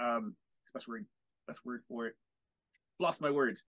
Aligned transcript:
uh, 0.00 0.16
um, 0.16 0.34
best 0.72 0.88
word, 0.88 1.06
best 1.46 1.60
word 1.64 1.82
for 1.88 2.06
it. 2.06 2.14
Lost 2.98 3.20
my 3.20 3.30
words. 3.30 3.64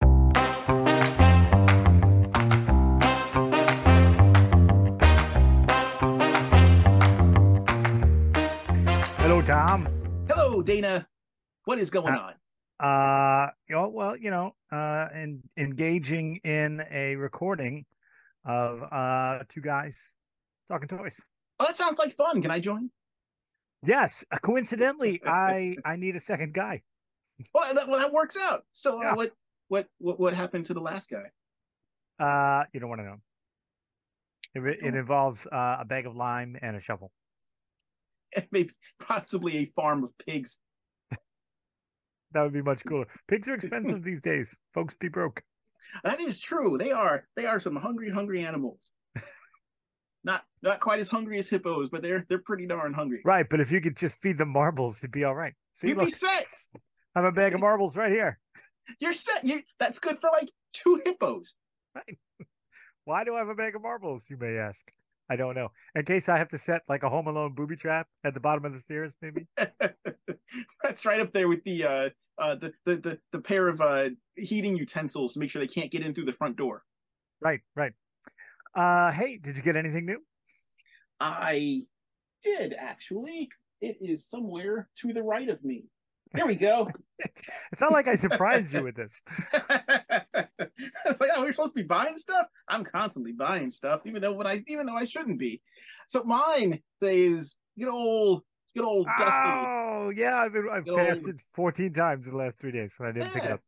Hello, 9.20 9.42
Tom. 9.42 9.88
Hello, 10.28 10.62
Dana. 10.62 11.06
What 11.64 11.78
is 11.78 11.90
going 11.90 12.14
on? 12.14 12.34
Uh, 12.80 13.50
you 13.68 13.74
know, 13.74 13.88
well, 13.88 14.16
you 14.16 14.30
know, 14.30 14.54
uh, 14.72 15.08
in, 15.14 15.42
engaging 15.56 16.36
in 16.44 16.82
a 16.90 17.16
recording 17.16 17.84
of 18.44 18.82
uh 18.90 19.40
two 19.48 19.60
guys 19.60 19.98
talking 20.70 20.88
toys. 20.88 21.20
Oh, 21.60 21.66
that 21.66 21.76
sounds 21.76 21.98
like 21.98 22.14
fun. 22.14 22.40
Can 22.40 22.50
I 22.50 22.60
join? 22.60 22.90
Yes, 23.84 24.24
uh, 24.30 24.38
coincidentally, 24.38 25.20
I 25.24 25.76
I 25.84 25.96
need 25.96 26.16
a 26.16 26.20
second 26.20 26.52
guy. 26.54 26.82
Well, 27.54 27.72
that, 27.74 27.86
well, 27.88 28.00
that 28.00 28.12
works 28.12 28.36
out. 28.36 28.64
So, 28.72 29.02
uh, 29.02 29.14
what, 29.14 29.30
what, 29.68 29.86
what, 29.98 30.18
what 30.18 30.34
happened 30.34 30.66
to 30.66 30.74
the 30.74 30.80
last 30.80 31.08
guy? 31.08 31.30
Uh, 32.18 32.64
you 32.72 32.80
don't 32.80 32.88
want 32.88 33.00
to 33.00 33.04
know. 33.04 33.16
It, 34.54 34.78
it 34.82 34.94
Oh. 34.94 34.98
involves 34.98 35.46
uh, 35.46 35.76
a 35.80 35.84
bag 35.84 36.06
of 36.06 36.16
lime 36.16 36.56
and 36.60 36.76
a 36.76 36.80
shovel. 36.80 37.12
And 38.36 38.46
Maybe 38.50 38.72
possibly 39.00 39.56
a 39.58 39.72
farm 39.76 40.04
of 40.04 40.10
pigs. 40.18 40.58
That 42.32 42.42
would 42.42 42.52
be 42.52 42.60
much 42.62 42.84
cooler. 42.84 43.06
Pigs 43.28 43.48
are 43.48 43.54
expensive 43.54 44.02
these 44.04 44.20
days. 44.20 44.54
Folks 44.74 44.94
be 45.00 45.08
broke. 45.08 45.42
That 46.04 46.20
is 46.20 46.38
true. 46.38 46.76
They 46.76 46.90
are 46.92 47.24
they 47.36 47.46
are 47.46 47.58
some 47.58 47.76
hungry, 47.76 48.10
hungry 48.10 48.44
animals. 48.44 48.92
Not 50.24 50.44
not 50.62 50.80
quite 50.80 50.98
as 50.98 51.08
hungry 51.08 51.38
as 51.38 51.48
hippos, 51.48 51.88
but 51.88 52.02
they're 52.02 52.24
they're 52.28 52.38
pretty 52.38 52.66
darn 52.66 52.92
hungry. 52.92 53.20
Right, 53.24 53.46
but 53.48 53.60
if 53.60 53.70
you 53.70 53.80
could 53.80 53.96
just 53.96 54.20
feed 54.20 54.38
them 54.38 54.50
marbles, 54.50 55.02
you'd 55.02 55.12
be 55.12 55.24
all 55.24 55.34
right. 55.34 55.54
See, 55.76 55.88
You'd 55.88 55.98
look, 55.98 56.06
be 56.06 56.12
set. 56.12 56.46
I 57.14 57.20
have 57.20 57.24
a 57.24 57.32
bag 57.32 57.54
of 57.54 57.60
marbles 57.60 57.96
right 57.96 58.10
here. 58.10 58.38
You're 59.00 59.12
set. 59.12 59.44
You 59.44 59.62
that's 59.78 59.98
good 59.98 60.18
for 60.18 60.30
like 60.32 60.50
two 60.72 61.00
hippos. 61.04 61.54
Why 63.04 63.24
do 63.24 63.34
I 63.34 63.38
have 63.38 63.48
a 63.48 63.54
bag 63.54 63.74
of 63.74 63.82
marbles? 63.82 64.24
You 64.28 64.36
may 64.36 64.56
ask. 64.56 64.80
I 65.30 65.36
don't 65.36 65.54
know. 65.54 65.68
In 65.94 66.04
case 66.04 66.28
I 66.28 66.38
have 66.38 66.48
to 66.48 66.58
set 66.58 66.82
like 66.88 67.02
a 67.02 67.08
Home 67.08 67.26
Alone 67.26 67.52
booby 67.52 67.76
trap 67.76 68.08
at 68.24 68.34
the 68.34 68.40
bottom 68.40 68.64
of 68.64 68.72
the 68.72 68.80
stairs, 68.80 69.12
maybe. 69.20 69.46
that's 70.82 71.04
right 71.04 71.20
up 71.20 71.32
there 71.32 71.48
with 71.48 71.62
the 71.64 71.84
uh 71.84 72.10
uh 72.38 72.54
the 72.54 72.72
the 72.86 72.96
the, 72.96 73.18
the 73.32 73.40
pair 73.40 73.68
of 73.68 73.80
uh 73.80 74.10
heating 74.36 74.76
utensils 74.76 75.34
to 75.34 75.38
make 75.38 75.50
sure 75.50 75.60
they 75.60 75.68
can't 75.68 75.90
get 75.90 76.04
in 76.04 76.14
through 76.14 76.24
the 76.24 76.32
front 76.32 76.56
door. 76.56 76.82
Right, 77.40 77.60
right. 77.76 77.92
Uh, 78.78 79.10
hey, 79.10 79.36
did 79.38 79.56
you 79.56 79.62
get 79.64 79.74
anything 79.74 80.06
new? 80.06 80.20
I 81.18 81.82
did 82.44 82.72
actually. 82.78 83.48
It 83.80 83.98
is 84.00 84.28
somewhere 84.28 84.88
to 84.98 85.12
the 85.12 85.22
right 85.22 85.48
of 85.48 85.64
me. 85.64 85.86
There 86.32 86.46
we 86.46 86.54
go. 86.54 86.88
It's 87.72 87.80
not 87.80 87.90
like 87.90 88.06
I 88.06 88.14
surprised 88.14 88.72
you 88.72 88.84
with 88.84 88.94
this. 88.94 89.20
it's 89.52 91.20
like, 91.20 91.30
oh, 91.34 91.42
we're 91.42 91.52
supposed 91.52 91.74
to 91.74 91.82
be 91.82 91.86
buying 91.86 92.16
stuff. 92.16 92.46
I'm 92.68 92.84
constantly 92.84 93.32
buying 93.32 93.72
stuff, 93.72 94.02
even 94.06 94.22
though 94.22 94.34
when 94.34 94.46
I 94.46 94.62
even 94.68 94.86
though 94.86 94.94
I 94.94 95.04
shouldn't 95.04 95.40
be. 95.40 95.60
So 96.06 96.22
mine 96.22 96.80
is 97.02 97.56
good 97.76 97.88
old 97.88 98.44
good 98.76 98.84
old 98.84 99.08
Dusty. 99.18 99.34
Oh, 99.34 100.12
yeah, 100.14 100.36
I've 100.36 100.52
been 100.52 100.68
I've 100.72 100.84
Good 100.84 100.96
passed 100.96 101.22
old- 101.22 101.28
it 101.30 101.42
14 101.54 101.92
times 101.92 102.26
in 102.26 102.32
the 102.32 102.38
last 102.38 102.56
three 102.58 102.70
days, 102.70 102.92
and 103.00 103.08
I 103.08 103.12
didn't 103.12 103.32
pick 103.32 103.42
it 103.42 103.50
up. 103.50 103.60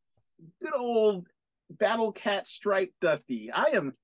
Good 0.63 0.75
old 0.77 1.27
Battle 1.71 2.13
Cat 2.13 2.47
Stripe 2.47 2.93
Dusty. 3.01 3.51
I 3.51 3.71
am 3.73 3.95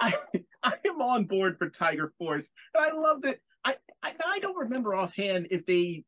I 0.00 0.14
I 0.62 0.74
am 0.86 1.00
on 1.00 1.24
board 1.24 1.58
for 1.58 1.68
Tiger 1.68 2.12
Force. 2.18 2.50
And 2.74 2.84
I 2.84 2.96
love 2.96 3.22
that. 3.22 3.38
I 3.64 3.76
I, 4.02 4.12
I 4.26 4.38
don't 4.40 4.56
remember 4.56 4.94
offhand 4.94 5.48
if 5.50 5.64
they 5.66 6.04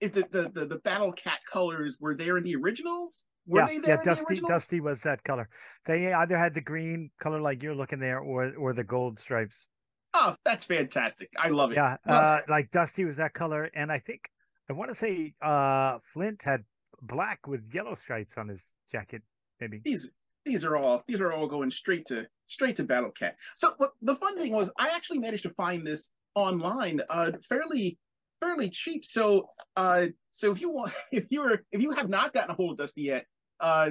if 0.00 0.12
the, 0.12 0.26
the, 0.32 0.50
the, 0.52 0.66
the 0.66 0.78
Battle 0.78 1.12
Cat 1.12 1.38
colors 1.50 1.96
were 2.00 2.14
there 2.14 2.36
in 2.36 2.42
the 2.42 2.56
originals. 2.56 3.24
Were 3.46 3.60
yeah, 3.60 3.66
they 3.66 3.78
there 3.78 3.96
yeah, 3.96 4.14
Dusty? 4.14 4.40
Dusty 4.40 4.80
was 4.80 5.02
that 5.02 5.22
color. 5.24 5.48
They 5.86 6.12
either 6.12 6.36
had 6.36 6.54
the 6.54 6.60
green 6.60 7.10
color 7.20 7.40
like 7.40 7.62
you're 7.62 7.74
looking 7.74 7.98
there, 7.98 8.18
or 8.18 8.52
or 8.56 8.72
the 8.72 8.84
gold 8.84 9.18
stripes. 9.18 9.66
Oh, 10.14 10.36
that's 10.44 10.64
fantastic. 10.64 11.30
I 11.38 11.48
love 11.48 11.72
it. 11.72 11.76
Yeah, 11.76 11.96
Well, 12.06 12.20
uh, 12.20 12.38
like 12.48 12.70
Dusty 12.70 13.04
was 13.04 13.16
that 13.16 13.32
color, 13.32 13.70
and 13.74 13.90
I 13.90 13.98
think 13.98 14.28
I 14.70 14.74
want 14.74 14.90
to 14.90 14.94
say 14.94 15.34
uh 15.40 15.98
Flint 16.12 16.42
had 16.42 16.64
black 17.00 17.46
with 17.46 17.62
yellow 17.72 17.94
stripes 17.96 18.38
on 18.38 18.48
his 18.48 18.62
jacket, 18.90 19.22
maybe. 19.60 19.80
these 19.84 20.10
these 20.44 20.64
are 20.64 20.76
all 20.76 21.02
these 21.06 21.20
are 21.20 21.32
all 21.32 21.46
going 21.46 21.70
straight 21.70 22.06
to 22.06 22.26
straight 22.46 22.76
to 22.76 22.84
Battle 22.84 23.10
Cat. 23.10 23.36
So 23.56 23.74
the 24.00 24.16
fun 24.16 24.38
thing 24.38 24.52
was 24.52 24.70
I 24.78 24.88
actually 24.88 25.18
managed 25.18 25.44
to 25.44 25.50
find 25.50 25.86
this 25.86 26.10
online 26.34 27.00
uh 27.08 27.32
fairly 27.48 27.98
fairly 28.40 28.70
cheap. 28.70 29.04
So 29.04 29.48
uh 29.76 30.06
so 30.30 30.50
if 30.52 30.60
you 30.60 30.70
want 30.70 30.92
if 31.12 31.26
you 31.30 31.40
were 31.40 31.62
if 31.72 31.80
you 31.80 31.92
have 31.92 32.08
not 32.08 32.32
gotten 32.32 32.50
a 32.50 32.54
hold 32.54 32.72
of 32.72 32.78
Dusty 32.78 33.02
yet, 33.02 33.26
uh 33.60 33.90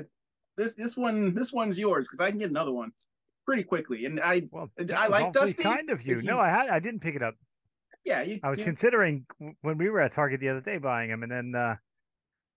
this 0.58 0.74
this 0.76 0.98
one 0.98 1.34
this 1.34 1.52
one's 1.54 1.80
yours 1.80 2.08
because 2.08 2.20
I 2.20 2.30
can 2.30 2.40
get 2.40 2.50
another 2.50 2.74
one 2.74 2.92
pretty 3.46 3.64
quickly. 3.64 4.06
And 4.06 4.20
I 4.20 4.44
Well, 4.52 4.70
I 4.96 5.08
like 5.08 5.34
Dusty, 5.34 5.64
kind 5.64 5.90
of 5.90 6.06
you. 6.06 6.22
No, 6.22 6.38
I 6.38 6.50
had 6.50 6.70
I 6.70 6.80
didn't 6.80 7.00
pick 7.02 7.16
it 7.16 7.24
up. 7.24 7.36
yeah, 8.06 8.22
you, 8.22 8.40
I 8.44 8.50
was 8.50 8.60
you- 8.60 8.66
considering 8.66 9.26
when 9.62 9.78
we 9.78 9.90
were 9.90 10.02
at 10.02 10.12
Target 10.14 10.40
the 10.40 10.50
other 10.50 10.62
day 10.62 10.78
buying 10.78 11.10
him, 11.10 11.24
and 11.24 11.32
then 11.32 11.56
uh, 11.56 11.76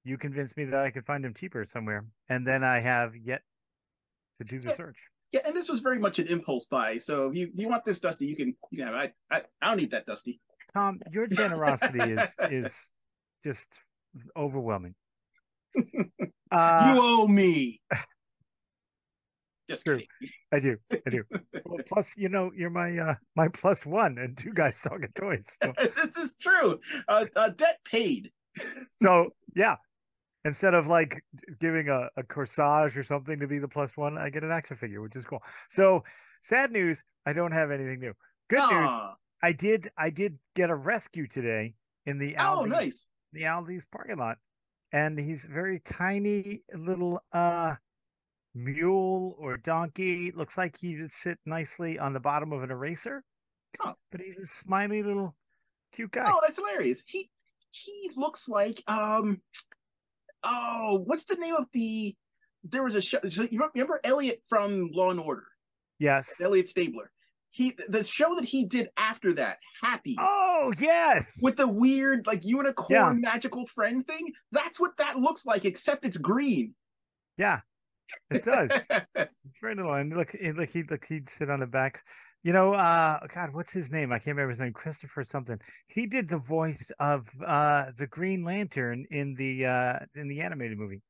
you 0.02 0.18
convinced 0.18 0.56
me 0.56 0.64
that 0.66 0.84
I 0.84 0.90
could 0.90 1.06
find 1.06 1.24
him 1.24 1.32
cheaper 1.34 1.64
somewhere, 1.64 2.04
and 2.28 2.46
then 2.46 2.64
I 2.64 2.80
have 2.80 3.14
yet 3.16 3.42
to 4.38 4.44
do 4.44 4.58
the 4.60 4.68
Yeah. 4.70 4.74
search. 4.76 4.98
yeah, 5.32 5.40
and 5.46 5.54
this 5.56 5.68
was 5.68 5.80
very 5.80 5.98
much 5.98 6.18
an 6.18 6.26
impulse 6.28 6.66
buy. 6.66 6.98
So 6.98 7.28
if 7.28 7.36
you 7.36 7.46
if 7.52 7.58
you 7.60 7.68
want 7.68 7.84
this 7.84 8.00
Dusty, 8.00 8.26
you 8.26 8.36
can 8.36 8.54
you 8.70 8.78
can 8.78 8.86
have 8.86 8.96
it. 9.04 9.14
I 9.30 9.36
I, 9.36 9.42
I 9.62 9.68
don't 9.68 9.78
need 9.78 9.90
that 9.92 10.06
Dusty. 10.06 10.40
Tom, 10.72 11.00
your 11.12 11.26
generosity 11.26 12.00
is 12.00 12.30
is 12.50 12.90
just 13.44 13.68
overwhelming. 14.36 14.94
Uh, 16.52 16.92
you 16.94 17.00
owe 17.02 17.26
me. 17.26 17.80
Just 19.68 19.84
True. 19.86 19.96
kidding. 19.96 20.32
I 20.52 20.60
do, 20.60 20.76
I 21.06 21.10
do. 21.10 21.24
Well, 21.64 21.80
plus, 21.88 22.12
you 22.16 22.28
know, 22.28 22.52
you're 22.54 22.70
my 22.70 22.96
uh, 22.98 23.14
my 23.34 23.48
plus 23.48 23.84
one, 23.86 24.18
and 24.18 24.36
two 24.36 24.52
guys 24.52 24.78
talking 24.80 25.08
toys. 25.14 25.44
So, 25.62 25.72
this 26.04 26.16
is 26.16 26.34
true. 26.40 26.78
Uh, 27.08 27.26
uh, 27.34 27.48
debt 27.48 27.78
paid. 27.84 28.30
so, 29.02 29.30
yeah, 29.56 29.76
instead 30.44 30.74
of 30.74 30.86
like 30.88 31.22
giving 31.60 31.88
a, 31.88 32.08
a 32.16 32.22
corsage 32.22 32.96
or 32.96 33.04
something 33.04 33.38
to 33.40 33.46
be 33.46 33.58
the 33.58 33.68
plus 33.68 33.96
one, 33.96 34.18
I 34.18 34.30
get 34.30 34.44
an 34.44 34.50
action 34.50 34.76
figure, 34.76 35.00
which 35.00 35.16
is 35.16 35.24
cool. 35.24 35.42
So, 35.70 36.04
sad 36.42 36.70
news, 36.70 37.02
I 37.26 37.32
don't 37.32 37.52
have 37.52 37.70
anything 37.70 38.00
new. 38.00 38.12
Good 38.50 38.70
news, 38.70 38.90
I 39.42 39.52
did 39.52 39.90
I 39.96 40.10
did 40.10 40.38
get 40.54 40.70
a 40.70 40.74
rescue 40.74 41.26
today 41.26 41.74
in 42.06 42.18
the 42.18 42.36
Oh, 42.38 42.64
nice. 42.64 43.08
the 43.32 43.42
Aldi's 43.42 43.86
parking 43.86 44.18
lot, 44.18 44.38
and 44.92 45.18
he's 45.18 45.44
very 45.44 45.80
tiny 45.80 46.62
little 46.74 47.20
uh 47.32 47.74
mule 48.54 49.34
or 49.38 49.56
donkey. 49.56 50.30
Looks 50.32 50.56
like 50.56 50.76
he 50.76 51.00
would 51.00 51.10
sit 51.12 51.38
nicely 51.46 51.98
on 51.98 52.12
the 52.12 52.20
bottom 52.20 52.52
of 52.52 52.62
an 52.62 52.70
eraser, 52.70 53.24
Oh. 53.82 53.94
but 54.12 54.20
he's 54.20 54.36
a 54.38 54.46
smiley 54.46 55.02
little 55.02 55.34
cute 55.92 56.12
guy. 56.12 56.24
Oh, 56.26 56.40
that's 56.42 56.58
hilarious. 56.58 57.02
He 57.06 57.30
he 57.70 58.10
looks 58.16 58.48
like 58.48 58.82
um 58.86 59.40
oh, 60.44 61.02
what's 61.06 61.24
the 61.24 61.36
name 61.36 61.54
of 61.56 61.66
the 61.72 62.14
there 62.62 62.82
was 62.82 62.94
a 62.94 63.00
show 63.02 63.18
so 63.28 63.42
you 63.42 63.60
remember 63.74 64.00
Elliot 64.04 64.42
from 64.48 64.90
Law 64.92 65.10
and 65.10 65.20
Order? 65.20 65.44
yes. 65.98 66.40
Elliot 66.40 66.68
Stabler. 66.68 67.10
He 67.50 67.76
the 67.88 68.02
show 68.02 68.34
that 68.34 68.44
he 68.44 68.66
did 68.66 68.88
after 68.96 69.32
that, 69.34 69.58
Happy. 69.82 70.16
Oh 70.18 70.72
yes. 70.78 71.38
With 71.42 71.56
the 71.56 71.68
weird 71.68 72.26
like 72.26 72.44
unicorn 72.44 72.90
Yeah. 72.90 73.12
magical 73.12 73.66
friend 73.66 74.06
thing, 74.06 74.32
that's 74.50 74.80
what 74.80 74.96
that 74.96 75.18
looks 75.18 75.46
like, 75.46 75.64
except 75.64 76.04
it's 76.04 76.16
green. 76.16 76.74
yeah, 77.36 77.60
it 78.30 78.44
does. 78.44 78.70
It's 79.16 79.60
very 79.60 79.76
little. 79.76 79.94
And 79.94 80.14
look, 80.16 80.34
look, 80.56 80.68
he 80.70 80.82
look, 80.82 81.04
he'd 81.04 81.30
sit 81.30 81.48
on 81.48 81.60
the 81.60 81.66
back. 81.66 82.02
You 82.44 82.52
know, 82.52 82.74
uh, 82.74 83.20
God, 83.34 83.54
what's 83.54 83.72
his 83.72 83.90
name? 83.90 84.12
I 84.12 84.18
can't 84.18 84.36
remember 84.36 84.50
his 84.50 84.60
name. 84.60 84.74
Christopher 84.74 85.24
something. 85.24 85.58
He 85.86 86.06
did 86.06 86.28
the 86.28 86.36
voice 86.38 86.92
of 87.00 87.26
uh 87.44 87.86
the 87.96 88.06
Green 88.06 88.44
Lantern 88.44 89.06
in 89.10 89.34
the 89.34 89.64
uh 89.66 89.98
in 90.14 90.28
the 90.28 90.42
animated 90.42 90.76
movie. 90.78 91.00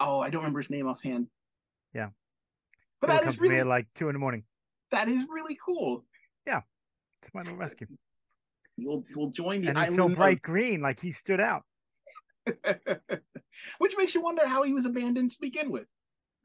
oh, 0.00 0.20
I 0.20 0.30
don't 0.30 0.40
remember 0.42 0.58
his 0.60 0.70
name 0.70 0.88
offhand. 0.88 1.28
Yeah. 1.94 2.08
But 3.00 3.10
It'll 3.10 3.22
that 3.22 3.28
is 3.28 3.38
really 3.40 3.62
like 3.62 3.86
two 3.94 4.08
in 4.08 4.12
the 4.14 4.18
morning. 4.18 4.42
that 4.90 5.08
is 5.08 5.24
really 5.30 5.56
cool. 5.64 6.04
Yeah, 6.48 6.62
it's 7.22 7.32
my 7.32 7.42
little 7.42 7.56
rescue. 7.56 7.86
You'll 8.76 9.04
you'll 9.14 9.30
join 9.30 9.62
the 9.62 9.68
And 9.68 9.78
he's 9.78 9.84
island 9.90 9.96
so 9.96 10.06
of- 10.06 10.16
bright 10.16 10.42
green, 10.42 10.80
like 10.80 10.98
he 11.00 11.12
stood 11.12 11.40
out. 11.40 11.62
Which 13.78 13.94
makes 13.96 14.14
you 14.16 14.20
wonder 14.20 14.46
how 14.46 14.64
he 14.64 14.74
was 14.74 14.84
abandoned 14.84 15.30
to 15.30 15.36
begin 15.40 15.70
with. 15.70 15.86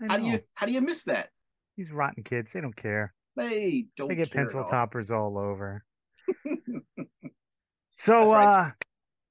How 0.07 0.18
do 0.18 0.25
you 0.25 0.42
how 0.53 0.68
do 0.68 0.74
you 0.74 0.81
miss 0.81 1.06
that? 1.06 1.30
These 1.75 1.92
rotten 1.92 2.24
kids, 2.24 2.53
they 2.53 2.62
don't 2.62 2.75
care. 2.75 3.13
They 3.39 3.86
don't 3.95 4.09
They 4.09 4.15
get 4.15 4.31
pencil 4.31 4.63
toppers 4.65 5.12
all 5.12 5.38
over. 5.38 5.83
So, 7.97 8.31
right. 8.31 8.68
uh, 8.68 8.71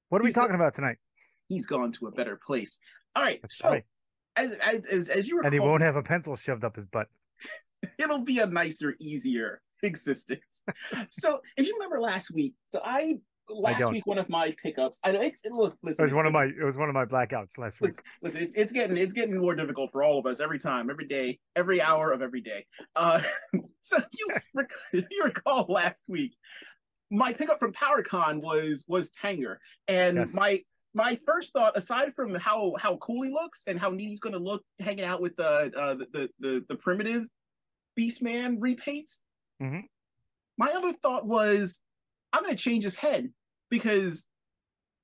what 0.09 0.21
are 0.21 0.23
we 0.23 0.29
He's 0.29 0.35
the- 0.35 0.41
talking 0.41 0.55
about 0.55 0.75
tonight? 0.75 0.97
He's 1.47 1.65
gone 1.65 1.91
to 1.93 2.05
a 2.07 2.11
better 2.11 2.39
place. 2.45 2.79
All 3.15 3.23
right. 3.23 3.39
That's 3.41 3.57
so 3.57 3.69
right. 3.69 3.83
as, 4.35 4.51
as 4.59 4.83
as 4.85 5.09
as 5.09 5.27
you 5.27 5.37
recall, 5.37 5.47
And 5.47 5.53
he 5.55 5.59
won't 5.59 5.81
have 5.81 5.95
a 5.95 6.03
pencil 6.03 6.35
shoved 6.35 6.63
up 6.63 6.75
his 6.75 6.85
butt. 6.85 7.07
it'll 7.97 8.19
be 8.23 8.37
a 8.37 8.45
nicer, 8.45 8.95
easier 8.99 9.61
existence. 9.83 10.61
so 11.07 11.41
if 11.57 11.65
you 11.65 11.73
remember 11.75 11.99
last 11.99 12.29
week, 12.31 12.53
so 12.67 12.79
I 12.83 13.15
last 13.49 13.91
week 13.91 14.05
one 14.05 14.17
of 14.17 14.29
my 14.29 14.53
pickups. 14.61 14.99
I 15.03 15.11
know 15.11 15.21
it's 15.21 15.43
it, 15.43 15.51
look. 15.51 15.77
It 15.83 15.99
was 16.01 16.13
one 16.13 16.25
of 16.25 16.33
my 16.33 16.45
it 16.45 16.63
was 16.63 16.77
one 16.77 16.89
of 16.89 16.95
my 16.95 17.05
blackouts 17.05 17.57
last 17.57 17.81
week. 17.81 17.91
Listen, 17.91 18.03
listen 18.21 18.41
it's, 18.43 18.55
it's 18.55 18.73
getting 18.73 18.97
it's 18.97 19.13
getting 19.13 19.37
more 19.37 19.55
difficult 19.55 19.91
for 19.91 20.03
all 20.03 20.17
of 20.19 20.25
us 20.25 20.39
every 20.39 20.59
time, 20.59 20.89
every 20.89 21.07
day, 21.07 21.39
every 21.55 21.81
hour 21.81 22.11
of 22.11 22.21
every 22.21 22.41
day. 22.41 22.65
Uh, 22.95 23.21
so 23.79 23.97
you 24.11 24.27
rec- 24.53 24.71
if 24.93 25.05
you 25.11 25.23
recall 25.23 25.65
last 25.69 26.03
week, 26.07 26.35
my 27.11 27.33
pickup 27.33 27.59
from 27.59 27.73
PowerCon 27.73 28.41
was 28.41 28.85
was 28.87 29.09
Tanger, 29.11 29.57
and 29.87 30.17
Yes. 30.17 30.33
my 30.33 30.61
my 30.93 31.19
first 31.25 31.53
thought, 31.53 31.77
aside 31.77 32.13
from 32.15 32.33
how 32.35 32.73
how 32.79 32.97
cool 32.97 33.21
he 33.23 33.31
looks 33.31 33.63
and 33.67 33.79
how 33.79 33.89
neat 33.89 34.09
he's 34.09 34.19
going 34.19 34.33
to 34.33 34.39
look 34.39 34.63
hanging 34.79 35.05
out 35.05 35.21
with 35.21 35.35
the 35.35 35.47
uh, 35.75 35.95
the, 35.95 36.07
the 36.13 36.29
the 36.39 36.65
the 36.69 36.75
primitive 36.75 37.25
Beastman 37.97 38.59
repaints, 38.59 39.19
Mhm. 39.61 39.83
my 40.57 40.71
other 40.71 40.93
thought 40.93 41.25
was 41.25 41.79
I'm 42.31 42.43
going 42.43 42.55
to 42.55 42.61
change 42.61 42.83
his 42.83 42.95
head 42.95 43.31
because 43.69 44.25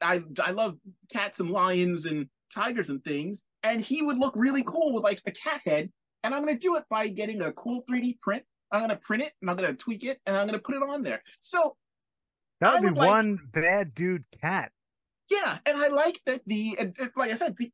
I 0.02 0.24
I 0.44 0.52
love 0.52 0.78
cats 1.12 1.40
and 1.40 1.50
lions 1.52 2.06
and 2.06 2.28
tigers 2.54 2.90
and 2.90 3.04
things, 3.04 3.44
and 3.64 3.82
he 3.82 4.02
would 4.02 4.18
look 4.18 4.34
really 4.36 4.64
cool 4.64 4.94
with 4.94 5.04
like 5.04 5.22
a 5.26 5.32
cat 5.32 5.62
head. 5.66 5.92
And 6.24 6.34
I'm 6.34 6.44
going 6.44 6.56
to 6.58 6.62
do 6.62 6.76
it 6.76 6.86
by 6.90 7.08
getting 7.08 7.42
a 7.44 7.52
cool 7.54 7.84
3D 7.88 8.20
print. 8.20 8.44
I'm 8.72 8.80
going 8.80 8.90
to 8.90 8.96
print 8.96 9.22
it 9.22 9.34
and 9.42 9.50
I'm 9.52 9.56
going 9.58 9.70
to 9.70 9.76
tweak 9.78 10.04
it 10.04 10.20
and 10.26 10.36
I'm 10.36 10.48
going 10.48 10.60
to 10.60 10.64
put 10.64 10.74
it 10.76 10.82
on 10.82 11.04
there. 11.04 11.22
So 11.40 11.76
That 12.62 12.82
would 12.82 12.96
be 12.96 13.00
like- 13.00 13.08
one 13.10 13.38
bad 13.54 13.94
dude 13.94 14.24
cat. 14.42 14.72
yeah, 15.30 15.60
and 15.68 15.78
I 15.78 15.90
like 15.90 16.20
that 16.26 16.42
the 16.48 16.76
like 17.16 17.32
I 17.32 17.36
said, 17.36 17.56
the, 17.60 17.70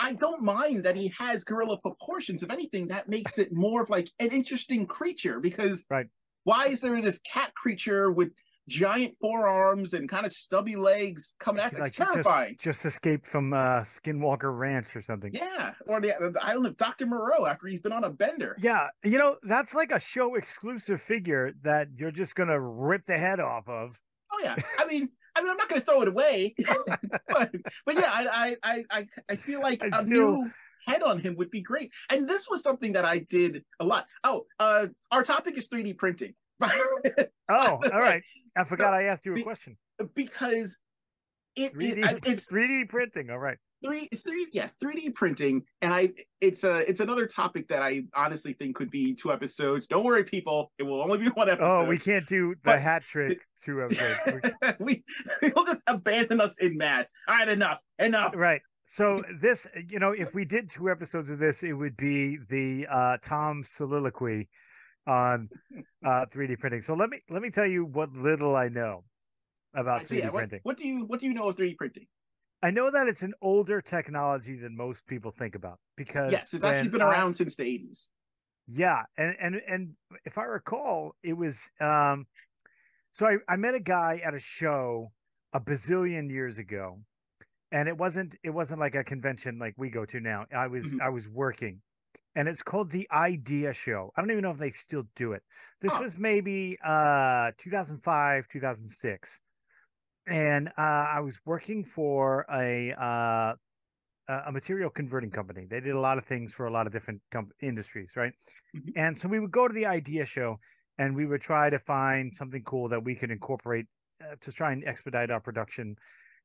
I 0.00 0.14
don't 0.14 0.42
mind 0.42 0.82
that 0.84 0.96
he 0.96 1.12
has 1.16 1.44
gorilla 1.44 1.78
proportions. 1.80 2.42
If 2.42 2.50
anything, 2.50 2.88
that 2.88 3.08
makes 3.08 3.38
it 3.38 3.52
more 3.52 3.82
of 3.82 3.88
like 3.88 4.10
an 4.18 4.28
interesting 4.30 4.84
creature 4.86 5.38
because 5.38 5.86
Right. 5.88 6.06
why 6.42 6.66
is 6.66 6.80
there 6.80 7.00
this 7.00 7.20
cat 7.20 7.54
creature 7.54 8.10
with 8.10 8.32
giant 8.68 9.14
forearms 9.20 9.92
and 9.94 10.08
kind 10.08 10.26
of 10.26 10.32
stubby 10.32 10.76
legs 10.76 11.34
coming 11.38 11.62
at? 11.62 11.72
Like 11.72 11.88
It's 11.88 11.96
he 11.96 12.02
just- 12.04 12.12
terrifying. 12.14 12.56
Just, 12.60 12.84
escaped 12.84 13.26
from 13.26 13.52
uh, 13.52 13.80
Skinwalker 13.82 14.56
Ranch 14.56 14.94
or 14.96 15.02
something. 15.02 15.32
Yeah, 15.34 15.72
or 15.86 16.00
the, 16.00 16.12
the 16.32 16.40
island 16.44 16.66
of 16.66 16.76
Doctor 16.76 17.06
Moreau 17.06 17.46
after 17.46 17.66
he's 17.66 17.80
been 17.80 17.92
on 17.92 18.04
a 18.04 18.10
bender. 18.10 18.56
Yeah, 18.60 18.88
you 19.04 19.18
know 19.18 19.36
that's 19.42 19.74
like 19.74 19.90
a 19.92 20.00
show 20.00 20.34
exclusive 20.36 21.00
figure 21.02 21.52
that 21.62 21.88
you're 21.96 22.10
just 22.10 22.34
gonna 22.34 22.60
rip 22.60 23.06
the 23.06 23.18
head 23.18 23.40
off 23.40 23.68
of. 23.68 24.00
Oh 24.32 24.40
yeah, 24.42 24.56
I 24.78 24.86
mean, 24.86 25.08
I 25.34 25.40
mean, 25.42 25.50
I'm 25.50 25.56
not 25.56 25.68
going 25.68 25.80
to 25.80 25.84
throw 25.86 26.00
it 26.02 26.08
away, 26.08 26.54
but, 27.28 27.52
but 27.84 27.94
yeah, 27.94 28.10
I, 28.10 28.56
I, 28.62 28.84
I, 28.90 29.06
I 29.28 29.36
feel 29.36 29.60
like 29.60 29.82
I 29.84 29.88
a 29.88 30.04
still- 30.04 30.42
new 30.42 30.50
head 30.86 31.02
on 31.02 31.18
him 31.18 31.34
would 31.36 31.50
be 31.50 31.60
great. 31.62 31.90
And 32.10 32.28
this 32.28 32.46
was 32.48 32.62
something 32.62 32.92
that 32.94 33.04
I 33.04 33.18
did 33.18 33.64
a 33.80 33.84
lot. 33.84 34.06
Oh, 34.24 34.44
uh, 34.58 34.86
our 35.10 35.22
topic 35.24 35.58
is 35.58 35.68
3D 35.68 35.98
printing, 35.98 36.34
Oh, 36.60 36.68
all 37.48 37.78
right. 37.92 38.22
I 38.56 38.64
forgot 38.64 38.94
I 38.94 39.04
asked 39.04 39.26
you 39.26 39.32
a 39.32 39.36
be- 39.36 39.42
question. 39.42 39.76
because 40.14 40.78
it, 41.54 41.74
3D, 41.74 41.98
it 42.12 42.20
it's 42.26 42.50
3D 42.50 42.88
printing. 42.88 43.30
All 43.30 43.38
right. 43.38 43.58
three 43.84 44.08
three 44.16 44.46
yeah 44.54 44.68
3d 44.82 45.14
printing 45.14 45.62
and 45.82 45.92
i 45.92 46.08
it's 46.40 46.64
a 46.64 46.78
it's 46.88 47.00
another 47.00 47.26
topic 47.26 47.68
that 47.68 47.82
i 47.82 48.02
honestly 48.14 48.54
think 48.54 48.74
could 48.74 48.90
be 48.90 49.14
two 49.14 49.30
episodes 49.30 49.86
don't 49.86 50.02
worry 50.02 50.24
people 50.24 50.72
it 50.78 50.82
will 50.82 51.02
only 51.02 51.18
be 51.18 51.26
one 51.28 51.48
episode 51.50 51.84
Oh, 51.84 51.84
we 51.86 51.98
can't 51.98 52.26
do 52.26 52.54
the 52.54 52.60
But- 52.72 52.80
hat 52.80 53.02
trick 53.02 53.38
two 53.62 53.82
episodes. 53.84 54.18
We- 54.80 55.04
we 55.42 55.52
will 55.54 55.66
just 55.66 55.82
abandon 55.86 56.40
us 56.40 56.56
in 56.58 56.78
mass 56.78 57.12
all 57.28 57.34
right 57.36 57.48
enough 57.48 57.78
enough 57.98 58.32
right. 58.34 58.62
So 58.88 59.22
this, 59.40 59.66
you 59.90 59.98
know, 59.98 60.12
if 60.12 60.32
we 60.32 60.44
did 60.44 60.70
two 60.70 60.88
episodes 60.88 61.28
of 61.28 61.38
this, 61.38 61.64
it 61.64 61.72
would 61.72 61.96
be 61.96 62.38
the 62.48 62.86
uh 62.88 63.16
Tom 63.20 63.62
soliloquy 63.64 64.48
on 65.06 65.48
uh 66.04 66.26
3D 66.26 66.56
printing. 66.56 66.82
So 66.82 66.94
let 66.94 67.10
me 67.10 67.20
let 67.30 67.42
me 67.42 67.50
tell 67.50 67.66
you 67.66 67.84
what 67.84 68.12
little 68.12 68.56
I 68.56 68.68
know 68.68 69.04
about 69.74 70.06
so 70.06 70.14
3D 70.14 70.22
yeah 70.22 70.30
what, 70.30 70.40
printing. 70.40 70.60
what 70.62 70.76
do 70.76 70.86
you 70.86 71.04
what 71.04 71.20
do 71.20 71.26
you 71.26 71.34
know 71.34 71.48
of 71.48 71.56
3d 71.56 71.74
printing 71.76 72.06
I 72.62 72.70
know 72.70 72.90
that 72.90 73.06
it's 73.06 73.22
an 73.22 73.34
older 73.42 73.80
technology 73.80 74.56
than 74.56 74.76
most 74.76 75.06
people 75.06 75.30
think 75.30 75.54
about 75.54 75.78
because 75.96 76.32
yes 76.32 76.54
it's 76.54 76.64
actually 76.64 76.88
been 76.88 77.02
I- 77.02 77.06
around 77.06 77.34
since 77.34 77.56
the 77.56 77.64
80s 77.64 78.08
Yeah, 78.68 79.02
and 79.16 79.36
and 79.40 79.56
and 79.68 79.96
if 80.24 80.38
I 80.38 80.44
recall, 80.44 81.14
it 81.22 81.34
was 81.34 81.70
um 81.80 82.26
so 83.12 83.26
I, 83.26 83.36
I 83.48 83.56
met 83.56 83.74
a 83.74 83.80
guy 83.80 84.20
at 84.24 84.34
a 84.34 84.38
show 84.38 85.12
a 85.52 85.60
bazillion 85.60 86.30
years 86.30 86.58
ago, 86.58 87.00
and 87.72 87.88
it 87.88 87.96
wasn't 87.96 88.36
it 88.42 88.50
wasn't 88.50 88.80
like 88.80 88.94
a 88.94 89.04
convention 89.04 89.58
like 89.58 89.74
we 89.76 89.90
go 89.90 90.04
to 90.06 90.20
now. 90.20 90.46
I 90.54 90.66
was 90.66 90.86
Mhm. 90.86 91.00
I 91.00 91.10
was 91.10 91.28
working, 91.28 91.80
and 92.36 92.48
it's 92.48 92.62
called 92.62 92.90
the 92.90 93.08
Idea 93.10 93.72
Show. 93.72 94.12
I 94.16 94.20
don't 94.20 94.30
even 94.30 94.42
know 94.42 94.52
if 94.52 94.58
they 94.58 94.70
still 94.70 95.04
do 95.16 95.32
it. 95.32 95.42
This 95.80 95.98
was 95.98 96.18
maybe 96.18 96.78
uh 96.84 97.50
2005 97.58 98.48
2006, 98.48 99.40
and 100.28 100.68
uh, 100.68 100.72
I 100.78 101.20
was 101.20 101.38
working 101.44 101.84
for 101.84 102.46
a 102.52 102.92
uh 102.92 103.54
a 104.28 104.52
material 104.52 104.90
converting 104.90 105.30
company. 105.30 105.66
They 105.70 105.80
did 105.80 105.94
a 105.94 106.00
lot 106.00 106.18
of 106.18 106.24
things 106.24 106.52
for 106.52 106.66
a 106.66 106.72
lot 106.72 106.86
of 106.86 106.92
different 106.92 107.22
com- 107.32 107.50
industries, 107.62 108.12
right? 108.16 108.32
Mhm. 108.76 108.92
And 108.96 109.18
so 109.18 109.28
we 109.28 109.38
would 109.40 109.52
go 109.52 109.68
to 109.68 109.74
the 109.74 109.86
idea 109.86 110.26
show 110.26 110.58
and 110.98 111.14
we 111.14 111.26
would 111.26 111.42
try 111.42 111.70
to 111.70 111.78
find 111.78 112.34
something 112.34 112.62
cool 112.64 112.88
that 112.88 113.04
we 113.04 113.14
could 113.14 113.30
incorporate 113.30 113.86
uh, 114.20 114.34
to 114.40 114.52
try 114.52 114.72
and 114.72 114.84
expedite 114.84 115.30
our 115.30 115.40
production 115.40 115.96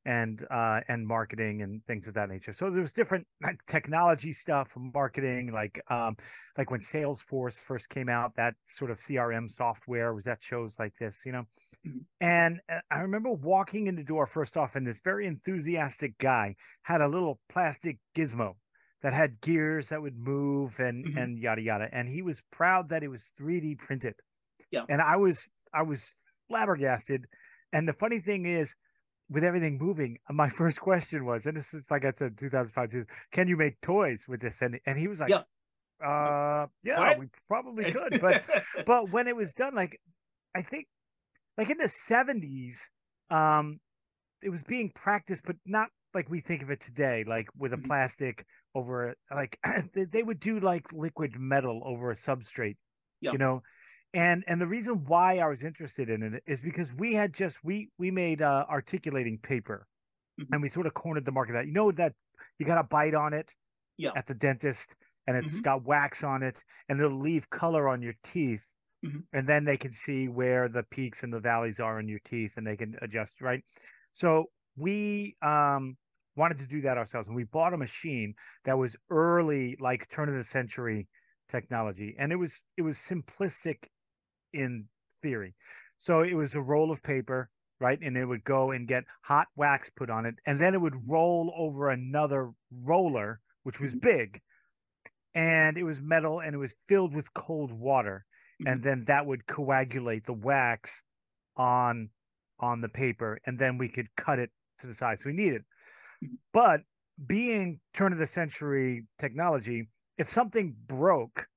and 0.04 0.46
uh 0.50 0.80
and 0.88 1.06
marketing 1.06 1.62
and 1.62 1.84
things 1.86 2.08
of 2.08 2.14
that 2.14 2.28
nature. 2.28 2.52
So 2.52 2.70
there 2.70 2.80
was 2.80 2.92
different 2.92 3.26
like, 3.42 3.64
technology 3.66 4.32
stuff, 4.32 4.72
marketing, 4.76 5.52
like 5.52 5.80
um 5.90 6.16
like 6.58 6.70
when 6.70 6.80
Salesforce 6.80 7.58
first 7.58 7.88
came 7.88 8.08
out, 8.08 8.34
that 8.36 8.54
sort 8.68 8.90
of 8.90 8.98
CRM 8.98 9.48
software 9.48 10.14
was 10.14 10.26
at 10.26 10.42
shows 10.42 10.78
like 10.78 10.94
this, 10.98 11.22
you 11.24 11.32
know. 11.32 11.44
Mhm. 11.84 12.06
And 12.20 12.60
uh, 12.68 12.80
I 12.90 13.00
remember 13.00 13.30
walking 13.30 13.86
in 13.86 13.96
the 13.96 14.04
door 14.04 14.26
first 14.26 14.56
off, 14.56 14.76
and 14.76 14.86
this 14.86 15.00
very 15.00 15.26
enthusiastic 15.26 16.18
guy 16.18 16.54
had 16.82 17.00
a 17.00 17.08
little 17.08 17.40
plastic 17.48 17.98
gizmo 18.16 18.54
that 19.02 19.12
had 19.12 19.40
gears 19.40 19.88
that 19.88 20.00
would 20.02 20.16
move 20.16 20.78
and 20.78 21.04
Mhm. 21.04 21.16
and 21.16 21.38
yada 21.38 21.62
yada. 21.62 21.88
And 21.92 22.08
he 22.08 22.22
was 22.22 22.40
proud 22.52 22.88
that 22.90 23.02
it 23.02 23.08
was 23.08 23.26
3D 23.36 23.74
printed. 23.74 24.14
Yeah. 24.70 24.86
And 24.88 25.00
I 25.00 25.16
was 25.16 25.48
I 25.74 25.82
was 25.82 26.12
flabbergasted. 26.48 27.26
And 27.72 27.88
the 27.88 27.94
funny 27.94 28.20
thing 28.20 28.46
is, 28.46 28.74
with 29.32 29.44
everything 29.44 29.78
moving, 29.78 30.18
my 30.30 30.48
first 30.60 30.80
question 30.80 31.24
was, 31.24 31.46
and 31.46 31.56
this 31.56 31.72
was 31.72 31.90
like 31.90 32.04
I 32.04 32.12
said, 32.18 32.38
2005, 32.38 32.90
2000, 32.90 33.08
can 33.32 33.48
you 33.48 33.56
make 33.56 33.80
toys 33.80 34.24
with 34.28 34.40
this? 34.40 34.62
And 34.62 34.80
and 34.86 34.98
he 34.98 35.08
was 35.08 35.20
like, 35.20 35.34
Yeah. 35.34 35.44
uh, 36.04 36.66
yeah, 36.84 37.00
What? 37.00 37.18
we 37.18 37.28
probably 37.48 37.86
could, 37.88 38.18
but 38.18 38.38
but 38.86 39.10
when 39.10 39.28
it 39.28 39.36
was 39.36 39.54
done, 39.54 39.74
like 39.74 40.00
I 40.54 40.62
think, 40.62 40.88
like 41.58 41.70
in 41.70 41.78
the 41.78 41.88
seventies, 41.88 42.90
um, 43.30 43.80
it 44.42 44.50
was 44.50 44.62
being 44.64 44.90
practiced, 44.94 45.42
but 45.44 45.56
not 45.66 45.90
like 46.14 46.28
we 46.30 46.40
think 46.40 46.62
of 46.62 46.70
it 46.70 46.80
today, 46.80 47.24
like 47.26 47.48
with 47.56 47.72
a 47.72 47.78
Mhm. 47.78 47.88
plastic 47.88 48.46
over, 48.74 49.14
like 49.34 49.58
they, 49.94 50.04
they 50.04 50.22
would 50.22 50.40
do 50.40 50.60
like 50.60 50.92
liquid 50.92 51.32
metal 51.38 51.82
over 51.84 52.10
a 52.10 52.16
substrate, 52.16 52.76
Yeah. 53.20 53.32
you 53.32 53.38
know. 53.38 53.62
And 54.14 54.44
and 54.46 54.60
the 54.60 54.66
reason 54.66 55.04
why 55.04 55.38
I 55.38 55.46
was 55.46 55.64
interested 55.64 56.10
in 56.10 56.22
it 56.22 56.42
is 56.46 56.60
because 56.60 56.94
we 56.94 57.14
had 57.14 57.32
just 57.32 57.64
we 57.64 57.90
we 57.98 58.10
made 58.10 58.42
uh, 58.42 58.66
articulating 58.68 59.38
paper, 59.38 59.88
Mhm. 60.38 60.52
and 60.52 60.62
we 60.62 60.68
sort 60.70 60.86
of 60.86 60.94
cornered 60.94 61.24
the 61.26 61.32
market. 61.32 61.54
That 61.54 61.66
you 61.66 61.72
know 61.72 61.92
that 61.92 62.14
you 62.58 62.66
got 62.66 62.78
a 62.78 62.84
bite 62.84 63.14
on 63.14 63.34
it, 63.34 63.54
Yeah. 63.96 64.16
at 64.16 64.26
the 64.26 64.34
dentist, 64.34 64.96
and 65.26 65.36
it's 65.36 65.60
Mhm. 65.60 65.62
got 65.62 65.84
wax 65.84 66.24
on 66.24 66.42
it, 66.42 66.64
and 66.88 67.00
it'll 67.00 67.18
leave 67.20 67.50
color 67.50 67.88
on 67.88 68.02
your 68.02 68.14
teeth, 68.24 68.66
Mhm. 69.02 69.22
and 69.32 69.48
then 69.48 69.64
they 69.64 69.76
can 69.78 69.92
see 69.92 70.28
where 70.28 70.68
the 70.68 70.82
peaks 70.84 71.22
and 71.22 71.32
the 71.32 71.40
valleys 71.40 71.80
are 71.80 72.00
in 72.00 72.08
your 72.08 72.20
teeth, 72.20 72.56
and 72.56 72.66
they 72.66 72.76
can 72.76 72.96
adjust. 73.02 73.40
Right. 73.40 73.64
So 74.12 74.46
we 74.76 75.36
um 75.42 75.96
wanted 76.36 76.58
to 76.58 76.66
do 76.66 76.80
that 76.82 76.98
ourselves, 76.98 77.28
and 77.28 77.36
we 77.36 77.44
bought 77.44 77.74
a 77.74 77.78
machine 77.78 78.34
that 78.64 78.78
was 78.78 78.96
early, 79.10 79.76
like 79.80 80.08
turn 80.08 80.28
of 80.28 80.34
the 80.36 80.44
century 80.44 81.08
technology, 81.48 82.16
and 82.18 82.32
it 82.32 82.36
was 82.36 82.60
it 82.76 82.82
was 82.82 82.98
simplistic 82.98 83.88
in 84.52 84.88
theory. 85.22 85.54
So 85.98 86.22
it 86.22 86.34
was 86.34 86.54
a 86.54 86.60
roll 86.60 86.90
of 86.90 87.02
paper, 87.02 87.50
right? 87.80 87.98
And 88.00 88.16
it 88.16 88.24
would 88.26 88.44
go 88.44 88.70
and 88.72 88.88
get 88.88 89.04
hot 89.22 89.48
wax 89.56 89.90
put 89.90 90.10
on 90.10 90.26
it, 90.26 90.34
and 90.46 90.58
then 90.58 90.74
it 90.74 90.80
would 90.80 91.08
roll 91.08 91.52
over 91.56 91.90
another 91.90 92.50
roller, 92.70 93.40
which 93.62 93.80
was 93.80 93.94
big, 93.94 94.40
and 95.34 95.78
it 95.78 95.84
was 95.84 96.00
metal 96.00 96.40
and 96.40 96.54
it 96.54 96.58
was 96.58 96.74
filled 96.88 97.14
with 97.14 97.32
cold 97.34 97.72
water, 97.72 98.24
and 98.66 98.82
then 98.82 99.04
that 99.06 99.26
would 99.26 99.46
coagulate 99.46 100.26
the 100.26 100.32
wax 100.32 101.02
on 101.56 102.10
on 102.58 102.80
the 102.80 102.88
paper, 102.88 103.40
and 103.46 103.58
then 103.58 103.78
we 103.78 103.88
could 103.88 104.08
cut 104.16 104.38
it 104.38 104.50
to 104.78 104.86
the 104.86 104.94
size 104.94 105.24
we 105.24 105.32
needed. 105.32 105.64
Mhm. 106.22 106.38
But 106.52 106.82
being 107.26 107.80
turn 107.92 108.12
of 108.12 108.18
the 108.18 108.26
century 108.26 109.06
technology, 109.18 109.88
if 110.18 110.28
something 110.28 110.76
broke, 110.86 111.48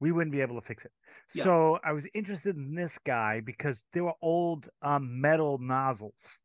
we 0.00 0.12
wouldn't 0.12 0.32
be 0.32 0.40
able 0.40 0.60
to 0.60 0.66
fix 0.66 0.84
it. 0.84 0.92
Yeah. 1.34 1.44
So 1.44 1.78
I 1.84 1.92
was 1.92 2.06
interested 2.14 2.56
in 2.56 2.74
this 2.74 2.98
guy 2.98 3.40
because 3.40 3.84
they 3.92 4.00
were 4.00 4.14
old 4.22 4.68
um, 4.82 5.20
metal 5.20 5.58
nozzles. 5.58 6.38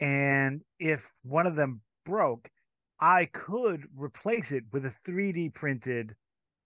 And 0.00 0.62
if 0.78 1.08
one 1.22 1.46
of 1.46 1.56
them 1.56 1.82
broke, 2.04 2.50
I 3.00 3.26
could 3.26 3.86
replace 3.96 4.52
it 4.52 4.64
with 4.72 4.86
a 4.86 4.94
3D 5.04 5.50
printed 5.54 6.14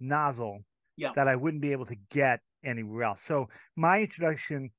nozzle 0.00 0.64
Yeah. 0.96 1.12
that 1.14 1.28
I 1.28 1.36
wouldn't 1.36 1.62
be 1.62 1.72
able 1.72 1.86
to 1.86 1.96
get 2.10 2.40
anywhere 2.64 3.04
else. 3.04 3.22
So 3.22 3.48
my 3.76 4.00
introduction 4.00 4.70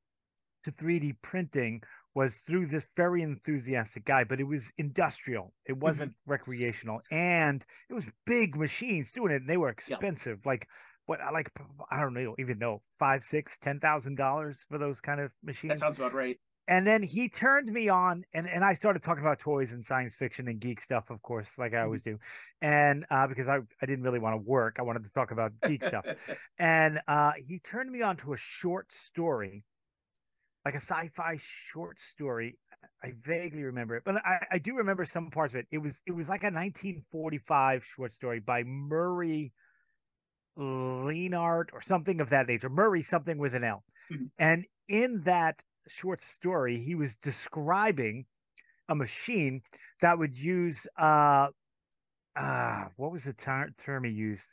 to 0.63 0.71
3D 0.71 1.13
printing 1.21 1.81
was 2.15 2.37
through 2.37 2.65
this 2.65 2.87
very 2.97 3.21
enthusiastic 3.21 4.03
guy, 4.03 4.23
but 4.23 4.39
it 4.39 4.43
was 4.45 4.71
industrial. 4.77 5.53
It 5.65 5.73
Mm-hmm. 5.73 5.81
wasn't 5.81 6.13
recreational, 6.25 7.01
and 7.11 7.65
it 7.89 7.93
was 7.93 8.11
big 8.25 8.55
machines 8.57 9.11
doing 9.11 9.31
it, 9.31 9.41
and 9.41 9.49
they 9.49 9.57
were 9.57 9.69
expensive. 9.69 10.45
Like 10.45 10.67
what 11.09 11.19
I 11.21 11.31
like, 11.31 11.51
I 11.91 11.99
don't 11.99 12.13
know, 12.13 12.35
even 12.37 12.59
know 12.59 12.83
five, 12.99 13.23
six, 13.23 13.57
ten 13.57 13.79
thousand 13.79 14.15
dollars 14.15 14.63
for 14.69 14.77
those 14.77 15.01
kind 15.01 15.19
of 15.19 15.31
machines. 15.43 15.71
That 15.71 15.79
sounds 15.79 15.97
about 15.97 16.13
right. 16.13 16.37
and 16.67 16.85
then 16.85 17.01
he 17.01 17.29
turned 17.29 17.67
me 17.73 17.89
on 17.89 18.23
and, 18.31 18.47
and 18.47 18.63
i 18.63 18.75
started 18.75 19.01
talking 19.01 19.23
about 19.23 19.39
toys 19.39 19.71
and 19.71 19.83
science 19.83 20.13
fiction 20.13 20.47
and 20.47 20.59
geek 20.59 20.79
stuff 20.79 21.09
of 21.09 21.19
course 21.23 21.57
like 21.57 21.73
i 21.73 21.81
always 21.81 22.03
do. 22.03 22.19
And 22.61 23.05
uh, 23.09 23.25
because 23.25 23.47
I, 23.49 23.57
I 23.81 23.85
didn't 23.87 24.03
really 24.03 24.19
want 24.19 24.35
to 24.35 24.47
work 24.47 24.75
i 24.77 24.83
wanted 24.83 25.03
to 25.03 25.09
talk 25.09 25.31
about 25.31 25.51
geek 25.67 25.83
stuff. 25.83 26.05
And 26.59 26.99
uh, 27.07 27.31
he 27.47 27.59
turned 27.59 27.91
me 27.91 28.03
on 28.03 28.17
to 28.17 28.33
a 28.33 28.37
short 28.37 28.93
story 28.93 29.63
like 30.63 30.75
a 30.75 30.81
sci-fi 30.81 31.39
short 31.71 31.99
story. 31.99 32.59
I 33.03 33.13
vaguely 33.25 33.63
remember 33.63 33.95
it 33.95 34.03
but 34.05 34.17
i, 34.17 34.45
I 34.51 34.57
do 34.59 34.75
remember 34.75 35.05
some 35.05 35.31
parts 35.31 35.55
of 35.55 35.61
it. 35.61 35.67
It 35.71 35.79
was 35.79 35.99
it 36.05 36.11
was 36.11 36.29
like 36.29 36.43
a 36.43 36.53
1945 36.53 37.83
short 37.95 38.13
story 38.13 38.39
by 38.39 38.61
murray 38.63 39.53
Leonard 40.59 41.71
or 41.73 41.81
something 41.81 42.21
of 42.21 42.29
that 42.29 42.47
nature 42.47 42.69
murray 42.69 43.03
something 43.03 43.37
with 43.37 43.53
an 43.55 43.63
l 43.63 43.83
Mhm. 44.09 44.29
and 44.39 44.65
in 44.87 45.21
that 45.23 45.63
short 45.87 46.21
story, 46.21 46.79
he 46.79 46.95
was 46.95 47.15
describing 47.17 48.25
a 48.89 48.95
machine 48.95 49.61
that 50.01 50.17
would 50.19 50.35
use 50.37 50.87
uh 50.97 51.49
uh 52.35 52.85
what 52.97 53.11
was 53.11 53.25
the 53.25 53.33
ter- 53.33 53.71
term 53.77 54.03
he 54.05 54.11
used? 54.11 54.45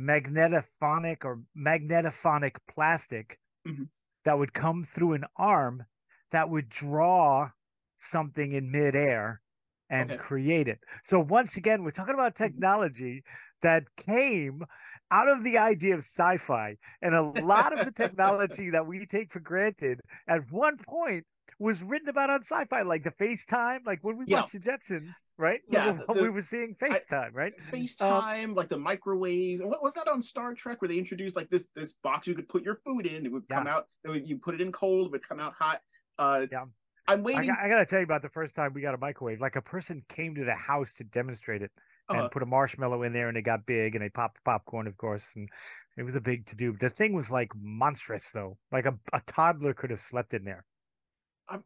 Magnetophonic 0.00 1.24
or 1.24 1.42
magnetophonic 1.56 2.56
plastic 2.68 3.38
Mhm. 3.64 3.90
that 4.24 4.38
would 4.38 4.52
come 4.54 4.84
through 4.84 5.14
an 5.14 5.24
arm 5.36 5.84
that 6.30 6.48
would 6.50 6.68
draw 6.68 7.50
something 7.98 8.52
in 8.52 8.70
midair 8.70 9.42
and 9.90 10.16
Okay. 10.16 10.16
create 10.16 10.68
it. 10.68 10.80
So 11.04 11.20
once 11.20 11.56
again, 11.56 11.82
we're 11.84 11.90
talking 11.90 12.14
about 12.14 12.36
technology 12.36 13.24
that 13.62 13.84
came 13.96 14.64
out 15.10 15.28
of 15.28 15.42
the 15.42 15.58
idea 15.58 15.94
of 15.94 16.00
sci-fi 16.00 16.76
and 17.02 17.14
a 17.14 17.22
lot 17.22 17.76
of 17.76 17.84
the 17.84 17.92
technology 17.92 18.70
that 18.70 18.86
we 18.86 19.06
take 19.06 19.32
for 19.32 19.40
granted 19.40 20.00
at 20.28 20.40
one 20.50 20.76
point 20.78 21.24
was 21.58 21.82
written 21.82 22.08
about 22.08 22.30
on 22.30 22.40
sci-fi 22.42 22.82
like 22.82 23.02
the 23.02 23.10
FaceTime 23.10 23.80
like 23.84 23.98
when 24.02 24.16
we 24.16 24.24
Yeah. 24.28 24.40
watched 24.42 24.52
the 24.52 24.60
Jetsons 24.60 25.10
right 25.36 25.60
Yeah, 25.68 25.98
the- 26.08 26.22
we 26.22 26.30
were 26.30 26.40
seeing 26.42 26.74
FaceTime 26.76 27.34
right 27.34 27.52
FaceTime, 27.70 28.54
like 28.54 28.68
the 28.68 28.78
microwave. 28.78 29.60
What 29.62 29.82
was 29.82 29.94
that 29.94 30.06
on 30.08 30.22
Star 30.22 30.54
Trek 30.54 30.80
where 30.80 30.88
they 30.88 30.96
introduced 30.98 31.34
like 31.36 31.50
this 31.50 31.68
this 31.74 31.92
box 32.02 32.26
you 32.26 32.34
could 32.34 32.48
put 32.48 32.62
your 32.64 32.76
food 32.76 33.04
in? 33.06 33.26
It 33.26 33.32
would 33.32 33.48
come 33.48 33.66
out. 33.66 33.88
It 34.04 34.08
would, 34.10 34.28
you 34.28 34.38
put 34.38 34.54
it 34.54 34.60
in 34.60 34.70
cold, 34.72 35.06
it 35.08 35.12
would 35.12 35.28
come 35.28 35.40
out 35.40 35.52
hot. 35.54 35.80
Uh, 36.18 36.46
Yeah. 36.50 36.64
I'm 37.08 37.24
waiting. 37.24 37.46
got- 37.48 37.58
I 37.58 37.68
gotta 37.68 37.84
tell 37.86 37.98
you 37.98 38.04
about 38.04 38.22
the 38.22 38.28
first 38.28 38.54
time 38.54 38.72
we 38.72 38.80
got 38.80 38.94
a 38.94 38.98
microwave 38.98 39.40
like 39.40 39.56
a 39.56 39.62
person 39.62 40.04
came 40.08 40.36
to 40.36 40.44
the 40.44 40.54
house 40.54 40.92
to 40.94 41.04
demonstrate 41.04 41.62
it 41.62 41.72
and 42.10 42.22
uh, 42.22 42.28
put 42.28 42.42
a 42.42 42.46
marshmallow 42.46 43.02
in 43.02 43.12
there 43.12 43.28
and 43.28 43.36
it 43.36 43.42
got 43.42 43.66
big 43.66 43.94
and 43.94 44.04
they 44.04 44.08
popped 44.08 44.42
popcorn 44.44 44.86
of 44.86 44.96
course 44.96 45.24
and 45.36 45.48
it 45.96 46.02
was 46.02 46.14
a 46.14 46.20
big 46.20 46.46
to 46.46 46.56
do 46.56 46.74
the 46.80 46.88
thing 46.88 47.12
was 47.12 47.30
like 47.30 47.50
monstrous 47.60 48.30
though. 48.30 48.56
Like 48.72 48.86
a, 48.86 48.98
a 49.12 49.20
toddler 49.26 49.74
could 49.74 49.90
have 49.90 50.00
slept 50.00 50.34
in 50.34 50.44
there. 50.44 50.64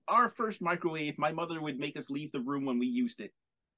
Our 0.08 0.30
first 0.30 0.62
microwave, 0.62 1.18
my 1.18 1.30
mother 1.30 1.60
would 1.60 1.78
make 1.78 1.96
us 1.98 2.08
leave 2.08 2.32
the 2.32 2.40
room 2.40 2.64
when 2.64 2.78
we 2.78 2.86
used 2.86 3.20
it, 3.20 3.32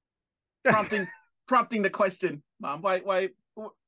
prompting 0.63 1.07
prompting 1.47 1.81
the 1.81 1.89
question, 1.89 2.41
"Mom, 2.61 2.81
why 2.81 2.99
why 2.99 3.29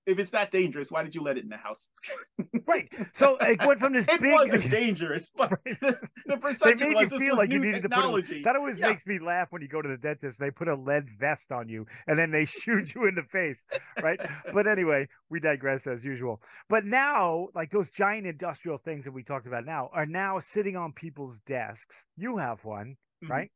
if 0.09 0.19
it's 0.19 0.31
that 0.31 0.51
dangerous, 0.51 0.91
why 0.91 1.03
did 1.03 1.15
you 1.15 1.21
let 1.21 1.37
it 1.37 1.43
in 1.43 1.49
the 1.49 1.57
house?" 1.57 1.87
right 2.67 2.91
so 3.13 3.37
it 3.41 3.59
went 3.65 3.79
from 3.79 3.93
this 3.93 4.07
It 4.07 4.19
big 4.21 4.33
wasn't 4.33 4.69
dangerous, 4.71 5.31
but 5.35 5.49
the, 5.65 5.77
the 5.81 5.99
they 6.25 6.37
perception 6.37 6.79
made 6.79 6.89
you 6.91 6.95
was 6.97 7.09
this 7.09 7.19
feel 7.19 7.29
was 7.31 7.37
like 7.39 7.51
you 7.51 7.59
needed 7.59 7.81
to 7.83 7.89
put 7.89 7.95
technology. 7.95 8.41
a, 8.41 8.43
that 8.43 8.55
always 8.55 8.79
Yeah. 8.79 8.87
makes 8.89 9.05
me 9.05 9.19
laugh 9.19 9.47
when 9.51 9.61
you 9.61 9.67
go 9.67 9.81
to 9.81 9.89
the 9.89 9.97
dentist 9.97 10.39
they 10.39 10.51
put 10.51 10.67
a 10.67 10.75
lead 10.75 11.09
vest 11.19 11.51
on 11.51 11.69
you 11.69 11.85
and 12.07 12.17
then 12.17 12.31
they 12.31 12.45
shoot 12.45 12.93
you 12.95 13.05
in 13.05 13.15
the 13.15 13.23
face 13.23 13.59
right 14.01 14.19
but 14.53 14.67
anyway 14.67 15.07
we 15.29 15.39
digress 15.39 15.85
as 15.87 16.03
usual 16.03 16.41
but 16.69 16.85
now 16.85 17.47
like 17.53 17.69
those 17.71 17.91
giant 17.91 18.25
industrial 18.25 18.77
things 18.77 19.05
that 19.05 19.11
we 19.11 19.23
talked 19.23 19.47
about 19.47 19.65
now 19.65 19.89
are 19.93 20.05
now 20.05 20.39
sitting 20.39 20.75
on 20.75 20.91
people's 20.93 21.39
desks 21.41 22.05
you 22.17 22.37
have 22.37 22.63
one 22.63 22.95
Mhm. 23.23 23.29
right 23.29 23.51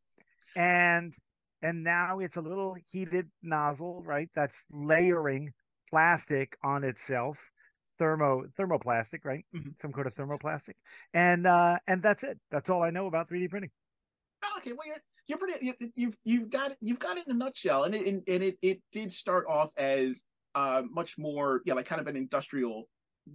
and 0.55 1.13
and 1.61 1.83
now 1.83 2.19
it's 2.19 2.35
a 2.37 2.41
little 2.41 2.75
heated 2.89 3.29
nozzle 3.41 4.03
right 4.03 4.29
that's 4.35 4.65
layering 4.71 5.53
plastic 5.93 6.57
on 6.63 6.83
itself 6.83 7.39
thermo 7.99 8.45
thermoplastic 8.57 9.25
right 9.25 9.45
Mhm. 9.53 9.75
some 9.81 9.93
kind 9.93 10.07
of 10.07 10.15
thermoplastic 10.15 10.73
and 11.13 11.45
uh 11.47 11.77
and 11.87 12.01
that's 12.01 12.23
it 12.23 12.39
that's 12.51 12.69
all 12.69 12.83
i 12.83 12.89
know 12.89 13.07
about 13.07 13.29
3d 13.29 13.47
printing 13.47 13.71
Oh, 14.43 14.55
okay, 14.57 14.73
well 14.73 14.87
you're 14.87 14.97
you're 15.27 15.37
pretty 15.37 15.65
you, 15.65 15.73
you've 15.95 16.17
you've 16.25 16.49
got 16.49 16.71
it 16.71 16.77
you've 16.81 16.99
got 16.99 17.17
it 17.17 17.25
in 17.27 17.31
a 17.33 17.37
nutshell, 17.37 17.83
and 17.85 17.95
it 17.95 18.05
and, 18.07 18.23
and 18.27 18.43
it 18.43 18.57
it 18.61 18.81
did 18.91 19.11
start 19.11 19.45
off 19.47 19.71
as 19.77 20.23
uh 20.55 20.83
much 20.89 21.17
more 21.17 21.61
yeah 21.65 21.73
like 21.73 21.85
kind 21.85 22.01
of 22.01 22.07
an 22.07 22.15
industrial 22.15 22.89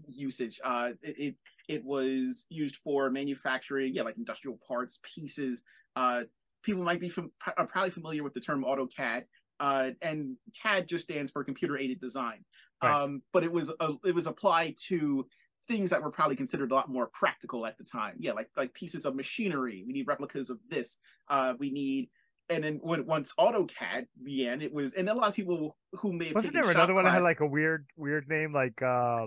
usage. 0.07 0.61
Uh, 0.63 0.93
it 1.03 1.19
it, 1.19 1.37
it 1.69 1.85
was 1.85 2.47
used 2.51 2.77
for 2.77 3.11
manufacturing 3.11 3.95
yeah 3.95 4.03
like 4.03 4.17
industrial 4.19 4.59
parts 4.67 4.99
pieces. 5.03 5.63
Uh, 5.97 6.25
people 6.63 6.83
might 6.85 7.01
be 7.01 7.09
fam- 7.09 7.33
are 7.57 7.67
probably 7.67 7.91
familiar 7.91 8.23
with 8.23 8.35
the 8.35 8.41
term 8.41 8.63
AutoCAD. 8.65 9.25
Uh, 9.61 9.91
and 10.03 10.37
CAD 10.63 10.89
just 10.89 11.05
stands 11.05 11.33
for 11.33 11.43
computer 11.45 11.77
aided 11.77 12.01
design. 12.01 12.45
Right. 12.83 13.03
Um, 13.03 13.23
but 13.33 13.45
it 13.45 13.53
was 13.53 13.73
uh, 13.81 13.95
it 14.05 14.15
was 14.15 14.27
applied 14.27 14.77
to 14.89 15.27
things 15.67 15.91
that 15.91 16.03
were 16.03 16.11
probably 16.11 16.37
considered 16.37 16.71
a 16.71 16.75
lot 16.75 16.89
more 16.89 17.11
practical 17.13 17.67
at 17.67 17.77
the 17.77 17.85
time. 17.85 18.15
Yeah, 18.19 18.33
like 18.33 18.49
like 18.57 18.73
pieces 18.75 19.05
of 19.05 19.15
machinery. 19.15 19.85
We 19.87 19.93
need 19.93 20.07
replicas 20.07 20.51
of 20.51 20.59
this. 20.69 20.99
Uh, 21.29 21.55
we 21.59 21.71
need, 21.71 22.09
and 22.49 22.63
then 22.63 22.79
when 22.83 23.05
once 23.07 23.33
AutoCAD 23.39 24.07
began, 24.23 24.63
it 24.63 24.73
was, 24.73 24.95
and 24.95 25.09
a 25.09 25.15
lot 25.15 25.29
of 25.29 25.35
people 25.35 25.77
who 25.93 26.13
may 26.13 26.27
have 26.27 26.37
wasn't 26.37 26.53
there 26.55 26.71
another 26.71 26.95
one 26.95 27.05
that 27.05 27.11
had 27.11 27.23
like 27.23 27.41
a 27.41 27.47
weird 27.47 27.87
weird 27.97 28.29
name 28.29 28.53
like 28.53 28.81
uh 28.83 29.27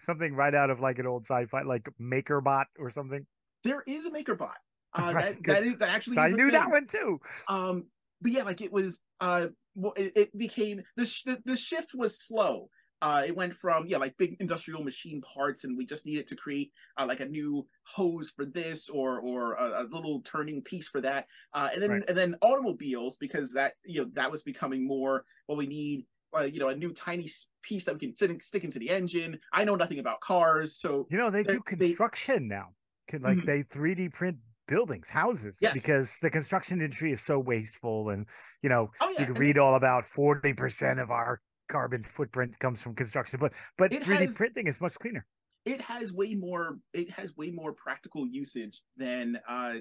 something 0.00 0.34
right 0.34 0.54
out 0.54 0.70
of 0.70 0.80
like 0.80 0.98
an 0.98 1.06
old 1.06 1.24
sci-fi 1.24 1.62
like 1.62 1.88
makerbot 2.00 2.66
or 2.78 2.90
something 2.90 3.26
there 3.64 3.82
is 3.86 4.06
a 4.06 4.10
MakerBot. 4.10 4.52
Uh, 4.94 5.12
Right, 5.12 5.34
that, 5.42 5.44
that 5.44 5.62
is 5.62 5.76
that 5.78 5.88
actually. 5.90 6.16
i 6.16 6.28
is 6.28 6.32
a 6.32 6.36
knew 6.36 6.50
that 6.50 6.70
one 6.70 6.86
too 6.86 7.20
Um, 7.48 7.84
but 8.22 8.32
yeah, 8.32 8.44
like 8.44 8.62
it 8.62 8.72
was. 8.72 8.98
Uh, 9.20 9.48
it, 9.96 10.12
it 10.16 10.38
became 10.38 10.82
the, 10.96 11.04
the 11.26 11.42
the 11.44 11.56
shift 11.56 11.94
was 11.94 12.20
slow. 12.20 12.70
Uh, 13.02 13.24
it 13.26 13.36
went 13.36 13.54
from 13.54 13.86
yeah, 13.86 13.98
like 13.98 14.16
big 14.16 14.36
industrial 14.40 14.82
machine 14.82 15.20
parts, 15.20 15.64
and 15.64 15.76
we 15.76 15.84
just 15.84 16.06
needed 16.06 16.26
to 16.26 16.34
create 16.36 16.72
uh, 16.98 17.04
like 17.06 17.20
a 17.20 17.26
new 17.28 17.66
hose 17.84 18.30
for 18.30 18.46
this, 18.46 18.88
or 18.88 19.20
or 19.20 19.54
a, 19.54 19.82
a 19.82 19.84
little 19.84 20.22
turning 20.22 20.62
piece 20.62 20.88
for 20.88 21.00
that, 21.02 21.26
uh, 21.52 21.68
and 21.74 21.82
then 21.82 21.90
Right. 21.90 22.04
and 22.08 22.16
then 22.16 22.36
automobiles 22.40 23.16
because 23.16 23.52
that 23.52 23.74
you 23.84 24.02
know 24.02 24.10
that 24.14 24.30
was 24.30 24.42
becoming 24.42 24.86
more. 24.86 25.24
Well, 25.46 25.58
we 25.58 25.66
need 25.66 26.06
uh, 26.36 26.44
you 26.44 26.58
know 26.58 26.68
a 26.68 26.74
new 26.76 26.92
tiny 26.94 27.28
piece 27.62 27.84
that 27.84 27.94
we 27.94 28.00
can 28.00 28.16
sit, 28.16 28.42
stick 28.42 28.64
into 28.64 28.78
the 28.78 28.88
engine. 28.90 29.40
I 29.52 29.64
know 29.64 29.74
nothing 29.76 29.98
about 29.98 30.20
cars, 30.20 30.78
so 30.78 31.10
you 31.10 31.18
know 31.18 31.30
they 31.30 31.44
do 31.44 31.60
They- 31.66 31.76
they- 31.76 31.86
construction 31.86 32.48
now 32.48 32.74
Can, 33.08 33.22
like 33.22 33.38
Mhm. 33.38 33.44
they 33.44 33.62
3d 33.62 34.08
print 34.12 34.38
buildings 34.68 35.08
houses 35.08 35.56
Yes. 35.60 35.72
because 35.74 36.16
the 36.22 36.30
construction 36.30 36.80
industry 36.80 37.12
is 37.12 37.22
so 37.22 37.38
wasteful 37.38 38.10
and 38.10 38.26
you 38.62 38.68
know 38.68 38.90
oh 39.00 39.06
yeah, 39.10 39.20
you 39.20 39.26
can 39.26 39.36
and 39.36 39.38
read 39.38 39.58
all 39.58 39.74
about 39.76 40.04
40% 40.04 41.00
of 41.02 41.10
our 41.10 41.40
carbon 41.68 42.04
footprint 42.04 42.58
comes 42.58 42.80
from 42.80 42.94
construction 42.94 43.38
but 43.40 43.52
but 43.78 43.90
3d 43.90 44.04
has- 44.04 44.36
printing 44.36 44.66
is 44.66 44.80
much 44.80 44.94
cleaner 44.94 45.26
it 45.64 45.80
has 45.80 46.12
way 46.12 46.34
more 46.34 46.78
it 46.92 47.10
has 47.10 47.36
way 47.36 47.50
more 47.50 47.72
practical 47.72 48.26
usage 48.26 48.82
than 48.96 49.38
uh 49.48 49.74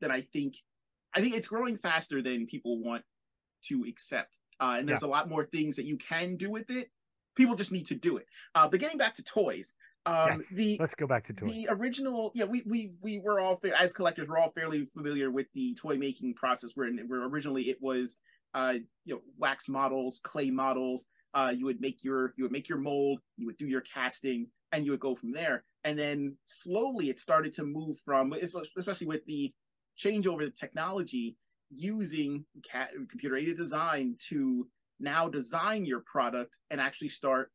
than 0.00 0.10
I 0.10 0.22
think 0.32 0.56
I 1.14 1.20
think 1.20 1.34
it's 1.34 1.48
growing 1.48 1.76
faster 1.76 2.20
than 2.22 2.46
people 2.46 2.82
want 2.82 3.02
to 3.68 3.84
accept. 3.88 4.38
Uh 4.60 4.76
and 4.78 4.88
there's 4.88 5.02
a 5.02 5.06
lot 5.06 5.28
more 5.30 5.44
things 5.44 5.76
that 5.76 5.84
you 5.84 5.96
can 5.96 6.36
do 6.36 6.50
with 6.50 6.68
it. 6.70 6.90
People 7.36 7.54
just 7.54 7.72
need 7.72 7.86
to 7.86 7.94
do 7.94 8.16
it. 8.18 8.26
Uh 8.54 8.68
but 8.68 8.80
getting 8.80 8.98
back 8.98 9.14
to 9.14 9.22
toys, 9.22 9.72
um 10.06 10.28
yes. 10.30 10.48
the 10.50 10.76
let's 10.80 10.94
go 10.94 11.06
back 11.06 11.24
to 11.24 11.32
toys 11.32 11.50
the 11.50 11.66
original 11.70 12.32
yeah 12.34 12.44
we 12.44 12.62
we 12.66 12.92
we 13.02 13.18
were 13.20 13.38
all 13.38 13.60
as 13.78 13.92
collectors 13.92 14.28
we're 14.28 14.38
all 14.38 14.50
fairly 14.50 14.88
familiar 14.96 15.30
with 15.30 15.46
the 15.54 15.74
toy 15.74 15.96
making 15.96 16.34
process 16.34 16.72
where, 16.74 16.90
where 17.06 17.24
originally 17.24 17.70
it 17.70 17.78
was 17.80 18.16
uh 18.54 18.74
you 19.04 19.14
know 19.14 19.20
wax 19.38 19.68
models 19.68 20.20
clay 20.24 20.50
models 20.50 21.06
uh 21.34 21.52
you 21.54 21.64
would 21.64 21.80
make 21.80 22.02
your 22.02 22.34
you 22.36 22.44
would 22.44 22.52
make 22.52 22.68
your 22.68 22.78
mold 22.78 23.20
you 23.36 23.46
would 23.46 23.56
do 23.56 23.66
your 23.66 23.82
casting 23.82 24.46
and 24.72 24.84
you 24.84 24.90
would 24.90 25.00
go 25.00 25.14
from 25.14 25.32
there 25.32 25.64
and 25.84 25.98
then 25.98 26.36
slowly 26.44 27.08
it 27.08 27.18
started 27.18 27.52
to 27.54 27.62
move 27.62 27.98
from 28.04 28.32
especially 28.32 29.06
with 29.06 29.24
the 29.26 29.52
changeover 29.98 30.46
of 30.46 30.58
technology 30.58 31.36
using 31.70 32.44
CAD, 32.68 32.88
computer 33.08 33.36
aided 33.36 33.56
design 33.56 34.16
to 34.28 34.66
now 35.00 35.28
design 35.28 35.84
your 35.84 36.00
product 36.00 36.58
and 36.70 36.80
actually 36.80 37.08
start 37.08 37.50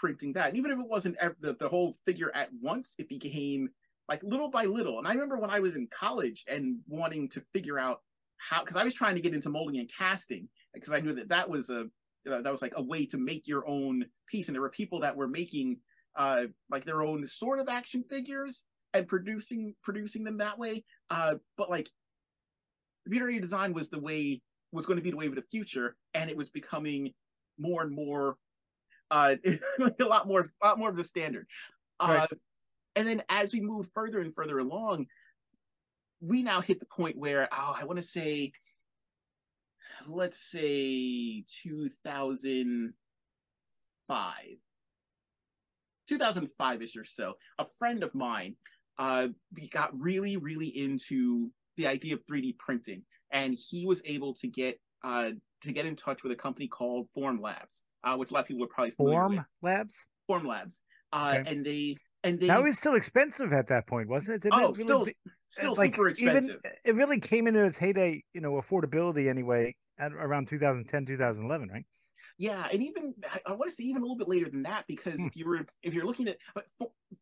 printing 0.00 0.32
that. 0.34 0.48
And 0.48 0.56
even 0.56 0.70
if 0.70 0.78
it 0.78 0.88
wasn't 0.88 1.16
the, 1.40 1.54
the 1.54 1.68
whole 1.68 1.94
figure 2.06 2.30
at 2.34 2.48
once, 2.60 2.94
it 2.98 3.08
became 3.08 3.68
like 4.08 4.22
little 4.22 4.50
by 4.50 4.64
little. 4.64 4.98
And 4.98 5.08
I 5.08 5.12
remember 5.12 5.38
when 5.38 5.50
I 5.50 5.60
was 5.60 5.76
in 5.76 5.88
college 5.88 6.44
and 6.48 6.78
wanting 6.86 7.28
to 7.30 7.42
figure 7.52 7.78
out 7.78 8.00
how, 8.36 8.60
because 8.60 8.76
I 8.76 8.84
was 8.84 8.94
trying 8.94 9.14
to 9.14 9.22
get 9.22 9.34
into 9.34 9.48
molding 9.48 9.78
and 9.78 9.90
casting, 9.90 10.48
because 10.74 10.92
I 10.92 11.00
knew 11.00 11.14
that 11.14 11.28
that 11.28 11.48
was 11.48 11.70
a 11.70 11.86
uh, 12.30 12.40
that 12.40 12.52
was 12.52 12.62
like 12.62 12.72
a 12.76 12.82
way 12.82 13.04
to 13.06 13.18
make 13.18 13.46
your 13.46 13.68
own 13.68 14.06
piece. 14.28 14.48
And 14.48 14.54
there 14.54 14.62
were 14.62 14.70
people 14.70 15.00
that 15.00 15.16
were 15.16 15.28
making 15.28 15.78
uh, 16.16 16.44
like 16.70 16.84
their 16.84 17.02
own 17.02 17.26
sort 17.26 17.60
of 17.60 17.68
action 17.68 18.04
figures 18.08 18.64
and 18.92 19.06
producing 19.06 19.74
producing 19.82 20.24
them 20.24 20.38
that 20.38 20.58
way. 20.58 20.84
Uh, 21.10 21.34
but 21.56 21.70
like 21.70 21.88
computer 23.04 23.28
aided 23.28 23.42
design 23.42 23.72
was 23.72 23.90
the 23.90 24.00
way 24.00 24.40
was 24.72 24.86
going 24.86 24.98
to 24.98 25.02
be 25.02 25.10
the 25.10 25.16
way 25.16 25.26
of 25.26 25.34
the 25.34 25.44
future, 25.50 25.96
and 26.14 26.28
it 26.30 26.36
was 26.36 26.50
becoming 26.50 27.12
more 27.58 27.82
and 27.82 27.94
more 27.94 28.36
uh 29.10 29.36
a 30.00 30.04
lot 30.04 30.26
more 30.26 30.40
a 30.40 30.66
lot 30.66 30.78
more 30.78 30.88
of 30.88 30.96
the 30.96 31.04
standard. 31.04 31.46
Right. 32.00 32.20
Uh, 32.20 32.26
and 32.96 33.06
then 33.06 33.22
as 33.28 33.52
we 33.52 33.60
move 33.60 33.88
further 33.94 34.20
and 34.20 34.34
further 34.34 34.58
along, 34.58 35.06
we 36.20 36.42
now 36.42 36.60
hit 36.60 36.80
the 36.80 36.86
point 36.86 37.16
where 37.16 37.48
oh, 37.52 37.76
I 37.78 37.84
want 37.84 37.98
to 37.98 38.02
say, 38.02 38.52
let's 40.06 40.38
say 40.38 41.44
2005, 41.62 44.34
2005ish 46.10 46.96
or 46.96 47.04
so. 47.04 47.34
A 47.58 47.66
friend 47.78 48.02
of 48.02 48.14
mine, 48.14 48.56
uh, 48.98 49.28
we 49.52 49.68
got 49.68 49.98
really, 49.98 50.36
really 50.36 50.68
into 50.68 51.50
the 51.76 51.86
idea 51.86 52.14
of 52.14 52.24
3D 52.26 52.58
printing, 52.58 53.02
and 53.32 53.54
he 53.54 53.86
was 53.86 54.02
able 54.04 54.34
to 54.34 54.46
get 54.46 54.78
uh, 55.02 55.30
to 55.62 55.72
get 55.72 55.86
in 55.86 55.96
touch 55.96 56.22
with 56.22 56.32
a 56.32 56.36
company 56.36 56.68
called 56.68 57.08
Form 57.14 57.40
Labs, 57.40 57.82
uh, 58.04 58.16
which 58.16 58.30
a 58.30 58.34
lot 58.34 58.40
of 58.40 58.46
people 58.46 58.64
are 58.64 58.68
probably 58.68 58.92
Form 58.92 59.36
with. 59.36 59.44
Labs. 59.62 60.06
Form 60.26 60.46
Labs, 60.46 60.80
uh, 61.12 61.36
okay. 61.38 61.50
and 61.50 61.64
they 61.64 61.96
and 62.22 62.40
they 62.40 62.46
that 62.46 62.62
was 62.62 62.76
still 62.76 62.94
expensive 62.94 63.52
at 63.52 63.68
that 63.68 63.86
point, 63.86 64.08
wasn't 64.08 64.36
it? 64.36 64.42
Didn't 64.42 64.60
oh, 64.60 64.70
it 64.70 64.78
really 64.78 64.84
still, 64.84 65.04
be, 65.04 65.12
still 65.48 65.74
like, 65.74 65.94
super 65.94 66.08
expensive. 66.08 66.60
Even, 66.64 66.76
it 66.84 66.94
really 66.94 67.20
came 67.20 67.46
into 67.46 67.64
its 67.64 67.78
heyday, 67.78 68.22
you 68.32 68.40
know, 68.40 68.52
affordability 68.52 69.28
anyway, 69.28 69.74
at 69.98 70.12
around 70.12 70.48
2010, 70.48 71.06
2011, 71.06 71.68
right? 71.68 71.84
Yeah, 72.36 72.66
and 72.72 72.82
even 72.82 73.14
I 73.46 73.52
want 73.52 73.70
to 73.70 73.76
say 73.76 73.84
even 73.84 74.02
a 74.02 74.04
little 74.04 74.16
bit 74.16 74.28
later 74.28 74.50
than 74.50 74.62
that 74.64 74.84
because 74.88 75.20
hmm. 75.20 75.26
if 75.26 75.36
you 75.36 75.46
were 75.46 75.66
if 75.82 75.94
you're 75.94 76.06
looking 76.06 76.28
at 76.28 76.38
but 76.54 76.66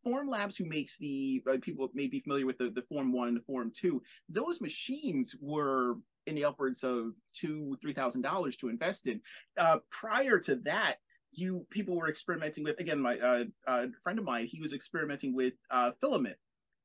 Form 0.03 0.29
Labs, 0.29 0.57
who 0.57 0.65
makes 0.65 0.97
the 0.97 1.43
uh, 1.51 1.59
people 1.61 1.91
may 1.93 2.07
be 2.07 2.21
familiar 2.21 2.47
with 2.47 2.59
the 2.59 2.71
the 2.71 2.83
Form 2.83 3.13
One 3.13 3.29
and 3.29 3.37
the 3.37 3.43
Form 3.43 3.73
Two, 3.75 4.03
those 4.29 4.61
machines 4.61 5.35
were 5.41 5.97
in 6.27 6.35
the 6.35 6.45
upwards 6.45 6.85
of 6.85 7.13
two 7.35 7.77
three 7.81 7.93
thousand 7.93 8.23
dollars 8.23 8.57
to 8.57 8.69
invest 8.69 9.07
in. 9.07 9.21
Uh, 9.59 9.79
prior 9.91 10.39
to 10.41 10.57
that, 10.57 10.97
you 11.33 11.67
people 11.71 11.97
were 11.97 12.09
experimenting 12.09 12.65
with 12.65 12.79
again 12.79 13.01
my 13.01 13.19
uh, 13.19 13.45
uh, 13.67 13.87
friend 14.03 14.19
of 14.19 14.25
mine 14.25 14.47
he 14.47 14.61
was 14.61 14.73
experimenting 14.73 15.35
with 15.35 15.55
uh, 15.71 15.91
filament 16.01 16.37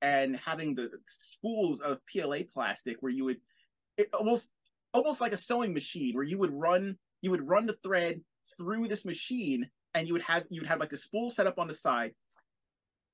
and 0.01 0.38
having 0.38 0.75
the 0.75 0.89
spools 1.08 1.82
of 1.82 2.00
PLA 2.12 2.39
plastic 2.51 2.98
where 3.01 3.12
you 3.12 3.25
would 3.25 3.38
it 3.98 4.10
almost 4.13 4.50
almost 4.94 5.22
like 5.22 5.34
a 5.34 5.38
sewing 5.38 5.74
machine 5.74 6.15
where 6.15 6.24
you 6.24 6.38
would 6.38 6.53
run 6.53 6.98
you 7.22 7.32
would 7.32 7.48
run 7.48 7.65
the 7.65 7.77
thread 7.84 8.22
through 8.58 8.88
this 8.88 9.06
machine 9.06 9.70
and 9.94 10.08
you 10.08 10.13
would 10.13 10.22
have 10.22 10.46
you 10.50 10.62
would 10.62 10.70
have 10.70 10.79
like 10.79 10.89
the 10.89 10.98
spool 10.98 11.29
set 11.29 11.48
up 11.48 11.60
on 11.60 11.67
the 11.67 11.74
side 11.74 12.13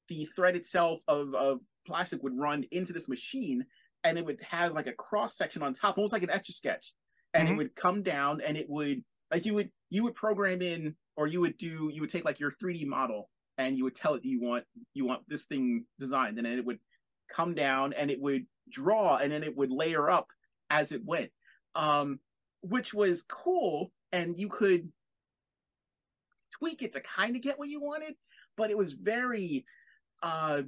the 0.10 0.26
thread 0.36 0.56
itself 0.56 1.00
of, 1.08 1.34
of 1.34 1.60
plastic 1.88 2.22
would 2.22 2.38
run 2.38 2.66
into 2.72 2.94
this 2.94 3.08
machine 3.08 3.66
and 4.04 4.18
it 4.18 4.26
would 4.26 4.40
have 4.50 4.74
like 4.74 4.88
a 4.88 4.94
cross 4.94 5.36
section 5.36 5.64
on 5.64 5.74
top 5.74 5.98
almost 5.98 6.14
like 6.14 6.24
an 6.24 6.30
etch 6.30 6.50
a 6.50 6.54
sketch. 6.54 6.94
And 7.34 7.48
mm-hmm. 7.48 7.54
it 7.54 7.58
would 7.58 7.76
come 7.76 8.04
down 8.04 8.42
and 8.42 8.58
it 8.58 8.70
would 8.70 9.04
like 9.32 9.46
you 9.46 9.54
would 9.56 9.72
you 9.90 10.04
would 10.04 10.16
program 10.16 10.62
in 10.62 10.96
or 11.16 11.28
you 11.28 11.42
would 11.42 11.58
do 11.58 11.90
you 11.92 12.02
would 12.02 12.12
take 12.12 12.26
like 12.26 12.40
your 12.40 12.52
3D 12.52 12.86
model 12.86 13.30
and 13.58 13.78
you 13.78 13.84
would 13.84 13.96
tell 13.96 14.14
it 14.16 14.26
you 14.26 14.42
want 14.42 14.66
you 14.94 15.06
want 15.06 15.28
this 15.28 15.46
thing 15.46 15.86
designed. 16.00 16.38
And 16.38 16.46
then 16.46 16.58
it 16.58 16.66
would 16.66 16.80
come 17.30 17.56
down 17.56 17.94
and 17.94 18.12
it 18.12 18.22
would 18.22 18.46
draw 18.70 19.18
and 19.18 19.32
then 19.32 19.44
it 19.44 19.56
would 19.56 19.72
layer 19.72 20.10
up 20.10 20.28
as 20.70 20.92
it 20.92 21.04
went 21.04 21.32
um 21.76 22.20
which 22.62 22.94
was 22.94 23.24
cool. 23.28 23.92
And 24.12 24.38
you 24.38 24.48
could 24.48 24.92
tweak 26.52 26.84
it 26.84 26.94
to 26.94 27.02
kind 27.02 27.36
of 27.36 27.42
get 27.42 27.58
what 27.58 27.68
you 27.68 27.82
wanted 27.82 28.14
but 28.56 28.70
it 28.70 28.78
was 28.78 28.94
very 28.94 29.66
uh 30.22 30.62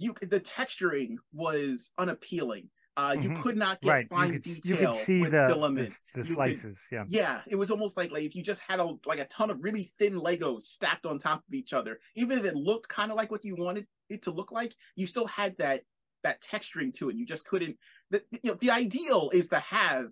you 0.00 0.14
the 0.22 0.40
texturing 0.40 1.16
was 1.32 1.90
unappealing 1.98 2.70
uh, 2.96 3.12
mm-hmm. 3.12 3.22
You 3.22 3.42
could 3.42 3.56
not 3.56 3.80
get 3.80 3.90
right. 3.90 4.08
fine 4.08 4.26
you 4.26 4.32
could, 4.34 4.42
detail 4.42 4.80
you 4.80 4.86
could 4.88 4.94
see 4.96 5.20
with 5.22 5.30
the, 5.30 5.46
filament. 5.48 5.94
The, 6.14 6.22
the 6.22 6.34
slices, 6.34 6.78
could, 6.88 6.96
yeah. 6.96 7.04
Yeah, 7.08 7.40
it 7.46 7.56
was 7.56 7.70
almost 7.70 7.96
like 7.96 8.10
like 8.10 8.24
if 8.24 8.34
you 8.34 8.42
just 8.42 8.60
had 8.62 8.80
a 8.80 8.94
like 9.06 9.20
a 9.20 9.26
ton 9.26 9.48
of 9.48 9.62
really 9.62 9.92
thin 9.98 10.14
Legos 10.14 10.62
stacked 10.62 11.06
on 11.06 11.18
top 11.18 11.38
of 11.46 11.54
each 11.54 11.72
other. 11.72 12.00
Even 12.16 12.38
if 12.38 12.44
it 12.44 12.56
looked 12.56 12.88
kind 12.88 13.10
of 13.10 13.16
like 13.16 13.30
what 13.30 13.44
you 13.44 13.54
wanted 13.56 13.86
it 14.08 14.22
to 14.22 14.30
look 14.30 14.50
like, 14.50 14.74
you 14.96 15.06
still 15.06 15.26
had 15.26 15.56
that 15.58 15.82
that 16.24 16.42
texturing 16.42 16.92
to 16.94 17.08
it. 17.08 17.16
You 17.16 17.24
just 17.24 17.46
couldn't. 17.46 17.76
The, 18.10 18.22
you 18.32 18.50
know, 18.50 18.58
the 18.60 18.70
ideal 18.70 19.30
is 19.32 19.48
to 19.48 19.60
have 19.60 20.06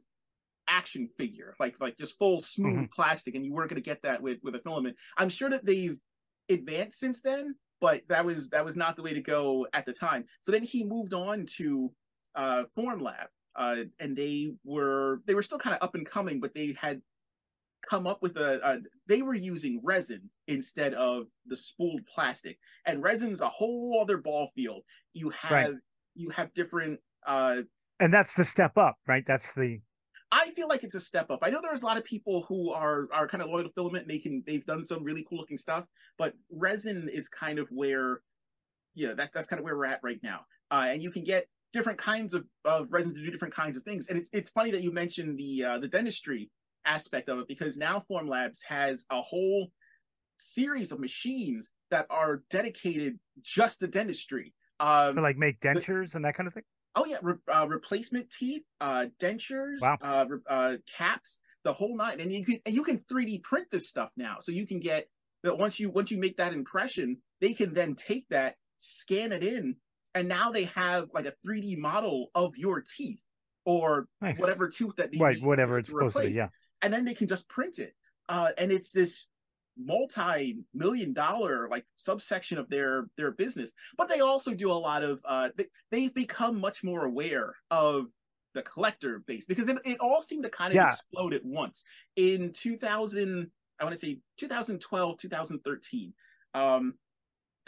action 0.68 1.08
figure, 1.18 1.54
like 1.58 1.80
like 1.80 1.98
just 1.98 2.16
full 2.16 2.40
smooth 2.40 2.74
mm-hmm. 2.74 2.84
plastic, 2.94 3.34
and 3.34 3.44
you 3.44 3.52
weren't 3.52 3.70
going 3.70 3.82
to 3.82 3.86
get 3.90 4.02
that 4.02 4.22
with 4.22 4.38
with 4.42 4.54
a 4.54 4.60
filament. 4.60 4.96
I'm 5.16 5.30
sure 5.30 5.50
that 5.50 5.66
they've 5.66 5.98
advanced 6.48 7.00
since 7.00 7.22
then, 7.22 7.56
but 7.80 8.02
that 8.08 8.24
was 8.24 8.50
that 8.50 8.64
was 8.64 8.76
not 8.76 8.96
the 8.96 9.02
way 9.02 9.14
to 9.14 9.20
go 9.20 9.66
at 9.72 9.86
the 9.86 9.92
time. 9.92 10.24
So 10.42 10.52
then 10.52 10.62
he 10.62 10.84
moved 10.84 11.14
on 11.14 11.46
to 11.56 11.92
uh, 12.34 12.64
Form 12.74 13.00
Lab, 13.00 13.28
uh, 13.56 13.84
and 14.00 14.16
they 14.16 14.52
were 14.64 15.20
they 15.26 15.34
were 15.34 15.42
still 15.42 15.58
kind 15.58 15.76
of 15.76 15.82
up 15.82 15.94
and 15.94 16.06
coming, 16.06 16.40
but 16.40 16.54
they 16.54 16.76
had 16.78 17.02
come 17.88 18.06
up 18.06 18.22
with 18.22 18.36
a, 18.36 18.60
a, 18.64 18.78
they 19.06 19.22
were 19.22 19.34
using 19.34 19.80
resin 19.82 20.28
instead 20.46 20.94
of 20.94 21.26
the 21.46 21.56
spooled 21.56 22.00
plastic 22.12 22.58
and 22.86 23.02
resin's 23.02 23.40
a 23.40 23.48
whole 23.48 23.98
other 24.00 24.18
ball 24.18 24.50
field 24.54 24.82
you 25.14 25.30
have 25.30 25.50
right. 25.50 25.74
you 26.14 26.28
have 26.30 26.52
different 26.54 26.98
uh 27.26 27.58
and 28.00 28.12
that's 28.12 28.34
the 28.34 28.44
step 28.44 28.76
up 28.76 28.96
right 29.06 29.24
that's 29.26 29.52
the 29.52 29.78
i 30.30 30.50
feel 30.50 30.68
like 30.68 30.84
it's 30.84 30.94
a 30.94 31.00
step 31.00 31.30
up 31.30 31.40
i 31.42 31.50
know 31.50 31.60
there's 31.62 31.82
a 31.82 31.86
lot 31.86 31.96
of 31.96 32.04
people 32.04 32.44
who 32.48 32.72
are 32.72 33.08
are 33.12 33.28
kind 33.28 33.42
of 33.42 33.48
loyal 33.48 33.64
to 33.64 33.70
filament 33.70 34.02
and 34.02 34.10
they 34.10 34.18
can 34.18 34.42
they've 34.46 34.66
done 34.66 34.84
some 34.84 35.04
really 35.04 35.24
cool 35.28 35.38
looking 35.38 35.58
stuff 35.58 35.84
but 36.18 36.34
resin 36.50 37.08
is 37.12 37.28
kind 37.28 37.58
of 37.58 37.68
where 37.70 38.20
yeah 38.94 39.14
that, 39.14 39.30
that's 39.32 39.46
kind 39.46 39.58
of 39.58 39.64
where 39.64 39.76
we're 39.76 39.86
at 39.86 40.00
right 40.02 40.20
now 40.22 40.40
uh 40.70 40.86
and 40.88 41.02
you 41.02 41.10
can 41.10 41.24
get 41.24 41.46
different 41.72 41.98
kinds 41.98 42.34
of, 42.34 42.44
of 42.64 42.88
resins 42.90 43.14
to 43.14 43.24
do 43.24 43.30
different 43.30 43.54
kinds 43.54 43.76
of 43.76 43.82
things. 43.82 44.08
And 44.08 44.18
it's, 44.18 44.30
it's 44.32 44.50
funny 44.50 44.70
that 44.70 44.82
you 44.82 44.92
mentioned 44.92 45.38
the 45.38 45.64
uh, 45.64 45.78
the 45.78 45.88
dentistry 45.88 46.50
aspect 46.84 47.28
of 47.28 47.38
it 47.38 47.48
because 47.48 47.76
now 47.76 48.00
Form 48.08 48.28
Labs 48.28 48.62
has 48.66 49.04
a 49.10 49.20
whole 49.20 49.68
series 50.38 50.92
of 50.92 51.00
machines 51.00 51.72
that 51.90 52.06
are 52.10 52.42
dedicated 52.50 53.18
just 53.42 53.80
to 53.80 53.86
dentistry. 53.86 54.54
Um, 54.80 55.16
to 55.16 55.20
like 55.20 55.36
make 55.36 55.60
dentures 55.60 56.14
and 56.14 56.24
that 56.24 56.34
kind 56.34 56.46
of 56.46 56.54
thing. 56.54 56.62
Oh 56.98 57.06
yeah, 57.06 57.18
re- 57.22 57.34
uh, 57.52 57.66
replacement 57.68 58.30
teeth, 58.30 58.64
uh, 58.80 59.06
dentures, 59.20 59.80
wow. 59.80 59.98
uh, 60.02 60.26
uh, 60.48 60.76
caps, 60.96 61.38
the 61.62 61.72
whole 61.72 61.96
nine. 61.96 62.20
And 62.20 62.32
you 62.32 62.44
can 62.44 62.58
and 62.66 62.74
you 62.74 62.82
can 62.82 62.98
3D 62.98 63.42
print 63.42 63.68
this 63.70 63.88
stuff 63.88 64.10
now, 64.16 64.38
so 64.40 64.52
you 64.52 64.66
can 64.66 64.80
get 64.80 65.08
that 65.44 65.56
once 65.56 65.78
you 65.78 65.90
once 65.90 66.10
you 66.10 66.18
make 66.18 66.38
that 66.38 66.52
impression, 66.52 67.18
they 67.40 67.54
can 67.54 67.72
then 67.72 67.94
take 67.94 68.28
that, 68.30 68.56
scan 68.78 69.32
it 69.32 69.44
in, 69.44 69.76
and 70.14 70.26
now 70.26 70.50
they 70.50 70.64
have 70.64 71.08
like 71.14 71.26
a 71.26 71.34
3D 71.46 71.78
model 71.78 72.30
of 72.34 72.56
your 72.56 72.82
teeth 72.82 73.20
or 73.64 74.08
nice. 74.20 74.38
whatever 74.38 74.68
tooth 74.68 74.96
that 74.96 75.12
they 75.12 75.18
right, 75.18 75.40
whatever 75.40 75.78
it's 75.78 75.88
supposed 75.88 76.16
replace. 76.16 76.26
to 76.26 76.32
be, 76.32 76.36
yeah. 76.36 76.48
And 76.82 76.92
then 76.92 77.04
they 77.04 77.14
can 77.14 77.28
just 77.28 77.48
print 77.48 77.78
it. 77.78 77.94
Uh, 78.28 78.50
and 78.58 78.72
it's 78.72 78.90
this 78.90 79.26
multi-million 79.78 81.12
dollar 81.12 81.68
like 81.68 81.84
subsection 81.96 82.58
of 82.58 82.68
their 82.68 83.08
their 83.16 83.30
business 83.30 83.72
but 83.96 84.08
they 84.08 84.20
also 84.20 84.52
do 84.52 84.70
a 84.70 84.72
lot 84.72 85.02
of 85.02 85.20
uh 85.24 85.48
they, 85.56 85.66
they've 85.90 86.14
become 86.14 86.60
much 86.60 86.82
more 86.82 87.04
aware 87.04 87.54
of 87.70 88.06
the 88.54 88.62
collector 88.62 89.22
base 89.26 89.44
because 89.44 89.68
it, 89.68 89.78
it 89.84 90.00
all 90.00 90.20
seemed 90.20 90.42
to 90.42 90.50
kind 90.50 90.70
of 90.70 90.76
yeah. 90.76 90.88
explode 90.88 91.32
at 91.32 91.44
once 91.44 91.84
in 92.16 92.52
2000 92.52 93.50
i 93.78 93.84
want 93.84 93.94
to 93.94 94.00
say 94.00 94.18
2012 94.36 95.18
2013 95.18 96.12
um 96.54 96.94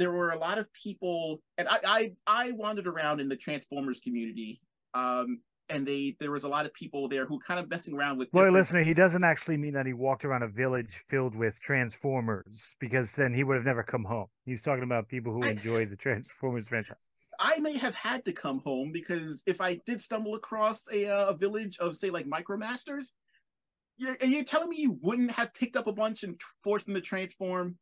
there 0.01 0.11
were 0.11 0.31
a 0.31 0.39
lot 0.39 0.57
of 0.57 0.73
people, 0.73 1.43
and 1.59 1.69
I 1.69 1.79
I, 1.85 2.13
I 2.27 2.53
wandered 2.53 2.87
around 2.87 3.21
in 3.21 3.29
the 3.29 3.37
Transformers 3.37 4.01
community, 4.01 4.63
um, 4.95 5.41
and 5.71 5.87
they 5.87 6.17
there 6.21 6.31
was 6.31 6.45
a 6.45 6.49
lot 6.49 6.67
of 6.67 6.75
people 6.75 7.09
there 7.09 7.27
who 7.27 7.39
kind 7.39 7.61
of 7.61 7.71
messing 7.71 7.95
around 7.95 8.19
with. 8.19 8.29
Well, 8.33 8.51
listener, 8.51 8.83
he 8.83 8.95
doesn't 8.95 9.25
actually 9.25 9.57
mean 9.57 9.73
that 9.75 9.87
he 9.87 9.93
walked 9.93 10.25
around 10.25 10.43
a 10.43 10.49
village 10.49 11.05
filled 11.09 11.35
with 11.35 11.61
Transformers, 11.61 12.75
because 12.81 13.13
then 13.13 13.33
he 13.33 13.45
would 13.45 13.57
have 13.57 13.65
never 13.65 13.83
come 13.83 14.05
home. 14.05 14.27
He's 14.45 14.63
talking 14.63 14.85
about 14.85 15.09
people 15.09 15.33
who 15.33 15.45
I, 15.45 15.51
enjoy 15.51 15.87
the 15.87 15.97
Transformers 15.97 16.69
franchise. 16.69 16.97
I 17.39 17.59
may 17.59 17.79
have 17.79 17.95
had 17.95 18.25
to 18.27 18.33
come 18.33 18.61
home 18.61 18.93
because 18.93 19.43
if 19.47 19.61
I 19.61 19.81
did 19.87 20.03
stumble 20.03 20.35
across 20.35 20.87
a, 20.93 21.07
uh, 21.07 21.29
a 21.29 21.37
village 21.37 21.79
of 21.79 21.97
say 21.97 22.11
like 22.11 22.27
Micromasters, 22.27 23.07
you're, 23.97 24.17
are 24.21 24.27
you 24.27 24.45
telling 24.45 24.69
me 24.69 24.77
you 24.77 24.99
wouldn't 25.01 25.31
have 25.33 25.55
picked 25.55 25.77
up 25.77 25.87
a 25.87 25.93
bunch 25.93 26.23
and 26.23 26.39
forced 26.63 26.87
them 26.87 26.95
to 26.95 27.01
transform? 27.01 27.77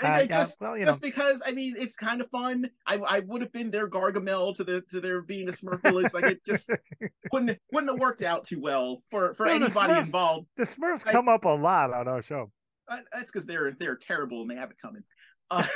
Uh, 0.00 0.24
just, 0.26 0.60
well, 0.60 0.76
you 0.76 0.84
just 0.84 1.02
know. 1.02 1.08
because 1.08 1.42
I 1.44 1.52
mean 1.52 1.74
it's 1.78 1.96
kind 1.96 2.20
of 2.20 2.28
fun. 2.30 2.70
I 2.86 2.96
I 2.96 3.20
would 3.20 3.42
have 3.42 3.52
been 3.52 3.70
their 3.70 3.88
Gargamel 3.88 4.56
to 4.56 4.64
the 4.64 4.82
to 4.90 5.00
their 5.00 5.22
being 5.22 5.48
a 5.48 5.52
Smurf 5.52 5.82
village. 5.82 6.12
Like 6.12 6.24
it 6.24 6.44
just 6.44 6.70
wouldn't 7.32 7.58
wouldn't 7.72 7.92
have 7.92 8.00
worked 8.00 8.22
out 8.22 8.44
too 8.44 8.60
well 8.60 9.02
for 9.10 9.34
for 9.34 9.46
well, 9.46 9.56
anybody 9.56 9.94
Smurfs, 9.94 10.06
involved. 10.06 10.46
The 10.56 10.64
Smurfs 10.64 11.06
I, 11.06 11.12
come 11.12 11.28
up 11.28 11.44
a 11.44 11.50
lot 11.50 11.92
on 11.92 12.08
our 12.08 12.22
show. 12.22 12.50
Uh, 12.88 12.98
that's 13.12 13.30
because 13.30 13.46
they're 13.46 13.72
they're 13.72 13.96
terrible 13.96 14.42
and 14.42 14.50
they 14.50 14.56
have 14.56 14.70
it 14.70 14.76
coming. 14.80 15.02
Uh, 15.50 15.66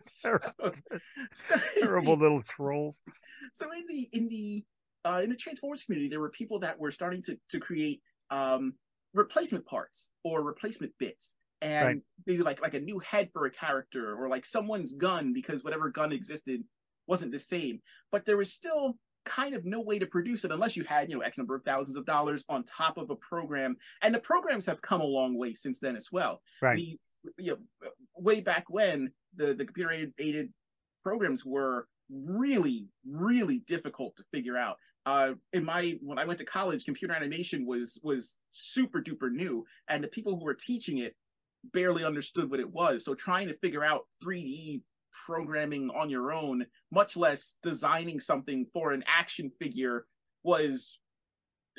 so, 0.00 0.38
so 1.32 1.56
terrible 1.80 2.16
the, 2.16 2.22
little 2.22 2.42
trolls. 2.42 3.02
So 3.52 3.66
in 3.72 3.84
the 3.88 4.08
in 4.12 4.28
the 4.28 4.64
uh, 5.04 5.20
in 5.22 5.30
the 5.30 5.36
Transformers 5.36 5.84
community, 5.84 6.08
there 6.08 6.20
were 6.20 6.30
people 6.30 6.60
that 6.60 6.78
were 6.78 6.90
starting 6.90 7.22
to 7.22 7.38
to 7.50 7.60
create 7.60 8.00
um, 8.30 8.74
replacement 9.14 9.66
parts 9.66 10.10
or 10.24 10.42
replacement 10.42 10.92
bits 10.98 11.34
and 11.60 11.86
right. 11.86 12.02
maybe 12.26 12.42
like 12.42 12.60
like 12.62 12.74
a 12.74 12.80
new 12.80 12.98
head 12.98 13.30
for 13.32 13.46
a 13.46 13.50
character 13.50 14.14
or 14.14 14.28
like 14.28 14.46
someone's 14.46 14.92
gun 14.92 15.32
because 15.32 15.64
whatever 15.64 15.88
gun 15.88 16.12
existed 16.12 16.62
wasn't 17.06 17.32
the 17.32 17.38
same 17.38 17.80
but 18.12 18.24
there 18.24 18.36
was 18.36 18.52
still 18.52 18.96
kind 19.28 19.54
of 19.54 19.64
no 19.64 19.80
way 19.80 19.98
to 19.98 20.06
produce 20.06 20.44
it 20.44 20.50
unless 20.50 20.76
you 20.76 20.84
had, 20.84 21.10
you 21.10 21.16
know, 21.16 21.22
X 21.22 21.38
number 21.38 21.54
of 21.54 21.62
thousands 21.62 21.96
of 21.96 22.06
dollars 22.06 22.44
on 22.48 22.64
top 22.64 22.96
of 22.96 23.10
a 23.10 23.16
program. 23.16 23.76
And 24.02 24.14
the 24.14 24.20
programs 24.20 24.66
have 24.66 24.80
come 24.80 25.00
a 25.00 25.04
long 25.04 25.36
way 25.36 25.52
since 25.54 25.78
then 25.78 25.96
as 25.96 26.08
well. 26.10 26.40
Right. 26.62 26.76
The, 26.76 26.98
you 27.36 27.52
know, 27.52 27.90
way 28.16 28.40
back 28.40 28.64
when 28.68 29.12
the, 29.36 29.54
the 29.54 29.66
computer 29.66 30.10
aided 30.18 30.52
programs 31.04 31.44
were 31.44 31.86
really, 32.10 32.88
really 33.06 33.58
difficult 33.66 34.16
to 34.16 34.24
figure 34.32 34.56
out. 34.56 34.76
Uh, 35.06 35.34
in 35.52 35.64
my 35.64 35.96
when 36.02 36.18
I 36.18 36.26
went 36.26 36.38
to 36.40 36.44
college, 36.44 36.84
computer 36.84 37.14
animation 37.14 37.64
was 37.64 37.98
was 38.02 38.34
super 38.50 39.00
duper 39.00 39.30
new, 39.30 39.64
and 39.88 40.04
the 40.04 40.08
people 40.08 40.38
who 40.38 40.44
were 40.44 40.54
teaching 40.54 40.98
it 40.98 41.14
barely 41.72 42.04
understood 42.04 42.50
what 42.50 42.60
it 42.60 42.70
was. 42.70 43.04
So 43.04 43.14
trying 43.14 43.48
to 43.48 43.58
figure 43.58 43.84
out 43.84 44.06
3D 44.24 44.82
programming 45.26 45.90
on 45.90 46.10
your 46.10 46.32
own, 46.32 46.66
much 46.90 47.16
less 47.16 47.56
designing 47.62 48.20
something 48.20 48.66
for 48.72 48.92
an 48.92 49.04
action 49.06 49.50
figure, 49.60 50.06
was 50.42 50.98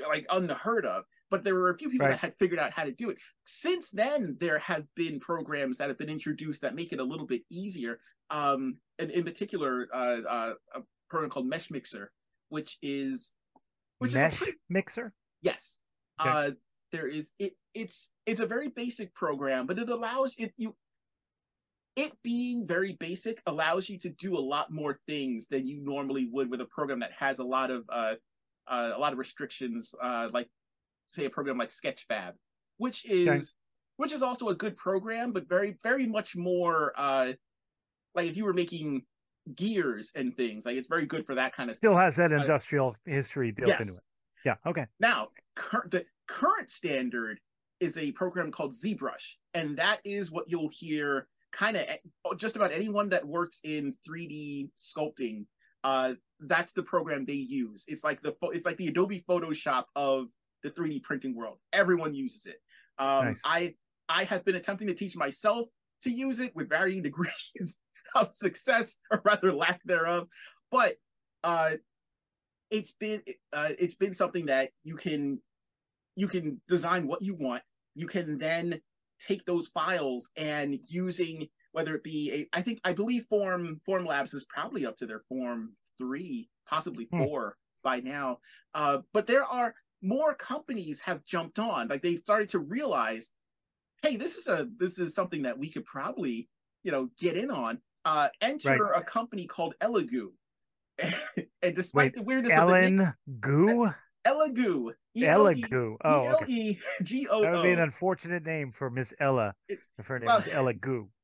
like 0.08 0.26
unheard 0.30 0.86
of. 0.86 1.04
But 1.32 1.44
there 1.44 1.56
were 1.56 1.70
a 1.70 1.78
few 1.78 1.90
people 1.90 2.08
right. 2.08 2.14
that 2.14 2.20
had 2.20 2.34
figured 2.40 2.60
out 2.60 2.72
how 2.72 2.84
to 2.84 2.92
do 2.92 3.10
it. 3.10 3.18
Since 3.46 3.92
then, 3.92 4.38
there 4.40 4.60
have 4.60 4.86
been 4.96 5.20
programs 5.20 5.78
that 5.78 5.90
have 5.90 5.98
been 5.98 6.10
introduced 6.10 6.62
that 6.62 6.76
make 6.76 6.92
it 6.92 7.00
a 7.00 7.04
little 7.04 7.28
bit 7.28 7.42
easier. 7.52 8.00
Um, 8.32 8.78
and 8.98 9.12
in 9.12 9.24
particular, 9.24 9.88
uh, 9.94 10.22
uh, 10.28 10.54
a 10.74 10.82
program 11.10 11.30
called 11.30 11.48
Mesh 11.48 11.70
Mixer, 11.70 12.12
which 12.50 12.78
is 12.82 13.34
which 14.00 14.14
Mesh 14.14 14.34
is 14.34 14.38
pretty... 14.40 14.58
Mixer. 14.70 15.14
Yes. 15.42 15.78
Okay. 16.20 16.30
Uh, 16.30 16.52
there 16.92 17.08
is 17.08 17.32
it. 17.40 17.54
It's 17.74 18.10
it's 18.26 18.40
a 18.40 18.46
very 18.46 18.70
basic 18.70 19.14
program, 19.14 19.66
but 19.66 19.80
it 19.80 19.90
allows 19.90 20.36
it 20.38 20.54
you 20.58 20.76
it 21.96 22.14
being 22.24 22.66
very 22.66 22.94
basic 22.94 23.42
allows 23.46 23.90
you 23.90 23.98
to 24.00 24.10
do 24.10 24.38
a 24.38 24.40
lot 24.40 24.72
more 24.72 25.00
things 25.08 25.48
than 25.48 25.68
you 25.68 25.80
normally 25.82 26.30
would 26.32 26.50
with 26.50 26.62
a 26.62 26.66
program 26.66 27.00
that 27.00 27.12
has 27.18 27.40
a 27.40 27.44
lot 27.44 27.72
of 27.72 27.84
uh, 27.90 28.14
uh, 28.68 28.92
a 28.96 29.00
lot 29.00 29.12
of 29.12 29.20
restrictions, 29.20 29.94
uh, 30.02 30.30
like 30.34 30.50
say 31.12 31.26
a 31.26 31.30
program 31.30 31.58
like 31.58 31.70
Sketchfab, 31.70 32.34
which 32.78 33.06
is 33.06 33.28
okay. 33.28 33.44
which 33.98 34.14
is 34.14 34.24
also 34.24 34.50
a 34.50 34.56
good 34.56 34.78
program, 34.78 35.32
but 35.32 35.50
very 35.50 35.78
very 35.84 36.08
much 36.08 36.36
more 36.36 36.94
uh, 36.98 37.34
like 38.16 38.28
if 38.30 38.38
you 38.38 38.46
were 38.46 38.54
making 38.54 39.04
gears 39.56 40.12
and 40.16 40.36
things, 40.36 40.66
like 40.66 40.78
it's 40.78 40.88
very 40.88 41.06
good 41.06 41.26
for 41.26 41.36
that 41.36 41.54
kind 41.54 41.70
of. 41.70 41.76
Still 41.76 41.98
has 41.98 42.16
that 42.16 42.32
industrial 42.32 42.96
history 43.06 43.52
built 43.52 43.70
yes. 43.70 43.82
into 43.82 43.94
it. 43.94 44.00
Yeah. 44.46 44.56
Okay. 44.66 44.86
Now, 45.00 45.30
cur- 45.56 45.88
the 45.90 46.06
current 46.30 46.72
standard 46.72 47.40
is 47.80 47.98
a 47.98 48.12
program 48.12 48.52
called 48.52 48.74
ZBrush, 48.74 49.36
and 49.54 49.78
that 49.78 50.00
is 50.04 50.32
what 50.32 50.46
you'll 50.48 50.70
hear 50.70 51.28
kind 51.52 51.78
of 51.78 51.86
oh, 52.26 52.36
just 52.36 52.56
about 52.56 52.72
anyone 52.72 53.10
that 53.10 53.26
works 53.26 53.60
in 53.64 53.96
3D 54.08 54.70
sculpting. 54.78 55.46
Uh, 55.84 56.14
that's 56.42 56.74
the 56.74 56.84
program 56.84 57.26
they 57.26 57.34
use. 57.34 57.86
It's 57.88 58.04
like 58.04 58.22
the 58.22 58.36
it's 58.44 58.66
like 58.66 58.78
the 58.78 58.88
Adobe 58.88 59.24
Photoshop 59.28 59.86
of 59.96 60.28
the 60.64 60.70
3D 60.70 61.04
printing 61.04 61.36
world. 61.36 61.58
Everyone 61.74 62.14
uses 62.14 62.46
it. 62.46 62.58
Um, 62.98 63.26
nice. 63.26 63.42
I 63.44 63.76
I 64.08 64.24
have 64.26 64.46
been 64.46 64.56
attempting 64.56 64.88
to 64.88 64.94
teach 64.94 65.16
myself 65.16 65.68
to 66.04 66.12
use 66.12 66.40
it 66.40 66.56
with 66.56 66.70
varying 66.70 67.02
degrees 67.04 67.78
of 68.16 68.34
success 68.34 68.98
or 69.12 69.22
rather 69.24 69.54
lack 69.54 69.82
thereof, 69.86 70.28
but 70.72 70.96
uh, 71.44 71.72
it's 72.70 72.92
been 72.92 73.22
uh, 73.54 73.70
it's 73.80 73.96
been 73.96 74.14
something 74.14 74.48
that 74.48 74.70
you 74.84 74.96
can 74.96 75.42
you 76.20 76.28
can 76.28 76.62
design 76.68 77.08
what 77.08 77.22
you 77.22 77.34
want. 77.34 77.64
You 77.96 78.06
can 78.06 78.38
then 78.38 78.82
take 79.22 79.46
those 79.46 79.70
files 79.70 80.30
and 80.36 80.78
using 80.88 81.48
whether 81.72 81.96
it 81.96 82.04
be 82.04 82.32
a 82.34 82.58
I 82.58 82.62
think 82.62 82.82
I 82.84 82.94
believe 82.94 83.26
Form 83.30 83.80
Form 83.86 84.06
Labs 84.06 84.34
is 84.34 84.46
probably 84.46 84.86
up 84.86 84.98
to 84.98 85.06
their 85.06 85.22
Form 85.30 85.74
three, 85.98 86.50
possibly 86.68 87.08
hmm. 87.12 87.24
four 87.24 87.56
by 87.84 88.02
now. 88.02 88.40
Uh, 88.74 89.00
but 89.14 89.28
there 89.28 89.46
are 89.46 89.74
more 90.02 90.34
companies 90.34 91.00
have 91.02 91.26
jumped 91.26 91.60
on. 91.60 91.88
Like 91.88 92.02
they've 92.02 92.20
started 92.20 92.50
to 92.50 92.60
realize, 92.60 93.30
hey, 94.02 94.18
this 94.18 94.36
is 94.36 94.48
a 94.48 94.68
this 94.78 95.00
is 95.00 95.16
something 95.16 95.44
that 95.44 95.58
we 95.58 95.70
could 95.70 95.86
probably 95.86 96.50
you 96.84 96.92
know 96.92 97.10
get 97.18 97.38
in 97.38 97.50
on. 97.50 97.80
Uh, 98.04 98.28
enter 98.42 98.86
right. 98.86 99.02
a 99.02 99.04
company 99.04 99.46
called 99.46 99.76
Elegoo. 99.82 100.32
and 101.62 101.76
despite 101.76 101.94
Wait, 101.94 102.16
the 102.16 102.24
weirdness 102.24 102.54
Ellen 102.54 103.00
of 103.00 103.08
the 103.08 103.34
Goo, 103.40 103.94
Elegoo. 104.30 104.92
Elegoo. 105.18 105.98
Oh, 106.04 106.28
okay. 106.28 106.46
E-L-E-G-O-O. 106.48 107.42
That 107.42 107.54
would 107.54 107.64
be 107.64 107.72
an 107.72 107.80
unfortunate 107.80 108.46
name 108.46 108.72
for 108.72 108.90
Miss 108.90 109.14
Ella. 109.20 109.54
If 109.68 109.80
her 110.06 110.20
name 110.20 110.28
well, 110.28 110.40
is 110.40 110.48
Elegoo. 110.48 111.08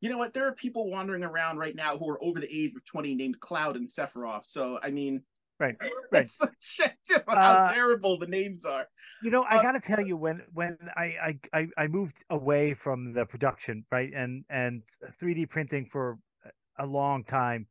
You 0.00 0.08
know 0.08 0.18
what? 0.18 0.32
There 0.32 0.46
are 0.46 0.54
people 0.54 0.88
wandering 0.90 1.24
around 1.24 1.58
right 1.58 1.74
now 1.74 1.98
who 1.98 2.08
are 2.08 2.22
over 2.22 2.38
the 2.38 2.46
age 2.46 2.72
of 2.76 2.84
20 2.84 3.16
named 3.16 3.40
Cloud 3.40 3.74
and 3.74 3.84
Sephiroth. 3.84 4.46
So, 4.46 4.78
I 4.80 4.90
mean, 4.90 5.22
right, 5.58 5.74
right. 6.12 6.22
It's 6.22 6.36
such 6.36 6.80
how 7.26 7.32
uh, 7.32 7.72
terrible 7.72 8.16
the 8.16 8.28
names 8.28 8.64
are. 8.64 8.86
You 9.24 9.32
know, 9.32 9.42
I 9.42 9.56
uh, 9.56 9.62
got 9.62 9.72
to 9.72 9.80
tell 9.80 10.00
you, 10.00 10.16
when 10.16 10.42
when 10.52 10.78
I, 10.96 11.38
I 11.52 11.68
I 11.76 11.88
moved 11.88 12.22
away 12.30 12.74
from 12.74 13.12
the 13.12 13.26
production, 13.26 13.84
right, 13.90 14.12
and 14.14 14.44
and 14.48 14.82
3D 15.20 15.50
printing 15.50 15.86
for 15.86 16.18
a 16.78 16.86
long 16.86 17.24
time 17.24 17.66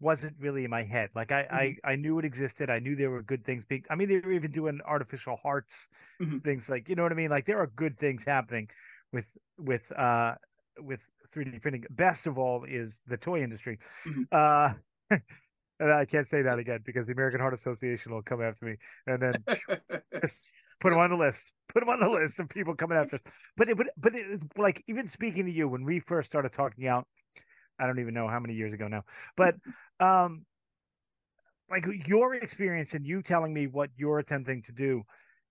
wasn't 0.00 0.34
really 0.38 0.64
in 0.64 0.70
my 0.70 0.82
head. 0.82 1.10
Like 1.14 1.32
I, 1.32 1.42
mm-hmm. 1.42 1.56
I, 1.56 1.92
I 1.92 1.96
knew 1.96 2.18
it 2.18 2.24
existed. 2.24 2.70
I 2.70 2.78
knew 2.78 2.96
there 2.96 3.10
were 3.10 3.22
good 3.22 3.44
things 3.44 3.64
being. 3.64 3.84
I 3.90 3.94
mean, 3.94 4.08
they 4.08 4.18
were 4.18 4.32
even 4.32 4.50
doing 4.50 4.80
artificial 4.84 5.36
hearts, 5.36 5.88
mm-hmm. 6.20 6.38
things 6.38 6.68
like 6.68 6.88
you 6.88 6.94
know 6.94 7.02
what 7.02 7.12
I 7.12 7.16
mean. 7.16 7.30
Like 7.30 7.46
there 7.46 7.58
are 7.58 7.68
good 7.68 7.98
things 7.98 8.24
happening 8.24 8.68
with 9.12 9.30
with 9.58 9.90
uh 9.92 10.34
with 10.78 11.00
3D 11.34 11.60
printing. 11.62 11.84
Best 11.90 12.26
of 12.26 12.38
all 12.38 12.64
is 12.64 13.02
the 13.06 13.16
toy 13.16 13.42
industry. 13.42 13.78
Mm-hmm. 14.06 14.22
Uh, 14.30 14.74
and 15.80 15.92
I 15.92 16.04
can't 16.04 16.28
say 16.28 16.42
that 16.42 16.58
again 16.58 16.80
because 16.84 17.06
the 17.06 17.12
American 17.12 17.40
Heart 17.40 17.54
Association 17.54 18.12
will 18.12 18.22
come 18.22 18.42
after 18.42 18.66
me, 18.66 18.76
and 19.06 19.22
then 19.22 19.34
put 20.80 20.90
them 20.90 20.98
on 20.98 21.10
the 21.10 21.16
list. 21.16 21.50
Put 21.72 21.80
them 21.80 21.88
on 21.88 22.00
the 22.00 22.08
list 22.08 22.38
of 22.40 22.48
people 22.48 22.74
coming 22.74 22.98
after 22.98 23.16
us. 23.16 23.22
But 23.56 23.68
it, 23.68 23.76
but 23.76 23.86
but 23.96 24.14
it, 24.14 24.40
like 24.56 24.82
even 24.88 25.08
speaking 25.08 25.46
to 25.46 25.52
you 25.52 25.68
when 25.68 25.84
we 25.84 26.00
first 26.00 26.26
started 26.26 26.52
talking 26.52 26.86
out 26.86 27.06
I 27.78 27.86
don't 27.86 27.98
even 27.98 28.14
know 28.14 28.28
how 28.28 28.40
many 28.40 28.54
years 28.54 28.72
ago 28.72 28.88
now. 28.88 29.04
But 29.36 29.56
um 30.00 30.44
like 31.70 31.86
your 32.06 32.34
experience 32.34 32.94
and 32.94 33.06
you 33.06 33.22
telling 33.22 33.52
me 33.54 33.66
what 33.66 33.90
you're 33.96 34.18
attempting 34.18 34.62
to 34.62 34.72
do 34.72 35.04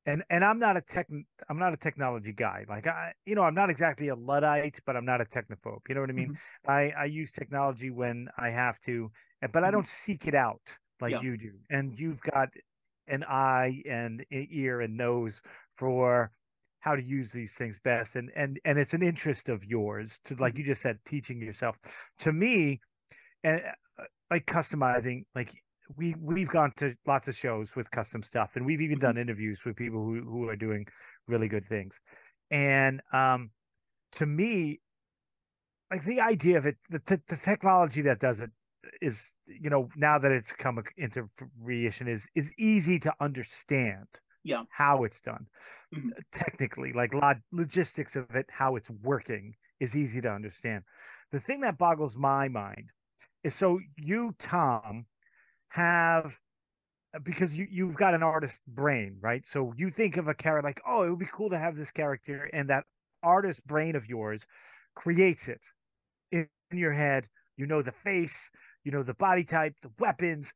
and 0.05 0.23
and 0.29 0.43
I'm 0.43 0.59
not 0.59 0.77
a 0.77 0.81
tech 0.81 1.07
I'm 1.49 1.59
not 1.59 1.73
a 1.73 1.77
technology 1.77 2.33
guy. 2.33 2.65
Like 2.67 2.88
I 2.88 3.13
you 3.25 3.36
know, 3.36 3.43
I'm 3.43 3.55
not 3.55 3.69
exactly 3.69 4.09
a 4.09 4.15
luddite, 4.15 4.79
but 4.86 4.95
I'm 4.95 5.05
not 5.05 5.21
a 5.21 5.25
technophobe. 5.25 5.79
You 5.88 5.95
know 5.95 6.01
what 6.01 6.09
I 6.09 6.13
mean? 6.13 6.29
Mm-hmm. 6.65 6.71
I 6.71 6.93
I 6.97 7.05
use 7.05 7.31
technology 7.31 7.89
when 7.89 8.27
I 8.38 8.49
have 8.49 8.79
to, 8.81 9.12
but 9.41 9.51
mm-hmm. 9.51 9.65
I 9.65 9.71
don't 9.71 9.88
seek 9.88 10.27
it 10.27 10.36
out 10.36 10.62
like 10.99 11.12
yeah. 11.12 11.21
you 11.21 11.38
do. 11.38 11.51
And 11.69 11.97
you've 11.97 12.21
got 12.21 12.49
an 13.07 13.23
eye 13.27 13.81
and 13.89 14.25
ear 14.31 14.81
and 14.81 14.97
nose 14.97 15.41
for 15.75 16.31
how 16.84 16.96
to 16.96 17.02
use 17.02 17.32
these 17.32 17.54
things 17.54 17.80
best 17.86 18.17
and 18.17 18.30
and 18.36 18.60
and 18.65 18.78
it's 18.78 18.93
an 18.93 19.02
interest 19.02 19.48
of 19.48 19.63
yours 19.63 20.19
to 20.26 20.36
like 20.36 20.54
mm-hmm. 20.54 20.60
you 20.60 20.65
just 20.65 20.82
said 20.82 21.00
teaching 21.06 21.41
yourself 21.41 21.78
to 22.19 22.34
me 22.34 22.80
and 23.46 23.62
uh, 23.98 24.04
like 24.30 24.46
customizing 24.46 25.24
like 25.34 25.54
we 25.96 26.13
we've 26.19 26.50
gone 26.50 26.74
to 26.76 26.93
lots 27.08 27.30
of 27.30 27.38
shows 27.38 27.74
with 27.78 27.89
custom 27.91 28.22
stuff 28.22 28.52
and 28.56 28.65
we've 28.65 28.82
even 28.82 28.98
mm-hmm. 28.98 29.06
done 29.06 29.17
interviews 29.17 29.62
with 29.65 29.78
people 29.78 30.04
who 30.04 30.22
who 30.24 30.50
are 30.50 30.58
doing 30.58 30.86
really 31.28 31.48
good 31.48 31.65
things 31.65 31.96
and 32.52 33.02
um 33.13 33.50
to 34.12 34.26
me 34.26 34.82
like 35.89 36.04
the 36.04 36.19
idea 36.19 36.58
of 36.58 36.65
it 36.65 36.76
the, 36.89 37.22
the 37.30 37.38
technology 37.38 38.02
that 38.02 38.19
does 38.19 38.41
it 38.41 38.50
is 39.02 39.24
you 39.48 39.69
know 39.69 39.88
now 39.96 40.19
that 40.19 40.34
it's 40.34 40.52
come 40.52 40.84
into 40.98 41.30
fruition 41.63 42.10
is 42.10 42.28
is 42.36 42.52
easy 42.58 43.00
to 43.00 43.13
understand 43.22 44.08
yeah. 44.43 44.63
how 44.69 45.03
it's 45.03 45.21
done 45.21 45.45
mm-hmm. 45.93 46.10
technically 46.32 46.93
like 46.93 47.13
log- 47.13 47.41
logistics 47.51 48.15
of 48.15 48.36
it 48.36 48.47
how 48.49 48.75
it's 48.75 48.89
working 49.01 49.53
is 49.84 49.95
easy 49.95 50.21
to 50.21 50.32
understand. 50.32 50.84
The 51.32 51.39
thing 51.39 51.62
that 51.62 51.77
boggles 51.77 52.15
my 52.15 52.47
mind 52.47 52.89
is 53.43 53.53
so 53.53 53.79
you 53.97 54.34
tom 54.39 55.06
have 55.69 56.38
because 57.23 57.53
you 57.53 57.67
you've 57.69 57.95
got 57.95 58.13
an 58.13 58.23
artist 58.23 58.62
brain 58.67 59.17
right? 59.21 59.45
So 59.45 59.73
you 59.77 59.91
think 59.91 60.17
of 60.17 60.27
a 60.27 60.34
character 60.34 60.67
like 60.67 60.82
oh 60.88 61.03
it 61.03 61.10
would 61.10 61.19
be 61.19 61.29
cool 61.32 61.49
to 61.49 61.60
have 61.60 61.75
this 61.75 61.91
character 61.91 62.49
and 62.53 62.69
that 62.69 62.86
artist 63.21 63.65
brain 63.67 63.95
of 63.95 64.08
yours 64.08 64.45
creates 64.95 65.47
it 65.47 65.62
in, 66.32 66.47
in 66.71 66.77
your 66.77 66.93
head. 66.93 67.27
You 67.58 67.67
know 67.67 67.82
the 67.82 67.91
face 67.91 68.49
you 68.84 68.91
know 68.91 69.03
the 69.03 69.13
body 69.13 69.43
type 69.43 69.75
the 69.82 69.91
weapons 69.99 70.53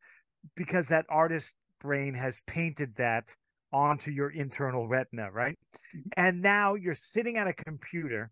because 0.55 0.87
that 0.87 1.05
artist 1.09 1.53
brain 1.79 2.13
has 2.13 2.39
painted 2.47 2.95
that 2.95 3.35
onto 3.71 4.11
your 4.11 4.29
internal 4.29 4.87
retina, 4.87 5.31
right? 5.31 5.57
Mm-hmm. 5.95 6.09
And 6.15 6.41
now 6.41 6.75
you're 6.75 6.95
sitting 6.95 7.37
at 7.37 7.47
a 7.47 7.53
computer 7.53 8.31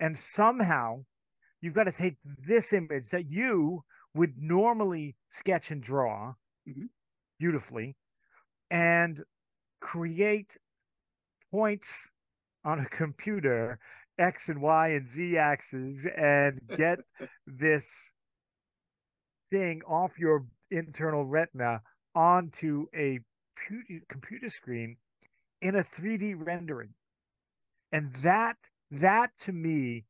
and 0.00 0.16
somehow 0.16 1.04
you've 1.60 1.74
got 1.74 1.84
to 1.84 1.92
take 1.92 2.16
this 2.46 2.72
image 2.72 3.08
that 3.10 3.30
you 3.30 3.82
would 4.14 4.34
normally 4.38 5.16
sketch 5.30 5.70
and 5.70 5.82
draw 5.82 6.34
mm-hmm. 6.68 6.86
beautifully 7.38 7.96
and 8.70 9.22
create 9.80 10.56
points 11.50 12.10
on 12.64 12.80
a 12.80 12.88
computer 12.88 13.78
x 14.18 14.48
and 14.48 14.60
y 14.60 14.88
and 14.88 15.08
z 15.08 15.36
axes 15.36 16.06
and 16.16 16.60
get 16.76 16.98
this 17.46 18.12
thing 19.50 19.82
off 19.86 20.18
your 20.18 20.46
internal 20.70 21.24
retina 21.24 21.80
onto 22.14 22.86
a 22.94 23.20
computer 24.08 24.50
screen 24.50 24.96
in 25.60 25.74
a 25.74 25.84
3D 25.84 26.34
rendering. 26.38 26.94
And 27.92 28.14
that 28.16 28.56
that 28.90 29.30
to 29.40 29.52
me 29.52 30.04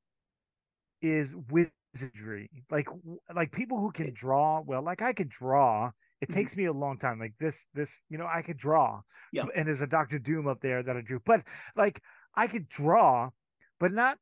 is 1.02 1.34
wizardry. 1.50 2.50
Like 2.70 2.88
like 3.34 3.52
people 3.52 3.78
who 3.78 3.92
can 3.92 4.12
draw 4.14 4.60
well, 4.60 4.82
like 4.82 5.02
I 5.02 5.12
could 5.12 5.28
draw. 5.28 5.90
It 6.20 6.28
mm-hmm. 6.28 6.34
takes 6.34 6.56
me 6.56 6.64
a 6.64 6.72
long 6.72 6.98
time. 6.98 7.18
Like 7.18 7.34
this, 7.38 7.58
this, 7.74 7.90
you 8.08 8.16
know, 8.16 8.26
I 8.26 8.40
could 8.40 8.56
draw. 8.56 9.02
Yeah. 9.32 9.44
And 9.54 9.68
there's 9.68 9.82
a 9.82 9.86
Doctor 9.86 10.18
Doom 10.18 10.48
up 10.48 10.60
there 10.62 10.82
that 10.82 10.96
I 10.96 11.02
drew. 11.02 11.20
But 11.24 11.42
like 11.76 12.02
I 12.34 12.46
could 12.46 12.68
draw, 12.68 13.30
but 13.78 13.92
not 13.92 14.18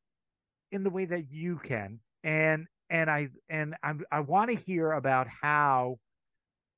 in 0.73 0.83
the 0.83 0.91
way 0.91 1.05
that 1.05 1.31
you 1.31 1.59
can. 1.63 2.01
And 2.25 2.67
and 2.91 3.09
I 3.11 3.29
and 3.49 3.77
I 3.83 3.93
I 4.11 4.21
want 4.21 4.51
to 4.51 4.57
hear 4.57 4.93
about 4.93 5.29
how 5.29 5.99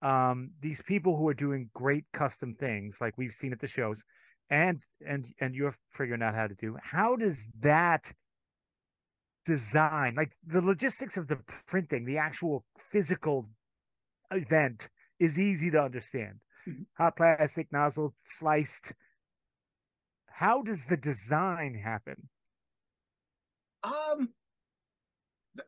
um 0.02 0.50
these 0.60 0.82
people 0.82 1.16
who 1.16 1.26
are 1.28 1.34
doing 1.34 1.70
great 1.74 2.04
custom 2.12 2.54
things 2.54 2.98
like 3.00 3.16
we've 3.16 3.32
seen 3.32 3.52
at 3.52 3.60
the 3.60 3.66
shows 3.66 4.02
and 4.50 4.82
and 5.06 5.26
and 5.40 5.54
you're 5.54 5.74
figuring 5.90 6.22
out 6.22 6.34
how 6.34 6.46
to 6.46 6.54
do 6.54 6.76
how 6.82 7.16
does 7.16 7.48
that 7.60 8.12
design 9.46 10.14
like 10.16 10.36
the 10.46 10.60
logistics 10.60 11.16
of 11.16 11.28
the 11.28 11.38
printing 11.66 12.04
the 12.04 12.18
actual 12.18 12.64
physical 12.78 13.48
event 14.32 14.88
is 15.18 15.38
easy 15.38 15.70
to 15.70 15.80
understand. 15.80 16.40
Mm-hmm. 16.68 16.82
hot 16.94 17.16
plastic 17.16 17.70
nozzle 17.70 18.12
sliced. 18.24 18.92
How 20.26 20.62
does 20.62 20.84
the 20.86 20.96
design 20.96 21.74
happen? 21.74 22.28
Um 23.84 24.30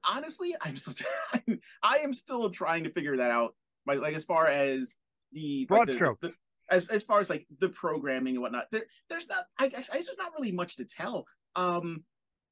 honestly 0.05 0.55
i'm 0.61 0.77
still 0.77 1.07
i 1.83 1.99
am 1.99 2.13
still 2.13 2.51
trying 2.51 2.85
to 2.85 2.91
figure 2.91 3.17
that 3.17 3.31
out 3.31 3.55
like, 3.89 4.01
like 4.01 4.15
as 4.15 4.25
far 4.25 4.47
as 4.47 4.97
the 5.33 5.67
broad 5.67 5.81
like 5.81 5.89
the, 5.89 5.95
strokes 5.95 6.21
the, 6.29 6.35
as 6.71 6.89
as 6.89 7.03
far 7.03 7.21
as 7.21 7.31
like 7.31 7.47
the 7.61 7.69
programming 7.69 8.35
and 8.35 8.43
whatnot, 8.43 8.67
there 8.71 8.85
there's 9.09 9.29
not 9.29 9.45
I 9.59 9.69
guess 9.69 9.89
there's 9.89 10.11
not 10.19 10.33
really 10.37 10.53
much 10.53 10.77
to 10.77 10.85
tell. 10.85 11.27
Um, 11.57 12.05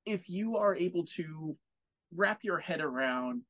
if 0.05 0.29
you 0.29 0.57
are 0.57 0.75
able 0.75 1.05
to 1.17 1.57
wrap 2.15 2.43
your 2.43 2.59
head 2.59 2.81
around 2.81 3.43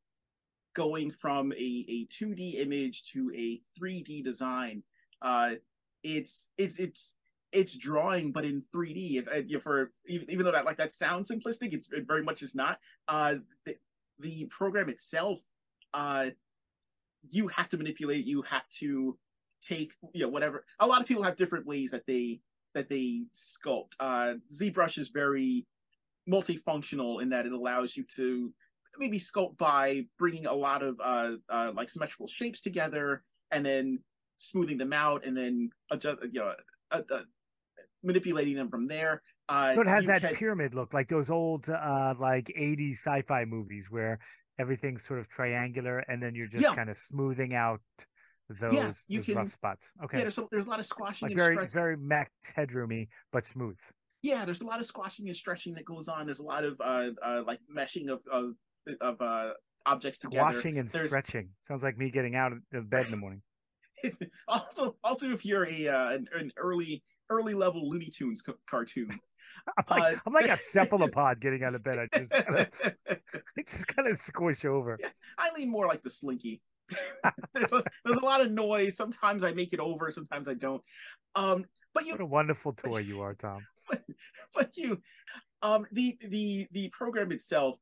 going 0.75 1.11
from 1.11 1.53
a 1.53 1.57
a 1.57 2.07
2D 2.07 2.61
image 2.61 3.05
to 3.13 3.31
a 3.35 3.61
3D 3.81 4.25
design, 4.25 4.83
uh, 5.23 5.53
it's 6.03 6.49
it's 6.59 6.79
it's 6.79 7.15
it's 7.53 7.77
drawing 7.77 8.33
but 8.33 8.45
in 8.45 8.63
3D. 8.75 9.17
If, 9.17 9.51
if 9.51 9.63
for 9.63 9.93
even, 10.07 10.31
even 10.31 10.45
though 10.45 10.53
that 10.53 10.65
like 10.65 10.79
that 10.79 10.93
sounds 10.93 11.31
simplistic, 11.31 11.73
it's 11.73 11.91
it 11.93 12.07
very 12.07 12.23
much 12.23 12.43
is 12.43 12.55
not. 12.55 12.79
Uh, 13.09 13.37
the, 13.65 13.77
the 14.19 14.47
program 14.47 14.89
itself, 14.89 15.41
uh, 15.95 16.31
you 17.31 17.49
have 17.49 17.69
to 17.71 17.77
manipulate. 17.77 18.27
You 18.27 18.43
have 18.43 18.69
to 18.81 19.19
take 19.67 19.93
you 20.13 20.23
know 20.23 20.29
whatever 20.29 20.65
a 20.81 20.87
lot 20.87 21.01
of 21.01 21.07
people 21.07 21.23
have 21.23 21.37
different 21.37 21.67
ways 21.67 21.91
that 21.91 22.07
they 22.07 22.41
that 22.75 22.89
they 22.89 23.25
sculpt 23.35 23.93
uh 24.01 24.35
zbrush 24.53 24.99
is 24.99 25.09
very 25.09 25.67
multifunctional 26.31 27.23
in 27.23 27.31
that 27.31 27.47
it 27.47 27.53
allows 27.53 27.97
you 27.97 28.05
to 28.15 28.53
maybe 28.99 29.19
sculpt 29.19 29.57
by 29.59 30.05
bringing 30.19 30.47
a 30.47 30.53
lot 30.53 30.83
of 30.83 30.99
uh, 31.03 31.33
uh 31.49 31.73
like 31.75 31.89
symmetrical 31.89 32.27
shapes 32.27 32.61
together 32.61 33.23
and 33.51 33.65
then 33.65 33.99
smoothing 34.37 34.79
them 34.79 34.93
out 34.93 35.25
and 35.25 35.37
then 35.37 35.71
adjust 35.91 36.23
you 36.33 36.41
know 36.41 36.53
uh, 36.91 37.01
uh, 37.11 37.21
manipulating 38.03 38.55
them 38.55 38.69
from 38.69 38.87
there 38.87 39.23
uh 39.49 39.75
so 39.75 39.81
it 39.81 39.89
has 39.89 40.07
that 40.07 40.23
can... 40.23 40.35
pyramid 40.35 40.75
look 40.75 40.93
like 40.93 41.09
those 41.09 41.31
old 41.31 41.69
uh 41.69 42.15
like 42.19 42.47
80s 42.59 42.99
sci-fi 42.99 43.45
movies 43.45 43.87
where 43.91 44.19
everything's 44.59 45.05
sort 45.07 45.19
of 45.19 45.29
triangular 45.29 45.99
and 46.09 46.23
then 46.23 46.35
you're 46.35 46.47
just 46.47 46.63
yeah. 46.63 46.75
kind 46.75 46.91
of 46.91 46.99
smoothing 46.99 47.55
out 47.55 47.81
those, 48.49 48.73
yeah, 48.73 48.93
you 49.09 49.19
those 49.19 49.27
can, 49.27 49.35
rough 49.35 49.53
spots. 49.53 49.87
Okay. 50.05 50.19
Yeah, 50.19 50.25
there's 50.25 50.39
a, 50.39 50.47
there's 50.51 50.67
a 50.67 50.71
lot 50.71 50.79
of 50.79 50.87
squashing 50.87 51.27
like 51.27 51.33
and 51.33 51.39
very 51.39 51.55
stretch. 51.57 51.73
very 51.73 51.97
max 51.97 52.31
headroomy, 52.57 53.09
but 53.33 53.47
smooth. 53.47 53.77
Yeah, 54.23 54.45
there's 54.45 54.61
a 54.61 54.67
lot 54.67 54.81
of 54.81 54.87
squashing 54.87 55.27
and 55.27 55.37
stretching 55.37 55.75
that 55.75 55.85
goes 55.85 56.09
on. 56.09 56.27
There's 56.27 56.39
a 56.39 56.45
lot 56.45 56.65
of 56.65 56.81
uh, 56.81 57.11
uh 57.25 57.43
like 57.45 57.59
meshing 57.75 58.09
of 58.09 58.23
of 58.31 58.55
of 59.01 59.21
uh 59.21 59.51
objects 59.85 60.19
together. 60.19 60.43
Washing 60.43 60.79
and 60.79 60.89
there's... 60.89 61.11
stretching 61.11 61.51
sounds 61.61 61.83
like 61.83 61.99
me 61.99 62.11
getting 62.11 62.37
out 62.37 62.53
of 62.73 62.91
bed 62.91 63.07
in 63.07 63.11
the 63.11 63.17
morning. 63.17 63.43
also, 64.49 64.97
also 65.03 65.33
if 65.33 65.45
you're 65.45 65.67
a 65.67 65.89
uh, 65.89 66.11
an, 66.11 66.29
an 66.35 66.53
early 66.57 67.03
early 67.31 67.55
level 67.55 67.89
Looney 67.89 68.11
Tunes 68.11 68.43
co- 68.43 68.59
cartoon. 68.69 69.11
I'm 69.77 69.85
like, 69.91 70.17
uh, 70.17 70.21
I'm 70.27 70.33
like 70.33 70.49
a 70.49 70.57
cephalopod 70.73 71.41
getting 71.41 71.63
out 71.65 71.75
of 71.75 71.83
bed. 71.83 71.99
I 71.99 72.19
just 72.19 72.33
kind 72.33 72.59
of, 72.59 72.95
I 73.59 73.63
just 73.63 73.87
kind 73.87 74.09
of 74.09 74.19
squish 74.19 74.65
over. 74.65 74.99
Yeah, 75.01 75.09
I 75.39 75.51
lean 75.55 75.71
more 75.71 75.87
like 75.87 76.03
the 76.03 76.11
Slinky. 76.11 76.63
there's 77.55 77.73
a 77.73 77.83
there's 78.05 78.19
a 78.19 78.25
lot 78.25 78.41
of 78.41 78.53
noise. 78.53 78.97
Sometimes 78.97 79.43
I 79.45 79.53
make 79.53 79.73
it 79.73 79.81
over, 79.81 80.11
sometimes 80.11 80.49
I 80.49 80.55
don't. 80.55 80.83
Um, 81.35 81.65
but 81.95 82.07
you 82.07 82.13
what 82.13 82.21
a 82.21 82.27
wonderful 82.27 82.73
toy 82.73 82.99
you 82.99 83.23
are, 83.23 83.35
Tom. 83.35 83.67
But, 83.89 84.03
but 84.55 84.77
you, 84.77 85.01
um, 85.63 85.87
the 85.93 86.17
the 86.21 86.69
the 86.71 86.89
program 86.89 87.33
itself 87.33 87.79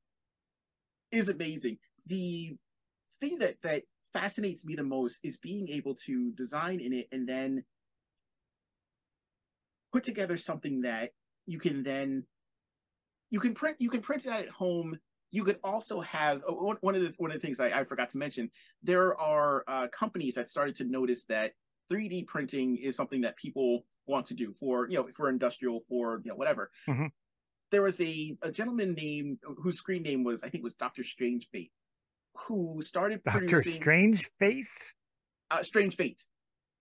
is 1.10 1.28
amazing. 1.28 1.78
The 2.06 2.56
thing 3.20 3.38
that 3.38 3.56
that 3.62 3.82
fascinates 4.12 4.64
me 4.64 4.74
the 4.74 4.84
most 4.84 5.18
is 5.22 5.36
being 5.36 5.68
able 5.68 5.94
to 6.06 6.30
design 6.32 6.80
in 6.80 6.92
it 6.92 7.08
and 7.12 7.28
then 7.28 7.64
put 9.92 10.04
together 10.04 10.36
something 10.36 10.82
that 10.82 11.10
you 11.46 11.58
can 11.58 11.82
then 11.82 12.24
you 13.30 13.40
can 13.40 13.54
print 13.54 13.76
you 13.80 13.90
can 13.90 14.00
print 14.00 14.24
that 14.24 14.40
at 14.40 14.48
home 14.48 14.98
you 15.34 15.42
could 15.42 15.58
also 15.64 16.00
have 16.00 16.42
oh, 16.48 16.76
one 16.80 16.94
of 16.94 17.02
the 17.02 17.12
one 17.16 17.32
of 17.32 17.34
the 17.34 17.44
things 17.44 17.58
I, 17.58 17.80
I 17.80 17.84
forgot 17.84 18.10
to 18.10 18.18
mention. 18.18 18.52
There 18.84 19.20
are 19.20 19.64
uh, 19.66 19.88
companies 19.88 20.36
that 20.36 20.48
started 20.48 20.76
to 20.76 20.84
notice 20.84 21.24
that 21.24 21.54
3D 21.90 22.28
printing 22.28 22.76
is 22.76 22.94
something 22.94 23.22
that 23.22 23.36
people 23.36 23.84
want 24.06 24.26
to 24.26 24.34
do 24.34 24.52
for 24.52 24.88
you 24.88 24.96
know 24.96 25.08
for 25.16 25.28
industrial 25.28 25.80
for 25.88 26.20
you 26.24 26.30
know 26.30 26.36
whatever. 26.36 26.70
Mm-hmm. 26.88 27.06
There 27.72 27.82
was 27.82 28.00
a, 28.00 28.36
a 28.42 28.52
gentleman 28.52 28.94
named 28.94 29.38
whose 29.58 29.76
screen 29.76 30.04
name 30.04 30.22
was 30.22 30.44
I 30.44 30.50
think 30.50 30.62
was 30.62 30.74
Doctor 30.74 31.02
Strange 31.02 31.48
Fate, 31.50 31.72
who 32.46 32.80
started 32.80 33.20
Doctor 33.24 33.60
Strange 33.64 34.30
Face. 34.38 34.94
Uh, 35.50 35.64
Strange 35.64 35.96
Fate. 35.96 36.22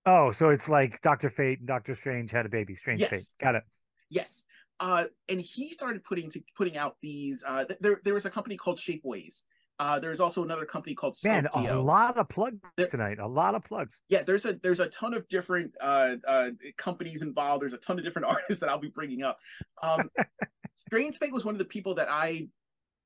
Oh, 0.06 0.32
so 0.32 0.50
it's 0.50 0.70
like 0.70 1.02
Doctor 1.02 1.32
Fate 1.32 1.58
and 1.58 1.68
Doctor 1.68 1.96
Strange 1.96 2.30
had 2.30 2.46
a 2.46 2.50
baby. 2.50 2.76
Strange 2.76 3.00
yes. 3.00 3.10
Fate. 3.10 3.26
Got 3.40 3.56
it. 3.56 3.64
Yes. 4.12 4.44
Uh, 4.80 5.06
and 5.30 5.40
he 5.40 5.72
started 5.72 6.04
putting 6.04 6.30
to 6.32 6.42
putting 6.58 6.78
out 6.78 6.98
these. 7.02 7.44
Uh, 7.48 7.66
there 7.80 8.02
there 8.04 8.14
was 8.14 8.26
a 8.26 8.30
company 8.30 8.58
called 8.58 8.80
Shapeways. 8.80 9.44
Uh, 9.80 10.00
there's 10.00 10.20
also 10.20 10.44
another 10.44 10.66
company 10.66 10.94
called 10.94 11.18
Man, 11.24 11.48
a 11.56 11.80
lot 11.80 12.18
of 12.18 12.30
plugs 12.30 12.60
there, 12.78 12.88
tonight. 12.88 13.20
A 13.20 13.28
lot 13.28 13.56
of 13.56 13.64
plugs. 13.64 14.02
Yeah, 14.08 14.24
there's 14.24 14.46
a 14.46 14.54
there's 14.54 14.80
a 14.80 14.88
ton 14.88 15.14
of 15.14 15.28
different 15.28 15.74
uh, 15.82 16.16
uh, 16.28 16.52
companies 16.78 17.22
involved. 17.22 17.64
There's 17.64 17.74
a 17.74 17.78
ton 17.78 17.98
of 17.98 18.06
different 18.06 18.28
artists 18.30 18.60
that 18.60 18.70
I'll 18.70 18.80
be 18.80 18.90
bringing 18.90 19.24
up. 19.24 19.40
Um, 19.82 20.10
Strange 20.76 21.18
Fate 21.18 21.34
was 21.34 21.44
one 21.44 21.56
of 21.56 21.60
the 21.60 21.66
people 21.66 21.96
that 21.96 22.08
I 22.10 22.48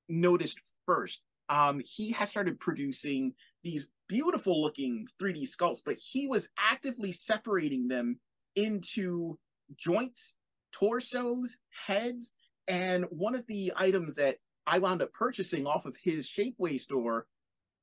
noticed 0.09 0.59
first. 0.85 1.21
Um, 1.49 1.81
he 1.85 2.11
has 2.11 2.29
started 2.29 2.59
producing 2.59 3.33
these 3.63 3.87
beautiful 4.07 4.61
looking 4.61 5.07
3D 5.21 5.43
sculpts, 5.43 5.81
but 5.85 5.95
he 5.95 6.27
was 6.27 6.49
actively 6.57 7.11
separating 7.11 7.87
them 7.87 8.19
into 8.55 9.37
joints 9.77 10.33
torsos, 10.71 11.57
heads, 11.85 12.33
and 12.67 13.05
one 13.09 13.35
of 13.35 13.45
the 13.47 13.73
items 13.75 14.15
that 14.15 14.37
I 14.65 14.79
wound 14.79 15.01
up 15.01 15.13
purchasing 15.13 15.65
off 15.65 15.85
of 15.85 15.95
his 16.01 16.27
Shapeway 16.27 16.79
store 16.79 17.25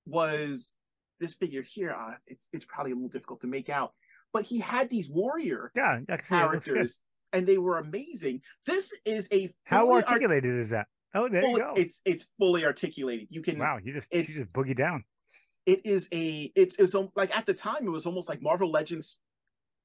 was 0.07 0.75
this 1.20 1.35
figure 1.35 1.62
here. 1.62 1.92
Uh, 1.92 2.14
it's 2.27 2.49
it's 2.53 2.64
probably 2.64 2.92
a 2.92 2.94
little 2.94 3.09
difficult 3.09 3.40
to 3.40 3.47
make 3.47 3.68
out, 3.68 3.92
but 4.33 4.44
he 4.44 4.59
had 4.59 4.90
these 4.90 5.09
warrior 5.09 5.73
yeah, 5.75 6.01
characters, 6.29 6.99
and 7.33 7.47
they 7.47 7.59
were 7.59 7.79
amazing. 7.79 8.42
This 8.66 8.92
is 9.05 9.29
a 9.33 9.51
how 9.64 9.90
articulated 9.92 10.53
art- 10.53 10.61
is 10.61 10.70
that? 10.70 10.87
Oh, 11.14 11.29
there 11.29 11.42
fully, 11.42 11.53
you 11.55 11.59
go. 11.59 11.75
It's 11.77 12.01
it's 12.05 12.27
fully 12.38 12.64
articulated. 12.64 13.29
You 13.31 13.40
can 13.40 13.59
wow, 13.59 13.79
you 13.83 13.94
just 13.94 14.09
it's, 14.11 14.35
you 14.35 14.40
just 14.40 14.53
boogie 14.53 14.77
down. 14.77 15.05
It 15.64 15.87
is 15.87 16.09
a 16.12 16.53
it's 16.55 16.77
it's 16.79 16.94
like 17.16 17.35
at 17.35 17.47
the 17.47 17.55
time 17.55 17.87
it 17.87 17.90
was 17.90 18.05
almost 18.05 18.29
like 18.29 18.42
Marvel 18.42 18.70
Legends 18.70 19.18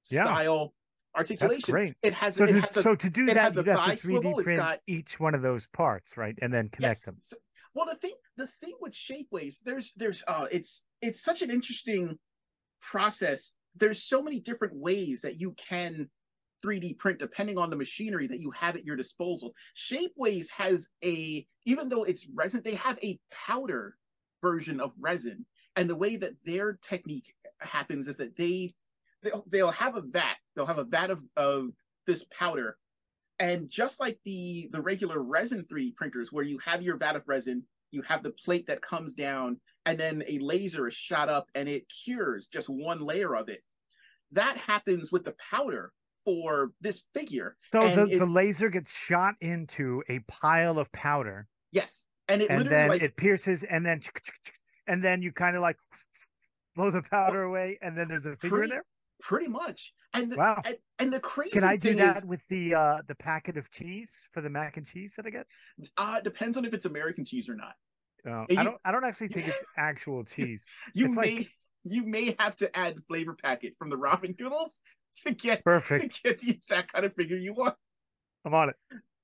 yeah. 0.10 0.24
style 0.24 0.74
articulation. 1.16 1.60
That's 1.60 1.72
great. 1.72 1.96
It 2.02 2.14
has 2.14 2.36
so, 2.36 2.44
it 2.46 2.48
to, 2.48 2.62
has 2.62 2.78
a, 2.78 2.82
so 2.82 2.96
to 2.96 3.10
do 3.10 3.26
that, 3.28 3.56
you 3.56 3.64
have 3.64 3.98
to 4.00 4.08
3D 4.08 4.44
print 4.44 4.60
got, 4.60 4.80
each 4.88 5.20
one 5.20 5.36
of 5.36 5.42
those 5.42 5.68
parts, 5.68 6.18
right, 6.18 6.38
and 6.42 6.54
then 6.54 6.70
connect 6.70 7.00
yes. 7.00 7.06
them. 7.06 7.18
So, 7.22 7.38
well, 7.74 7.86
the 7.86 7.96
thing 7.96 8.14
the 8.38 8.48
thing 8.62 8.74
with 8.80 8.94
shapeways, 8.94 9.56
there's 9.64 9.94
there's 9.96 10.24
uh, 10.28 10.46
it's 10.52 10.86
it's 11.02 11.22
such 11.22 11.42
an 11.42 11.50
interesting 11.50 12.18
process. 12.82 13.54
There's 13.76 14.04
so 14.04 14.22
many 14.22 14.40
different 14.40 14.76
ways 14.76 15.22
that 15.22 15.40
you 15.40 15.54
can 15.54 16.10
3D 16.66 16.98
print 16.98 17.20
depending 17.20 17.58
on 17.58 17.70
the 17.70 17.76
machinery 17.76 18.28
that 18.28 18.40
you 18.40 18.52
have 18.52 18.76
at 18.76 18.86
your 18.86 18.96
disposal. 18.96 19.54
Shapeways 19.76 20.50
has 20.52 20.90
a 21.04 21.46
even 21.66 21.90
though 21.90 22.04
it's 22.04 22.28
resin, 22.34 22.62
they 22.64 22.76
have 22.76 22.98
a 23.04 23.20
powder 23.32 23.96
version 24.42 24.80
of 24.80 24.92
resin. 25.00 25.46
And 25.76 25.90
the 25.90 25.96
way 25.96 26.18
that 26.18 26.34
their 26.46 26.78
technique 26.82 27.34
happens 27.62 28.08
is 28.08 28.18
that 28.18 28.36
they 28.36 28.72
they'll, 29.24 29.46
they'll 29.48 29.72
have 29.72 29.96
a 29.96 30.02
vat. 30.02 30.36
They'll 30.56 30.66
have 30.66 30.78
a 30.78 30.84
vat 30.84 31.10
of, 31.12 31.24
of 31.36 31.70
this 32.06 32.26
powder. 32.32 32.78
And 33.40 33.70
just 33.70 34.00
like 34.00 34.20
the, 34.26 34.70
the 34.72 34.82
regular 34.82 35.22
resin 35.22 35.66
3D 35.72 35.96
printers, 35.96 36.32
where 36.32 36.44
you 36.44 36.60
have 36.60 36.82
your 36.82 36.98
vat 36.98 37.16
of 37.16 37.24
resin, 37.28 37.64
you 37.92 38.02
have 38.04 38.22
the 38.22 38.32
plate 38.32 38.68
that 38.68 38.82
comes 38.82 39.14
down, 39.14 39.60
and 39.86 39.98
then 40.00 40.24
a 40.28 40.40
laser 40.40 40.88
is 40.88 40.94
shot 40.94 41.30
up 41.30 41.48
and 41.56 41.68
it 41.70 41.86
cures 42.04 42.48
just 42.48 42.70
one 42.70 43.00
layer 43.00 43.36
of 43.36 43.50
it. 43.50 43.62
that 44.32 44.58
happens 44.58 45.12
with 45.12 45.24
the 45.26 45.34
powder 45.50 45.92
for 46.26 46.72
this 46.82 47.02
figure. 47.16 47.56
So 47.72 47.82
And 47.82 47.98
the, 48.10 48.16
it- 48.16 48.20
the 48.20 48.26
laser 48.26 48.70
gets 48.70 48.92
shot 48.92 49.36
into 49.42 50.04
a 50.10 50.20
pile 50.28 50.78
of 50.78 50.92
powder, 50.92 51.48
Yes, 51.72 52.08
and 52.28 52.42
it 52.42 52.50
and 52.52 52.70
then 52.70 52.90
like 52.90 53.02
it 53.02 53.16
pierces, 53.16 53.64
and 53.64 53.86
then 53.86 54.02
and 54.88 55.02
then 55.04 55.22
you 55.24 55.32
kind 55.32 55.56
of 55.56 55.62
like 55.64 55.78
blow 56.76 56.92
the 56.92 57.02
powder 57.02 57.44
away, 57.44 57.80
and 57.82 57.98
then 57.98 58.08
there's 58.08 58.26
a 58.26 58.36
figure 58.36 58.64
in 58.64 58.70
there. 58.70 58.84
Pretty 59.22 59.48
much. 59.48 59.94
And 60.14 60.32
the, 60.32 60.38
Wow. 60.38 60.62
and, 60.66 60.78
and 60.98 61.14
the 61.14 61.20
crazy 61.20 61.52
Can 61.52 61.64
I 61.64 61.76
do 61.76 61.90
thing 61.90 61.98
that 61.98 62.18
is, 62.18 62.26
with 62.26 62.42
the 62.50 62.74
uh 62.74 62.98
the 63.08 63.16
packet 63.16 63.58
of 63.58 63.70
cheese 63.72 64.10
for 64.34 64.42
the 64.42 64.50
mac 64.50 64.78
and 64.78 64.86
cheese 64.88 65.14
that 65.18 65.26
I 65.26 65.30
get? 65.30 65.46
uh, 65.98 66.16
it 66.18 66.24
depends 66.24 66.58
on 66.58 66.66
if 66.66 66.74
it's 66.74 66.86
American 66.86 67.26
cheese 67.26 67.48
or 67.50 67.56
not. 67.56 67.74
Uh, 68.28 68.46
you- 68.50 68.60
I 68.60 68.64
don't. 68.64 68.78
I 68.84 68.92
don't 68.92 69.06
actually 69.06 69.30
think 69.30 69.48
it's 69.48 69.64
actual 69.78 70.24
cheese. 70.24 70.64
You 70.94 71.08
It's 71.08 71.16
may 71.16 71.36
like- 71.38 71.52
you 71.84 72.06
may 72.06 72.36
have 72.40 72.56
to 72.58 72.76
add 72.78 72.98
the 72.98 73.02
flavor 73.04 73.34
packet 73.36 73.76
from 73.80 73.90
the 73.90 73.98
ramen 73.98 74.38
noodles 74.40 74.80
to 75.26 75.34
get 75.34 75.64
Perfect. 75.64 76.16
to 76.16 76.22
get 76.24 76.42
the 76.42 76.52
exact 76.52 76.92
kind 76.94 77.06
of 77.06 77.14
figure 77.16 77.38
you 77.38 77.54
want. 77.54 77.76
I'm 78.46 78.54
on 78.54 78.70
it. 78.70 78.76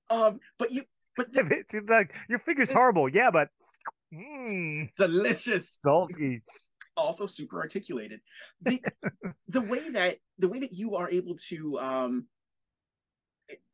Um, 0.10 0.40
but 0.60 0.72
you 0.72 0.84
but 1.18 1.34
the, 1.34 1.84
like 1.88 2.14
your 2.30 2.40
figure's 2.40 2.72
horrible, 2.72 3.10
yeah, 3.10 3.32
but 3.32 3.50
mm, 4.14 4.90
delicious. 4.98 5.80
salty. 5.82 6.42
Also 6.98 7.26
super 7.26 7.60
articulated. 7.60 8.22
The 8.62 8.82
the 9.48 9.62
way 9.62 9.90
that 9.90 10.18
the 10.40 10.48
way 10.48 10.60
that 10.60 10.74
you 10.74 10.96
are 10.96 11.10
able 11.10 11.36
to 11.50 11.80
um 11.80 12.28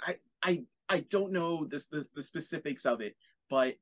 I 0.06 0.18
I 0.44 0.64
I 0.90 1.00
don't 1.02 1.32
know 1.32 1.66
this 1.66 1.86
the, 1.88 2.06
the 2.16 2.24
specifics 2.24 2.86
of 2.86 3.02
it, 3.02 3.16
but 3.50 3.76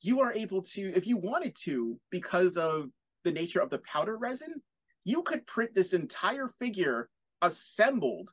you 0.00 0.20
are 0.20 0.32
able 0.32 0.62
to 0.62 0.92
if 0.94 1.06
you 1.06 1.16
wanted 1.16 1.54
to 1.64 1.98
because 2.10 2.56
of 2.56 2.90
the 3.24 3.32
nature 3.32 3.60
of 3.60 3.70
the 3.70 3.78
powder 3.78 4.16
resin, 4.16 4.62
you 5.04 5.22
could 5.22 5.46
print 5.46 5.74
this 5.74 5.92
entire 5.92 6.48
figure 6.58 7.10
assembled 7.42 8.30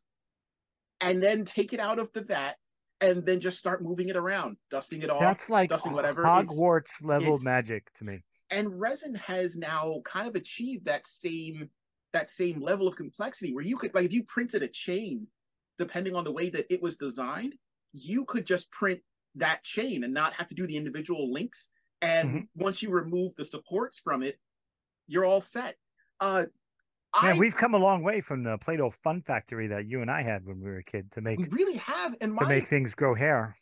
and 1.01 1.21
then 1.21 1.45
take 1.45 1.73
it 1.73 1.79
out 1.79 1.99
of 1.99 2.11
the 2.13 2.23
vat 2.23 2.55
and 3.01 3.25
then 3.25 3.39
just 3.39 3.57
start 3.59 3.83
moving 3.83 4.09
it 4.09 4.15
around, 4.15 4.57
dusting 4.71 5.01
it 5.03 5.09
off. 5.09 5.19
That's 5.19 5.49
like 5.49 5.69
dusting 5.69 5.93
whatever, 5.93 6.21
it's- 6.21 6.45
Hogwarts 6.45 7.03
level 7.03 7.27
it's- 7.33 7.43
magic 7.43 7.93
to 7.95 8.05
me. 8.05 8.23
And 8.49 8.79
resin 8.79 9.15
has 9.15 9.55
now 9.55 10.01
kind 10.05 10.27
of 10.27 10.35
achieved 10.35 10.85
that 10.85 11.05
same 11.07 11.69
that 12.13 12.29
same 12.29 12.61
level 12.61 12.87
of 12.87 12.95
complexity 12.95 13.53
where 13.53 13.63
you 13.63 13.77
could 13.77 13.93
like 13.93 14.05
if 14.05 14.13
you 14.13 14.23
printed 14.23 14.63
a 14.63 14.67
chain 14.67 15.27
depending 15.77 16.15
on 16.15 16.23
the 16.23 16.31
way 16.31 16.49
that 16.49 16.65
it 16.73 16.81
was 16.81 16.97
designed 16.97 17.55
you 17.93 18.25
could 18.25 18.45
just 18.45 18.69
print 18.71 19.01
that 19.35 19.63
chain 19.63 20.03
and 20.03 20.13
not 20.13 20.33
have 20.33 20.47
to 20.47 20.55
do 20.55 20.65
the 20.67 20.77
individual 20.77 21.31
links 21.31 21.69
and 22.01 22.29
Mhm. 22.29 22.47
once 22.55 22.81
you 22.81 22.89
remove 22.89 23.35
the 23.35 23.45
supports 23.45 23.99
from 23.99 24.23
it 24.23 24.39
you're 25.07 25.25
all 25.25 25.41
set 25.41 25.77
uh 26.19 26.45
Man, 27.23 27.35
I 27.35 27.39
we've 27.39 27.55
come 27.55 27.73
a 27.73 27.77
long 27.79 28.03
way 28.03 28.21
from 28.21 28.43
the 28.43 28.57
Play-Doh 28.59 28.91
Fun 28.91 29.21
Factory 29.23 29.67
that 29.67 29.87
you 29.87 30.01
and 30.01 30.11
I 30.11 30.21
had 30.21 30.45
when 30.45 30.59
we 30.59 30.65
were 30.69 30.77
a 30.77 30.83
kid 30.83 31.11
to 31.13 31.21
make 31.21 31.39
we 31.39 31.47
really 31.47 31.77
have 31.77 32.15
and 32.21 32.31
my 32.33 32.43
to 32.43 32.49
make 32.49 32.67
things 32.67 32.93
grow 32.93 33.15
hair. 33.15 33.55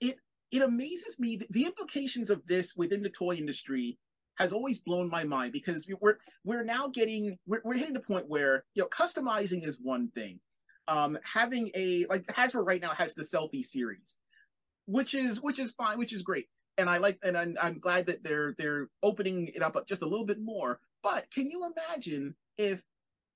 it 0.00 0.18
it 0.50 0.62
amazes 0.62 1.18
me 1.18 1.36
that 1.36 1.50
the 1.52 1.64
implications 1.64 2.30
of 2.30 2.46
this 2.46 2.74
within 2.76 3.02
the 3.02 3.08
toy 3.10 3.34
industry 3.36 3.98
has 4.38 4.52
always 4.52 4.78
blown 4.78 5.08
my 5.10 5.24
mind 5.24 5.52
because 5.52 5.86
we- 5.86 5.96
we're 6.00 6.16
we're 6.44 6.64
now 6.64 6.88
getting 6.88 7.38
we're, 7.46 7.60
we're 7.64 7.74
hitting 7.76 7.94
the 7.94 8.00
point 8.00 8.28
where 8.28 8.64
you 8.74 8.82
know 8.82 8.88
customizing 8.88 9.66
is 9.66 9.78
one 9.80 10.08
thing. 10.08 10.40
Um 10.88 11.18
having 11.24 11.70
a 11.74 12.06
like 12.08 12.26
hasbro 12.26 12.64
right 12.66 12.80
now 12.82 12.90
has 12.92 13.14
the 13.14 13.22
selfie 13.22 13.64
series 13.64 14.16
which 14.86 15.14
is 15.14 15.40
which 15.40 15.58
is 15.58 15.70
fine 15.72 15.98
which 15.98 16.12
is 16.12 16.22
great. 16.22 16.48
And 16.78 16.88
i 16.88 16.98
like 16.98 17.18
and 17.22 17.36
i'm, 17.36 17.56
I'm 17.62 17.78
glad 17.78 18.06
that 18.06 18.24
they're 18.24 18.54
they're 18.58 18.88
opening 19.02 19.48
it 19.54 19.62
up 19.62 19.76
just 19.86 20.02
a 20.02 20.06
little 20.06 20.26
bit 20.26 20.40
more. 20.40 20.80
But 21.02 21.26
can 21.34 21.46
you 21.46 21.70
imagine 21.70 22.34
if 22.58 22.82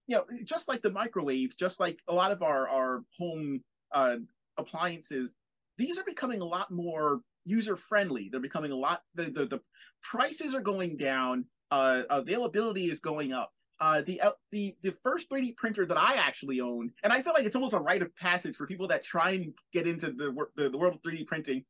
you 0.06 0.16
know 0.16 0.24
just 0.44 0.68
like 0.68 0.82
the 0.82 0.90
microwave 0.90 1.56
just 1.56 1.80
like 1.80 2.00
a 2.08 2.14
lot 2.14 2.32
of 2.32 2.42
our 2.42 2.68
our 2.68 3.04
home 3.18 3.62
uh 3.92 4.16
appliances 4.58 5.34
these 5.78 5.98
are 5.98 6.04
becoming 6.04 6.40
a 6.40 6.44
lot 6.44 6.70
more 6.70 7.20
user 7.46 7.76
friendly. 7.76 8.28
They're 8.28 8.40
becoming 8.40 8.72
a 8.72 8.76
lot 8.76 9.02
the, 9.14 9.24
the 9.24 9.46
the 9.46 9.60
prices 10.02 10.54
are 10.54 10.60
going 10.60 10.96
down. 10.96 11.46
Uh, 11.70 12.02
availability 12.10 12.90
is 12.90 13.00
going 13.00 13.32
up. 13.32 13.52
Uh, 13.78 14.02
the 14.02 14.20
uh, 14.20 14.32
the 14.52 14.74
the 14.82 14.94
first 15.02 15.28
3D 15.30 15.56
printer 15.56 15.86
that 15.86 15.98
I 15.98 16.14
actually 16.14 16.60
own, 16.60 16.92
and 17.02 17.12
I 17.12 17.22
feel 17.22 17.32
like 17.32 17.44
it's 17.44 17.56
almost 17.56 17.74
a 17.74 17.78
rite 17.78 18.02
of 18.02 18.14
passage 18.16 18.56
for 18.56 18.66
people 18.66 18.88
that 18.88 19.04
try 19.04 19.32
and 19.32 19.52
get 19.72 19.86
into 19.86 20.12
the 20.12 20.34
the, 20.56 20.70
the 20.70 20.78
world 20.78 20.94
of 20.94 21.02
3D 21.02 21.26
printing 21.26 21.64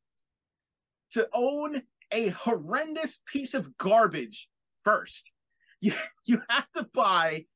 to 1.13 1.29
own 1.33 1.83
a 2.13 2.29
horrendous 2.29 3.21
piece 3.27 3.55
of 3.55 3.77
garbage 3.77 4.49
first. 4.85 5.33
You 5.81 5.93
you 6.27 6.43
have 6.49 6.71
to 6.75 6.87
buy 6.95 7.47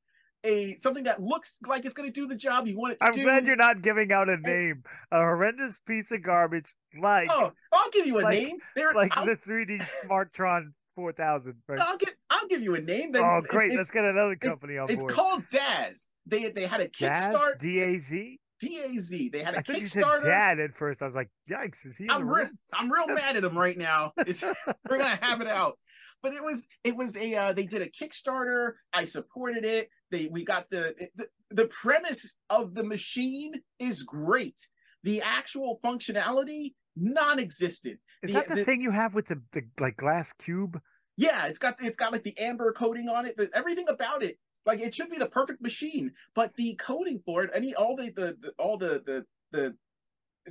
a 0.43 0.75
something 0.77 1.03
that 1.05 1.19
looks 1.21 1.57
like 1.67 1.85
it's 1.85 1.93
going 1.93 2.11
to 2.11 2.13
do 2.13 2.27
the 2.27 2.35
job 2.35 2.67
you 2.67 2.77
want 2.77 2.93
it 2.93 2.99
to 2.99 3.05
I'm 3.05 3.13
do. 3.13 3.23
glad 3.23 3.45
you're 3.45 3.55
not 3.55 3.81
giving 3.81 4.11
out 4.11 4.29
a 4.29 4.37
name. 4.37 4.83
A 5.11 5.17
horrendous 5.19 5.79
piece 5.85 6.11
of 6.11 6.23
garbage 6.23 6.73
like 6.99 7.29
Oh, 7.31 7.51
I'll 7.71 7.89
give 7.91 8.07
you 8.07 8.19
a 8.19 8.21
Like- 8.21 8.39
name. 8.39 8.57
There, 8.75 8.93
like 8.93 9.11
I'll, 9.15 9.25
the 9.25 9.35
3D 9.35 9.85
Smartron 10.05 10.73
4000. 10.95 11.55
Right? 11.67 11.79
I'll 11.79 11.97
get. 11.97 12.09
I'll 12.29 12.47
give 12.47 12.61
you 12.61 12.75
a 12.75 12.81
name. 12.81 13.11
Then 13.11 13.23
Oh, 13.23 13.41
great! 13.47 13.69
It's, 13.71 13.77
Let's 13.77 13.91
get 13.91 14.03
another 14.03 14.35
company 14.35 14.77
on 14.77 14.89
it's 14.89 15.01
board. 15.03 15.13
called 15.13 15.43
Daz. 15.51 16.07
They 16.25 16.49
they 16.49 16.65
had 16.65 16.81
a 16.81 16.87
Daz? 16.89 17.33
Kickstart. 17.33 17.59
D-A-Z? 17.59 18.39
Daz. 18.59 19.09
They 19.31 19.39
had 19.43 19.55
a 19.55 19.59
I 19.59 19.61
thought 19.61 19.79
you 19.79 19.87
said 19.87 20.03
Kickstarter. 20.03 20.23
dad 20.23 20.59
at 20.59 20.75
first. 20.75 21.01
I 21.01 21.05
was 21.05 21.15
like, 21.15 21.29
yikes! 21.49 21.85
Is 21.85 21.97
he? 21.97 22.07
I'm 22.09 22.27
real. 22.29 22.49
I'm 22.73 22.91
real 22.91 23.07
mad 23.07 23.37
at 23.37 23.43
him 23.43 23.57
right 23.57 23.77
now. 23.77 24.11
It's, 24.17 24.43
we're 24.43 24.97
gonna 24.97 25.17
have 25.21 25.41
it 25.41 25.47
out. 25.47 25.77
But 26.23 26.33
it 26.33 26.43
was 26.43 26.67
it 26.83 26.95
was 26.95 27.15
a 27.17 27.35
uh, 27.35 27.53
they 27.53 27.65
did 27.65 27.81
a 27.81 27.89
Kickstarter. 27.89 28.73
I 28.93 29.05
supported 29.05 29.65
it. 29.65 29.89
They 30.11 30.27
we 30.27 30.43
got 30.43 30.69
the, 30.69 30.95
the 31.15 31.27
the 31.49 31.65
premise 31.67 32.35
of 32.49 32.75
the 32.75 32.83
machine 32.83 33.53
is 33.79 34.03
great. 34.03 34.67
The 35.03 35.21
actual 35.21 35.79
functionality 35.83 36.73
non-existent. 36.95 37.99
Is 38.21 38.27
The- 38.27 38.33
that 38.33 38.49
the, 38.49 38.55
the- 38.55 38.65
thing 38.65 38.81
you 38.81 38.91
have 38.91 39.15
with 39.15 39.27
the, 39.27 39.41
the 39.51 39.63
like 39.79 39.97
glass 39.97 40.31
cube? 40.33 40.79
Yeah, 41.17 41.47
it's 41.47 41.59
got 41.59 41.75
it's 41.81 41.97
got 41.97 42.11
like 42.11 42.23
the 42.23 42.37
amber 42.37 42.71
coating 42.73 43.09
on 43.09 43.25
it. 43.25 43.35
The, 43.37 43.49
everything 43.53 43.85
about 43.89 44.21
it, 44.23 44.37
like 44.65 44.79
it 44.79 44.93
should 44.93 45.09
be 45.09 45.17
the 45.17 45.29
perfect 45.29 45.61
machine. 45.61 46.11
But 46.35 46.55
the 46.55 46.75
coding 46.75 47.21
for 47.25 47.43
it, 47.43 47.51
any 47.53 47.73
all 47.73 47.95
the 47.95 48.11
the, 48.11 48.37
the 48.39 48.53
all 48.59 48.77
the 48.77 49.01
the 49.05 49.25
the 49.51 49.75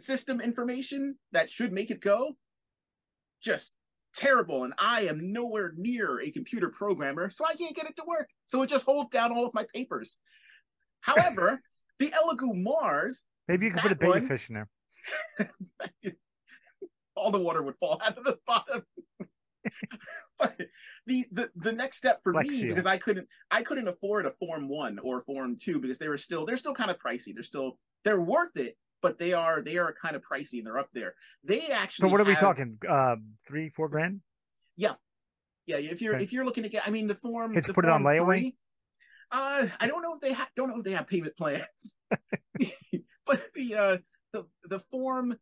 system 0.00 0.40
information 0.40 1.16
that 1.32 1.48
should 1.50 1.72
make 1.72 1.90
it 1.90 2.00
go, 2.00 2.36
just 3.42 3.74
terrible. 4.14 4.64
And 4.64 4.74
I 4.78 5.02
am 5.02 5.32
nowhere 5.32 5.72
near 5.76 6.20
a 6.20 6.30
computer 6.30 6.68
programmer, 6.68 7.30
so 7.30 7.44
I 7.46 7.54
can't 7.54 7.74
get 7.74 7.86
it 7.86 7.96
to 7.96 8.04
work. 8.06 8.28
So 8.46 8.62
it 8.62 8.68
just 8.68 8.84
holds 8.84 9.10
down 9.10 9.32
all 9.32 9.46
of 9.46 9.54
my 9.54 9.66
papers. 9.74 10.18
However, 11.00 11.60
the 11.98 12.08
Elegoo 12.12 12.54
Mars, 12.54 13.22
Maybe 13.48 13.66
you 13.66 13.72
could 13.72 13.82
put 13.82 13.92
a 13.92 13.96
baby 13.96 14.10
one- 14.10 14.28
fish 14.28 14.48
in 14.48 14.54
there. 14.54 14.68
all 17.16 17.30
the 17.30 17.38
water 17.38 17.62
would 17.62 17.76
fall 17.78 18.00
out 18.04 18.16
of 18.16 18.24
the 18.24 18.38
bottom. 18.46 18.82
but 20.38 20.56
the, 21.06 21.26
the 21.32 21.50
the 21.56 21.72
next 21.72 21.98
step 21.98 22.20
for 22.22 22.32
me 22.32 22.48
seal. 22.48 22.68
because 22.68 22.86
I 22.86 22.96
couldn't 22.96 23.28
I 23.50 23.62
couldn't 23.62 23.88
afford 23.88 24.24
a 24.24 24.32
form 24.40 24.68
one 24.68 24.98
or 24.98 25.22
form 25.22 25.58
two 25.60 25.80
because 25.80 25.98
they 25.98 26.08
were 26.08 26.16
still 26.16 26.46
they're 26.46 26.56
still 26.56 26.74
kind 26.74 26.90
of 26.90 26.98
pricey. 26.98 27.34
They're 27.34 27.42
still 27.42 27.78
they're 28.04 28.20
worth 28.20 28.56
it, 28.56 28.76
but 29.02 29.18
they 29.18 29.32
are 29.32 29.62
they 29.62 29.76
are 29.78 29.94
kind 30.00 30.16
of 30.16 30.22
pricey 30.22 30.58
and 30.58 30.66
they're 30.66 30.78
up 30.78 30.90
there. 30.92 31.14
They 31.44 31.68
actually 31.68 32.08
So 32.08 32.12
what 32.12 32.20
are 32.20 32.24
we 32.24 32.34
talking? 32.36 32.78
Uh, 32.86 33.16
three, 33.46 33.70
four 33.70 33.88
grand? 33.88 34.20
Yeah, 34.76 34.94
yeah. 35.66 35.76
if 35.76 36.00
you're 36.02 36.14
Okay. 36.14 36.24
if 36.24 36.32
you're 36.32 36.44
looking 36.44 36.62
to 36.64 36.68
get 36.68 36.86
I 36.86 36.90
mean 36.90 37.06
the 37.06 37.14
form 37.14 37.54
the 37.54 37.72
put 37.74 37.84
it 37.84 37.90
on 37.90 38.02
layaway? 38.02 38.38
three, 38.38 38.56
uh, 39.30 39.66
I 39.78 39.86
don't 39.86 40.02
know 40.02 40.14
if 40.14 40.20
they 40.20 40.32
have 40.32 40.48
don't 40.56 40.68
know 40.70 40.78
if 40.78 40.84
they 40.84 40.92
have 40.92 41.06
payment 41.06 41.36
plans, 41.36 41.94
but 43.26 43.42
the 43.54 43.74
uh 43.74 43.98
the 44.32 44.46
the 44.64 44.80
form 44.90 45.36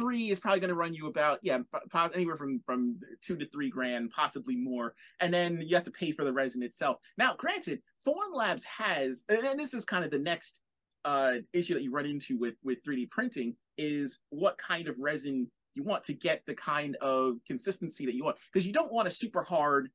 three 0.00 0.30
is 0.30 0.38
probably 0.38 0.60
going 0.60 0.70
to 0.70 0.74
run 0.74 0.94
you 0.94 1.08
about 1.08 1.40
yeah 1.42 1.58
po- 1.90 2.10
anywhere 2.14 2.36
from 2.36 2.60
from 2.64 2.98
two 3.22 3.36
to 3.36 3.46
three 3.46 3.68
grand, 3.70 4.10
possibly 4.10 4.56
more, 4.56 4.94
and 5.20 5.32
then 5.32 5.60
you 5.60 5.74
have 5.74 5.84
to 5.84 5.90
pay 5.90 6.12
for 6.12 6.24
the 6.24 6.32
resin 6.32 6.62
itself. 6.62 6.96
Now, 7.18 7.34
granted, 7.36 7.82
Formlabs 8.06 8.64
has, 8.64 9.24
and 9.28 9.58
this 9.60 9.74
is 9.74 9.84
kind 9.84 10.04
of 10.04 10.10
the 10.10 10.18
next 10.18 10.60
uh 11.04 11.34
issue 11.52 11.74
that 11.74 11.82
you 11.82 11.90
run 11.90 12.06
into 12.06 12.38
with 12.38 12.54
with 12.62 12.82
3D 12.84 13.10
printing 13.10 13.56
is 13.78 14.18
what 14.30 14.58
kind 14.58 14.88
of 14.88 14.98
resin 14.98 15.50
you 15.74 15.82
want 15.84 16.04
to 16.04 16.12
get 16.12 16.42
the 16.46 16.54
kind 16.54 16.96
of 16.96 17.36
consistency 17.46 18.04
that 18.06 18.14
you 18.14 18.24
want. 18.24 18.36
Because 18.52 18.66
you 18.66 18.72
don't 18.72 18.92
want 18.92 19.08
a 19.08 19.10
super 19.10 19.42
hard 19.42 19.88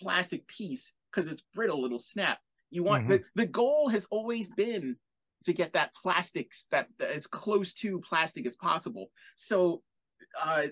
plastic 0.00 0.46
piece 0.46 0.92
because 1.10 1.28
it's 1.30 1.42
brittle 1.54 1.84
it'll 1.84 1.98
snap. 1.98 2.38
You 2.70 2.84
want 2.84 3.08
the, 3.08 3.22
the 3.34 3.46
goal 3.46 3.88
has 3.88 4.06
always 4.10 4.50
been 4.52 4.96
to 5.44 5.52
get 5.52 5.72
that 5.72 5.94
plastics 5.94 6.66
that, 6.70 6.88
that 6.98 7.10
as 7.10 7.26
close 7.26 7.72
to 7.74 8.00
plastic 8.00 8.46
as 8.46 8.56
possible. 8.56 9.10
So 9.36 9.82
uh 10.40 10.66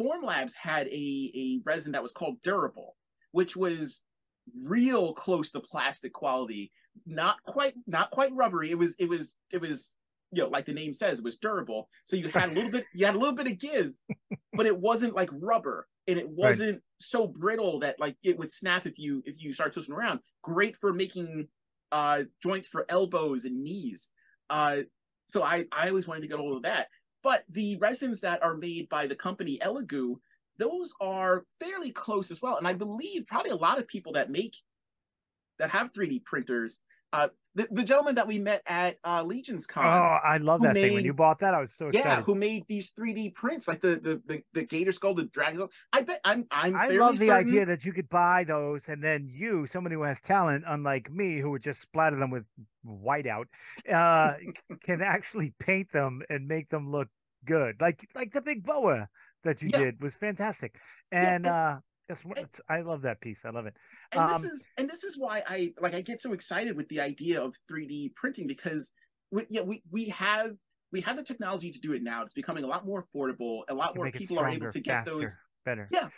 Formlabs 0.00 0.54
had 0.54 0.88
a 0.88 1.32
a 1.34 1.60
resin 1.64 1.92
that 1.92 2.02
was 2.02 2.12
called 2.12 2.40
durable 2.42 2.96
which 3.32 3.56
was 3.56 4.02
real 4.62 5.12
close 5.14 5.50
to 5.50 5.60
plastic 5.60 6.12
quality 6.12 6.70
not 7.06 7.42
quite 7.44 7.74
not 7.86 8.10
quite 8.10 8.34
rubbery 8.34 8.70
it 8.70 8.78
was 8.78 8.94
it 8.98 9.08
was 9.08 9.34
it 9.50 9.60
was 9.60 9.94
you 10.30 10.42
know 10.42 10.48
like 10.48 10.66
the 10.66 10.72
name 10.72 10.92
says 10.92 11.18
it 11.18 11.24
was 11.24 11.36
durable 11.36 11.88
so 12.04 12.16
you 12.16 12.28
had 12.28 12.50
a 12.50 12.52
little 12.52 12.70
bit 12.70 12.84
you 12.94 13.04
had 13.04 13.14
a 13.14 13.18
little 13.18 13.34
bit 13.34 13.46
of 13.46 13.58
give 13.58 13.92
but 14.52 14.66
it 14.66 14.78
wasn't 14.78 15.14
like 15.14 15.30
rubber 15.32 15.88
and 16.06 16.18
it 16.18 16.28
wasn't 16.28 16.80
so 16.98 17.26
brittle 17.26 17.80
that 17.80 17.98
like 17.98 18.16
it 18.22 18.38
would 18.38 18.52
snap 18.52 18.86
if 18.86 18.98
you 18.98 19.22
if 19.26 19.42
you 19.42 19.52
start 19.52 19.72
twisting 19.72 19.94
around 19.94 20.20
great 20.42 20.76
for 20.76 20.92
making 20.92 21.48
uh, 21.92 22.22
joints 22.42 22.66
for 22.66 22.86
elbows 22.88 23.44
and 23.44 23.62
knees. 23.62 24.08
Uh, 24.50 24.78
so 25.26 25.42
I, 25.42 25.66
I 25.70 25.88
always 25.88 26.08
wanted 26.08 26.22
to 26.22 26.28
get 26.28 26.38
hold 26.38 26.56
of 26.56 26.62
that. 26.62 26.88
But 27.22 27.44
the 27.48 27.76
resins 27.76 28.22
that 28.22 28.42
are 28.42 28.56
made 28.56 28.88
by 28.88 29.06
the 29.06 29.14
company 29.14 29.60
Elegoo, 29.62 30.16
those 30.58 30.92
are 31.00 31.44
fairly 31.60 31.92
close 31.92 32.30
as 32.30 32.42
well. 32.42 32.56
And 32.56 32.66
I 32.66 32.72
believe 32.72 33.26
probably 33.28 33.52
a 33.52 33.56
lot 33.56 33.78
of 33.78 33.86
people 33.86 34.14
that 34.14 34.30
make 34.30 34.56
that 35.58 35.70
have 35.70 35.92
3D 35.92 36.24
printers 36.24 36.80
uh, 37.12 37.28
the, 37.54 37.68
the 37.70 37.84
gentleman 37.84 38.14
that 38.14 38.26
we 38.26 38.38
met 38.38 38.62
at 38.66 38.96
uh, 39.04 39.22
Legion's 39.22 39.66
Con. 39.66 39.84
Oh, 39.84 39.88
I 39.88 40.38
love 40.38 40.62
that 40.62 40.72
made, 40.72 40.82
thing. 40.82 40.94
When 40.94 41.04
you 41.04 41.12
bought 41.12 41.40
that, 41.40 41.52
I 41.52 41.60
was 41.60 41.74
so 41.74 41.88
excited. 41.88 42.08
Yeah, 42.08 42.22
who 42.22 42.34
made 42.34 42.64
these 42.66 42.92
3D 42.98 43.34
prints 43.34 43.68
like 43.68 43.82
the 43.82 43.96
the 43.96 44.22
the, 44.24 44.42
the 44.54 44.62
gator 44.62 44.92
skull, 44.92 45.12
the 45.12 45.24
dragon 45.24 45.56
skull. 45.56 45.70
I 45.92 46.00
bet 46.00 46.20
I'm 46.24 46.46
I'm. 46.50 46.74
I 46.74 46.86
love 46.86 47.18
the 47.18 47.26
certain... 47.26 47.48
idea 47.48 47.66
that 47.66 47.84
you 47.84 47.92
could 47.92 48.08
buy 48.08 48.44
those, 48.44 48.88
and 48.88 49.04
then 49.04 49.28
you, 49.30 49.66
somebody 49.66 49.96
who 49.96 50.02
has 50.02 50.22
talent, 50.22 50.64
unlike 50.66 51.12
me, 51.12 51.38
who 51.38 51.50
would 51.50 51.62
just 51.62 51.82
splatter 51.82 52.16
them 52.16 52.30
with 52.30 52.44
whiteout, 52.86 53.44
uh, 53.92 54.34
can 54.82 55.02
actually 55.02 55.52
paint 55.58 55.92
them 55.92 56.22
and 56.30 56.48
make 56.48 56.70
them 56.70 56.90
look 56.90 57.08
good. 57.44 57.78
Like 57.78 58.08
like 58.14 58.32
the 58.32 58.40
big 58.40 58.64
boa 58.64 59.10
that 59.44 59.60
you 59.60 59.68
yeah. 59.70 59.78
did 59.78 60.02
was 60.02 60.14
fantastic, 60.14 60.76
and. 61.10 61.44
Yeah, 61.44 61.72
and- 61.74 61.82
uh 62.10 62.14
that's 62.34 62.60
I 62.68 62.80
love 62.80 63.02
that 63.02 63.20
piece. 63.20 63.40
I 63.44 63.50
love 63.50 63.66
it. 63.66 63.74
And 64.12 64.20
um, 64.20 64.42
this 64.42 64.52
is 64.52 64.68
and 64.76 64.88
this 64.88 65.04
is 65.04 65.16
why 65.16 65.42
I 65.46 65.72
like 65.80 65.94
I 65.94 66.00
get 66.00 66.20
so 66.20 66.32
excited 66.32 66.76
with 66.76 66.88
the 66.88 67.00
idea 67.00 67.42
of 67.42 67.54
3D 67.70 68.14
printing 68.14 68.46
because 68.46 68.92
we, 69.30 69.46
yeah 69.48 69.62
we 69.62 69.82
we 69.90 70.08
have 70.10 70.52
we 70.92 71.00
have 71.00 71.16
the 71.16 71.24
technology 71.24 71.70
to 71.70 71.78
do 71.78 71.92
it 71.94 72.02
now. 72.02 72.22
It's 72.22 72.34
becoming 72.34 72.64
a 72.64 72.66
lot 72.66 72.84
more 72.86 73.04
affordable. 73.04 73.62
A 73.68 73.74
lot 73.74 73.96
more 73.96 74.10
people 74.10 74.36
stronger, 74.36 74.50
are 74.50 74.54
able 74.54 74.72
to 74.72 74.80
get 74.80 75.04
faster, 75.04 75.10
those 75.10 75.38
better. 75.64 75.88
Yeah, 75.90 76.08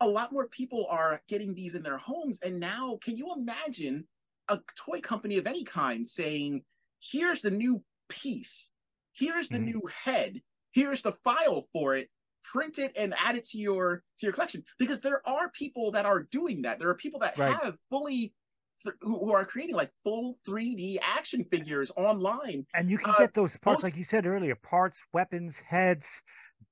a 0.00 0.08
lot 0.08 0.32
more 0.32 0.48
people 0.48 0.86
are 0.88 1.20
getting 1.28 1.54
these 1.54 1.74
in 1.74 1.82
their 1.82 1.98
homes. 1.98 2.38
And 2.42 2.58
now, 2.58 2.98
can 3.02 3.16
you 3.16 3.32
imagine 3.36 4.06
a 4.48 4.58
toy 4.76 5.00
company 5.00 5.36
of 5.36 5.46
any 5.46 5.64
kind 5.64 6.06
saying, 6.06 6.62
"Here's 6.98 7.42
the 7.42 7.50
new 7.50 7.84
piece. 8.08 8.70
Here's 9.12 9.48
the 9.48 9.56
mm-hmm. 9.56 9.64
new 9.64 9.82
head. 10.04 10.40
Here's 10.72 11.02
the 11.02 11.12
file 11.24 11.68
for 11.72 11.94
it 11.94 12.08
print 12.44 12.78
it 12.78 12.92
and 12.96 13.14
add 13.18 13.36
it 13.36 13.44
to 13.50 13.58
your 13.58 14.02
to 14.18 14.26
your 14.26 14.32
collection. 14.32 14.64
Because 14.78 15.00
there 15.00 15.26
are 15.26 15.50
people 15.50 15.90
that 15.92 16.06
are 16.06 16.22
doing 16.24 16.62
that. 16.62 16.78
There 16.78 16.88
are 16.88 16.94
people 16.94 17.20
that 17.20 17.38
right. 17.38 17.54
have 17.54 17.76
fully 17.90 18.34
th- 18.82 18.96
who 19.00 19.32
are 19.32 19.44
creating 19.44 19.74
like 19.74 19.90
full 20.04 20.38
3d 20.46 20.98
action 21.02 21.44
figures 21.50 21.90
online. 21.96 22.66
And 22.74 22.90
you 22.90 22.98
can 22.98 23.14
uh, 23.14 23.18
get 23.18 23.34
those 23.34 23.56
parts 23.58 23.82
most... 23.82 23.84
like 23.84 23.96
you 23.96 24.04
said 24.04 24.26
earlier 24.26 24.54
parts 24.54 25.00
weapons 25.12 25.58
heads 25.66 26.22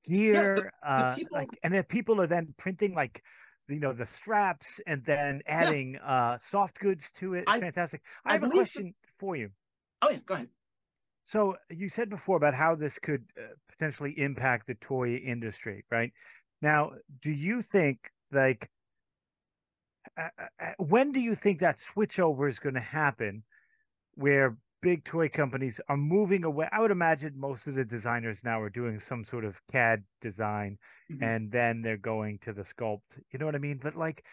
gear 0.04 0.32
yeah, 0.32 0.54
the, 0.54 0.62
the 0.62 0.88
uh 0.88 1.14
people... 1.14 1.36
like 1.36 1.48
and 1.62 1.74
then 1.74 1.82
people 1.84 2.20
are 2.20 2.26
then 2.26 2.54
printing 2.56 2.94
like 2.94 3.22
you 3.68 3.80
know 3.80 3.92
the 3.92 4.06
straps 4.06 4.80
and 4.86 5.04
then 5.04 5.42
adding 5.46 5.94
yeah. 5.94 6.04
uh 6.04 6.38
soft 6.38 6.78
goods 6.78 7.10
to 7.18 7.34
it. 7.34 7.40
It's 7.40 7.48
I, 7.48 7.60
fantastic. 7.60 8.02
I, 8.24 8.30
I 8.30 8.32
have 8.34 8.44
a 8.44 8.50
question 8.50 8.94
the... 9.02 9.08
for 9.18 9.36
you. 9.36 9.50
Oh 10.02 10.10
yeah 10.10 10.18
go 10.24 10.34
ahead 10.34 10.48
so 11.24 11.56
you 11.68 11.88
said 11.88 12.10
before 12.10 12.36
about 12.36 12.54
how 12.54 12.74
this 12.74 12.98
could 12.98 13.24
uh, 13.38 13.54
potentially 13.68 14.18
impact 14.18 14.66
the 14.66 14.74
toy 14.74 15.16
industry, 15.16 15.84
right? 15.90 16.12
Now, 16.62 16.92
do 17.22 17.30
you 17.30 17.62
think 17.62 18.10
like 18.32 18.68
uh, 20.18 20.28
uh, 20.60 20.72
when 20.78 21.12
do 21.12 21.20
you 21.20 21.34
think 21.34 21.60
that 21.60 21.78
switchover 21.78 22.48
is 22.48 22.58
going 22.58 22.74
to 22.74 22.80
happen 22.80 23.42
where 24.14 24.56
big 24.82 25.04
toy 25.04 25.28
companies 25.28 25.80
are 25.88 25.96
moving 25.96 26.44
away? 26.44 26.68
I 26.72 26.80
would 26.80 26.90
imagine 26.90 27.32
most 27.36 27.66
of 27.66 27.74
the 27.74 27.84
designers 27.84 28.40
now 28.42 28.60
are 28.60 28.70
doing 28.70 28.98
some 28.98 29.24
sort 29.24 29.44
of 29.44 29.60
CAD 29.70 30.02
design 30.20 30.78
mm-hmm. 31.10 31.22
and 31.22 31.52
then 31.52 31.82
they're 31.82 31.96
going 31.96 32.38
to 32.40 32.52
the 32.52 32.62
sculpt. 32.62 33.18
You 33.32 33.38
know 33.38 33.46
what 33.46 33.54
I 33.54 33.58
mean? 33.58 33.78
But 33.82 33.94
like 33.94 34.24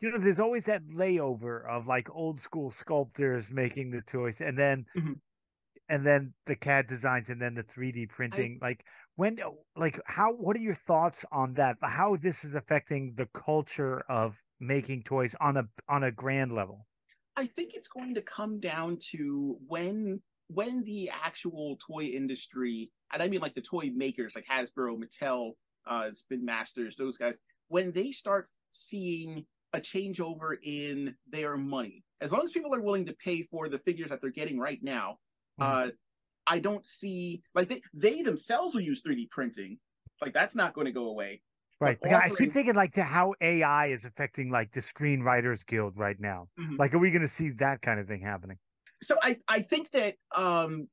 you 0.00 0.10
know, 0.10 0.18
there's 0.18 0.40
always 0.40 0.66
that 0.66 0.86
layover 0.88 1.66
of 1.68 1.86
like 1.86 2.08
old 2.10 2.38
school 2.38 2.70
sculptors 2.70 3.50
making 3.50 3.90
the 3.90 4.02
toys, 4.02 4.40
and 4.40 4.58
then 4.58 4.84
mm-hmm 4.96 5.12
and 5.88 6.04
then 6.04 6.32
the 6.46 6.56
CAD 6.56 6.86
designs 6.86 7.28
and 7.28 7.40
then 7.40 7.54
the 7.54 7.62
3D 7.62 8.08
printing. 8.08 8.58
I, 8.60 8.66
like 8.66 8.84
when 9.16 9.38
like 9.76 10.00
how 10.06 10.32
what 10.32 10.56
are 10.56 10.60
your 10.60 10.74
thoughts 10.74 11.24
on 11.32 11.54
that? 11.54 11.76
How 11.82 12.16
this 12.16 12.44
is 12.44 12.54
affecting 12.54 13.14
the 13.16 13.26
culture 13.26 14.04
of 14.08 14.36
making 14.60 15.02
toys 15.02 15.34
on 15.40 15.56
a 15.56 15.64
on 15.88 16.04
a 16.04 16.10
grand 16.10 16.52
level? 16.52 16.86
I 17.36 17.46
think 17.46 17.74
it's 17.74 17.88
going 17.88 18.14
to 18.14 18.22
come 18.22 18.60
down 18.60 18.98
to 19.12 19.58
when 19.66 20.20
when 20.48 20.84
the 20.84 21.10
actual 21.10 21.78
toy 21.84 22.04
industry, 22.04 22.90
and 23.12 23.22
I 23.22 23.28
mean 23.28 23.40
like 23.40 23.54
the 23.54 23.60
toy 23.60 23.90
makers 23.94 24.34
like 24.34 24.46
Hasbro, 24.46 24.98
Mattel, 24.98 25.52
uh, 25.86 26.12
Spin 26.12 26.44
Masters, 26.44 26.96
those 26.96 27.16
guys, 27.16 27.38
when 27.68 27.92
they 27.92 28.12
start 28.12 28.48
seeing 28.70 29.44
a 29.72 29.80
changeover 29.80 30.56
in 30.62 31.14
their 31.28 31.56
money, 31.56 32.04
as 32.20 32.32
long 32.32 32.42
as 32.42 32.52
people 32.52 32.74
are 32.74 32.80
willing 32.80 33.06
to 33.06 33.14
pay 33.14 33.42
for 33.42 33.68
the 33.68 33.78
figures 33.80 34.10
that 34.10 34.20
they're 34.20 34.30
getting 34.30 34.58
right 34.58 34.80
now, 34.82 35.18
Mm-hmm. 35.60 35.88
Uh, 35.88 35.90
I 36.46 36.58
don't 36.60 36.86
see 36.86 37.42
like 37.54 37.68
they 37.68 37.82
they 37.92 38.22
themselves 38.22 38.74
will 38.74 38.82
use 38.82 39.02
3D 39.02 39.30
printing. 39.30 39.78
Like 40.20 40.32
that's 40.32 40.56
not 40.56 40.72
going 40.72 40.86
to 40.86 40.92
go 40.92 41.08
away. 41.08 41.42
Right. 41.80 41.98
Offering... 42.02 42.32
I 42.32 42.34
keep 42.34 42.52
thinking 42.52 42.74
like 42.74 42.96
how 42.96 43.34
AI 43.40 43.88
is 43.88 44.04
affecting 44.04 44.50
like 44.50 44.72
the 44.72 44.80
Screenwriters 44.80 45.66
Guild 45.66 45.94
right 45.96 46.18
now. 46.18 46.48
Mm-hmm. 46.58 46.76
Like, 46.76 46.94
are 46.94 46.98
we 46.98 47.10
going 47.10 47.22
to 47.22 47.28
see 47.28 47.50
that 47.58 47.82
kind 47.82 48.00
of 48.00 48.06
thing 48.06 48.22
happening? 48.22 48.58
So 49.02 49.16
I 49.22 49.36
I 49.48 49.60
think 49.60 49.90
that 49.90 50.14
um 50.34 50.88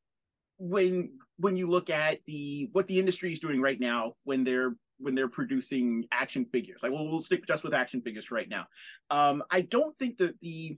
when 0.58 1.18
when 1.38 1.56
you 1.56 1.68
look 1.68 1.90
at 1.90 2.20
the 2.26 2.70
what 2.72 2.88
the 2.88 3.00
industry 3.00 3.34
is 3.34 3.40
doing 3.40 3.62
right 3.62 3.80
now 3.80 4.14
when 4.24 4.44
they're 4.44 4.76
when 5.00 5.16
they're 5.16 5.28
producing 5.28 6.06
action 6.12 6.46
figures 6.46 6.82
like 6.84 6.92
well 6.92 7.08
we'll 7.08 7.20
stick 7.20 7.46
just 7.46 7.64
with 7.64 7.74
action 7.74 8.02
figures 8.02 8.32
right 8.32 8.48
now 8.48 8.66
um 9.10 9.44
i 9.52 9.62
don't 9.62 9.98
think 9.98 10.18
that 10.18 10.40
the 10.40 10.78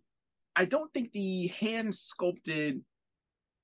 i 0.55 0.65
don't 0.65 0.91
think 0.93 1.11
the 1.11 1.47
hand 1.47 1.93
sculpted 1.93 2.81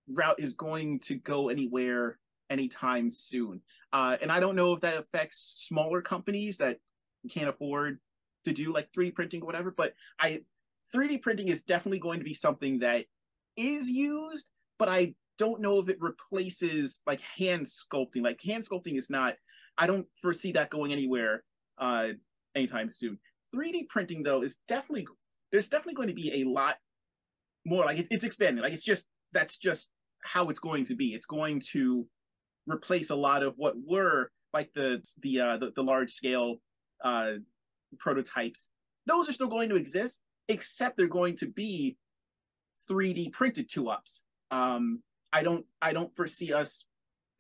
route 0.08 0.40
is 0.40 0.54
going 0.54 1.00
to 1.00 1.16
go 1.16 1.50
anywhere 1.50 2.20
anytime 2.50 3.10
soon. 3.10 3.62
Uh, 3.94 4.18
and 4.22 4.32
I 4.32 4.40
don't 4.40 4.56
know 4.56 4.74
if 4.74 4.82
that 4.82 4.98
affects 4.98 5.66
smaller 5.68 6.02
companies 6.02 6.58
that 6.58 6.78
can't 7.30 7.50
afford 7.50 8.00
to 8.46 8.54
do 8.54 8.74
like 8.74 8.92
3D 8.92 9.14
printing 9.14 9.42
or 9.42 9.46
whatever, 9.46 9.72
but 9.76 9.94
I 10.20 10.42
3D 10.94 11.22
printing 11.22 11.48
is 11.48 11.64
definitely 11.64 12.00
going 12.00 12.20
to 12.20 12.26
be 12.26 12.34
something 12.34 12.80
that 12.80 13.06
is 13.56 13.90
used, 13.90 14.46
but 14.78 14.90
I 14.90 15.16
don't 15.38 15.62
know 15.62 15.80
if 15.80 15.90
it 15.90 16.02
replaces 16.02 17.02
like 17.08 17.22
hand 17.22 17.68
sculpting. 17.68 18.24
Like 18.24 18.42
hand 18.42 18.68
sculpting 18.68 18.98
is 18.98 19.10
not 19.10 19.36
I 19.78 19.88
don't 19.88 20.08
foresee 20.22 20.52
that 20.54 20.70
going 20.70 20.92
anywhere 20.92 21.44
uh 21.78 22.10
anytime 22.56 22.90
soon. 22.90 23.20
3D 23.56 23.90
printing 23.90 24.24
though 24.24 24.42
is 24.42 24.58
definitely 24.68 25.08
there's 25.52 25.68
definitely 25.68 25.96
going 25.96 26.08
to 26.08 26.14
be 26.14 26.42
a 26.42 26.50
lot 26.50 26.76
more 27.66 27.86
like 27.86 28.00
it, 28.00 28.08
it's 28.10 28.26
expanding. 28.26 28.64
Like 28.64 28.74
it's 28.74 28.86
just 28.86 29.06
that's 29.34 29.58
just 29.58 29.88
how 30.24 30.50
it's 30.50 30.60
going 30.60 30.86
to 30.86 30.96
be. 30.96 31.14
It's 31.14 31.26
going 31.26 31.62
to 31.72 32.06
replace 32.68 33.10
a 33.10 33.16
lot 33.16 33.44
of 33.44 33.56
what 33.58 33.76
were 33.86 34.32
like 34.54 34.72
the 34.74 35.04
the 35.22 35.40
uh, 35.40 35.58
the, 35.58 35.72
the 35.76 35.84
large 35.84 36.12
scale 36.12 36.58
uh, 37.04 37.34
prototypes. 38.00 38.70
Those 39.06 39.30
are 39.30 39.34
still 39.34 39.48
going 39.48 39.70
to 39.70 39.76
exist, 39.76 40.20
except 40.48 40.98
they're 40.98 41.08
going 41.08 41.36
to 41.38 41.48
be 41.48 41.98
3D 42.90 43.32
printed 43.32 43.70
two 43.70 43.90
ups. 43.90 44.24
Um, 44.52 45.02
I 45.34 45.44
don't 45.44 45.66
I 45.82 45.94
don't 45.94 46.16
foresee 46.16 46.54
us. 46.54 46.86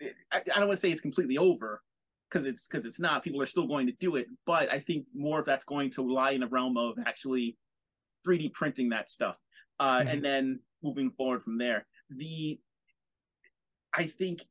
I, 0.01 0.37
I 0.37 0.59
don't 0.59 0.67
want 0.67 0.79
to 0.79 0.81
say 0.81 0.91
it's 0.91 1.01
completely 1.01 1.37
over 1.37 1.81
because 2.29 2.45
it's 2.45 2.67
because 2.67 2.85
it's 2.85 2.99
not. 2.99 3.23
People 3.23 3.41
are 3.41 3.47
still 3.47 3.67
going 3.67 3.87
to 3.87 3.93
do 3.99 4.15
it, 4.15 4.27
but 4.45 4.71
I 4.71 4.79
think 4.79 5.05
more 5.13 5.39
of 5.39 5.45
that's 5.45 5.65
going 5.65 5.91
to 5.91 6.01
lie 6.01 6.31
in 6.31 6.41
the 6.41 6.47
realm 6.47 6.77
of 6.77 6.97
actually 7.05 7.57
3D 8.25 8.53
printing 8.53 8.89
that 8.89 9.09
stuff, 9.09 9.37
uh, 9.79 9.99
mm-hmm. 9.99 10.07
and 10.07 10.23
then 10.23 10.59
moving 10.83 11.11
forward 11.11 11.43
from 11.43 11.57
there. 11.57 11.85
The 12.09 12.59
I 13.93 14.05
think 14.05 14.43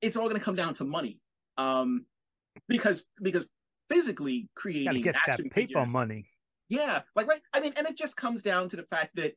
it's 0.00 0.16
all 0.16 0.24
going 0.28 0.38
to 0.38 0.44
come 0.44 0.56
down 0.56 0.74
to 0.74 0.84
money, 0.84 1.20
um, 1.56 2.06
because 2.68 3.04
because 3.22 3.46
physically 3.88 4.48
creating 4.54 5.02
get 5.02 5.16
that 5.26 5.38
paper 5.38 5.54
figures, 5.54 5.90
money. 5.90 6.28
Yeah, 6.68 7.02
like 7.16 7.26
right. 7.26 7.40
I 7.52 7.60
mean, 7.60 7.72
and 7.76 7.86
it 7.86 7.96
just 7.96 8.16
comes 8.16 8.42
down 8.42 8.68
to 8.70 8.76
the 8.76 8.84
fact 8.84 9.16
that 9.16 9.32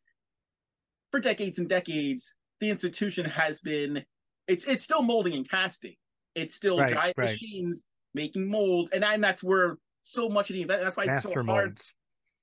for 1.11 1.19
decades 1.19 1.59
and 1.59 1.69
decades, 1.69 2.33
the 2.59 2.69
institution 2.69 3.25
has 3.25 3.61
been 3.61 4.03
it's 4.47 4.65
it's 4.67 4.83
still 4.83 5.01
molding 5.01 5.33
and 5.33 5.49
casting. 5.49 5.95
It's 6.35 6.55
still 6.55 6.79
right, 6.79 6.89
giant 6.89 7.17
right. 7.17 7.29
machines 7.29 7.83
making 8.13 8.49
molds, 8.49 8.91
and 8.91 9.03
and 9.03 9.23
that's 9.23 9.43
where 9.43 9.77
so 10.01 10.29
much 10.29 10.49
of 10.49 10.55
the 10.55 10.63
that's 10.63 10.97
why 10.97 11.05
Master 11.05 11.29
it's 11.29 11.37
so 11.37 11.43
hard. 11.45 11.45
Molds. 11.45 11.93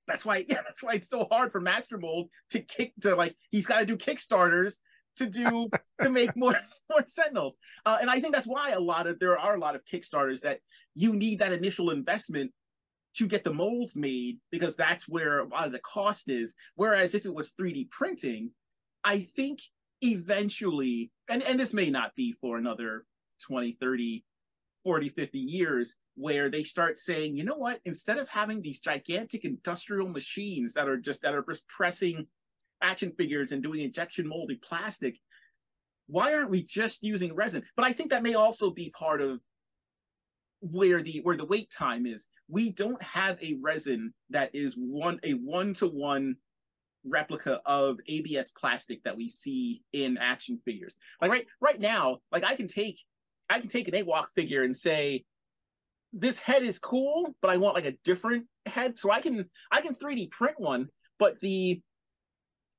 That's 0.09 0.25
why 0.25 0.37
yeah, 0.47 0.61
that's 0.65 0.83
why 0.83 0.93
it's 0.93 1.09
so 1.09 1.27
hard 1.31 1.51
for 1.51 1.61
Master 1.61 1.97
Mold 1.97 2.29
to 2.51 2.59
kick 2.59 2.93
to 3.01 3.15
like 3.15 3.35
he's 3.51 3.67
got 3.67 3.79
to 3.79 3.85
do 3.85 3.97
Kickstarters 3.97 4.75
to 5.17 5.27
do 5.27 5.69
to 6.01 6.09
make 6.09 6.35
more 6.35 6.55
more 6.89 7.03
Sentinels. 7.07 7.57
Uh, 7.85 7.97
and 8.01 8.09
I 8.09 8.19
think 8.19 8.33
that's 8.33 8.47
why 8.47 8.71
a 8.71 8.79
lot 8.79 9.07
of 9.07 9.19
there 9.19 9.37
are 9.37 9.55
a 9.55 9.59
lot 9.59 9.75
of 9.75 9.85
Kickstarters 9.85 10.41
that 10.41 10.59
you 10.95 11.13
need 11.13 11.39
that 11.39 11.53
initial 11.53 11.91
investment 11.91 12.51
to 13.15 13.27
get 13.27 13.43
the 13.43 13.53
molds 13.53 13.95
made 13.95 14.37
because 14.51 14.75
that's 14.75 15.07
where 15.07 15.39
a 15.39 15.47
lot 15.47 15.65
of 15.65 15.71
the 15.71 15.79
cost 15.79 16.29
is. 16.29 16.55
Whereas 16.75 17.15
if 17.15 17.25
it 17.25 17.33
was 17.33 17.53
3D 17.59 17.89
printing, 17.89 18.51
I 19.03 19.21
think 19.35 19.59
eventually, 20.01 21.11
and, 21.27 21.41
and 21.43 21.59
this 21.59 21.73
may 21.73 21.89
not 21.89 22.15
be 22.15 22.33
for 22.39 22.57
another 22.57 23.05
20, 23.47 23.77
30, 23.79 24.23
40, 24.83 25.09
50 25.09 25.39
years, 25.39 25.95
where 26.19 26.49
they 26.49 26.63
start 26.63 26.97
saying, 26.97 27.37
you 27.37 27.45
know 27.45 27.55
what, 27.55 27.79
instead 27.85 28.17
of 28.17 28.27
having 28.27 28.61
these 28.61 28.79
gigantic 28.79 29.45
industrial 29.45 30.09
machines 30.09 30.73
that 30.73 30.89
are 30.89 30.97
just 30.97 31.21
that 31.21 31.33
are 31.33 31.45
just 31.49 31.65
pressing 31.67 32.27
action 32.81 33.13
figures 33.17 33.53
and 33.53 33.63
doing 33.63 33.79
injection 33.79 34.27
molded 34.27 34.61
plastic, 34.61 35.17
why 36.07 36.33
aren't 36.33 36.49
we 36.49 36.61
just 36.61 37.01
using 37.03 37.33
resin? 37.33 37.63
But 37.77 37.85
I 37.85 37.93
think 37.93 38.09
that 38.09 38.21
may 38.21 38.33
also 38.33 38.69
be 38.69 38.89
part 38.89 39.21
of 39.21 39.39
where 40.59 41.01
the 41.01 41.21
where 41.23 41.37
the 41.37 41.45
wait 41.45 41.71
time 41.71 42.05
is. 42.05 42.27
We 42.49 42.73
don't 42.73 43.01
have 43.01 43.41
a 43.41 43.57
resin 43.61 44.13
that 44.29 44.53
is 44.53 44.73
one 44.75 45.21
a 45.23 45.31
one 45.31 45.73
to 45.75 45.87
one 45.87 46.35
replica 47.05 47.61
of 47.65 47.97
ABS 48.09 48.51
plastic 48.51 49.05
that 49.05 49.15
we 49.15 49.29
see 49.29 49.83
in 49.93 50.17
action 50.17 50.59
figures. 50.65 50.97
Like 51.21 51.31
right 51.31 51.47
right 51.61 51.79
now, 51.79 52.17
like 52.29 52.43
I 52.43 52.57
can 52.57 52.67
take 52.67 52.99
I 53.49 53.61
can 53.61 53.69
take 53.69 53.87
an 53.87 53.93
Ewok 53.93 54.25
figure 54.35 54.63
and 54.63 54.75
say 54.75 55.23
this 56.13 56.39
head 56.39 56.63
is 56.63 56.79
cool, 56.79 57.35
but 57.41 57.51
I 57.51 57.57
want 57.57 57.75
like 57.75 57.85
a 57.85 57.95
different 58.03 58.47
head. 58.65 58.97
So 58.97 59.11
I 59.11 59.21
can 59.21 59.45
I 59.71 59.81
can 59.81 59.95
3D 59.95 60.31
print 60.31 60.59
one, 60.59 60.87
but 61.17 61.39
the 61.41 61.81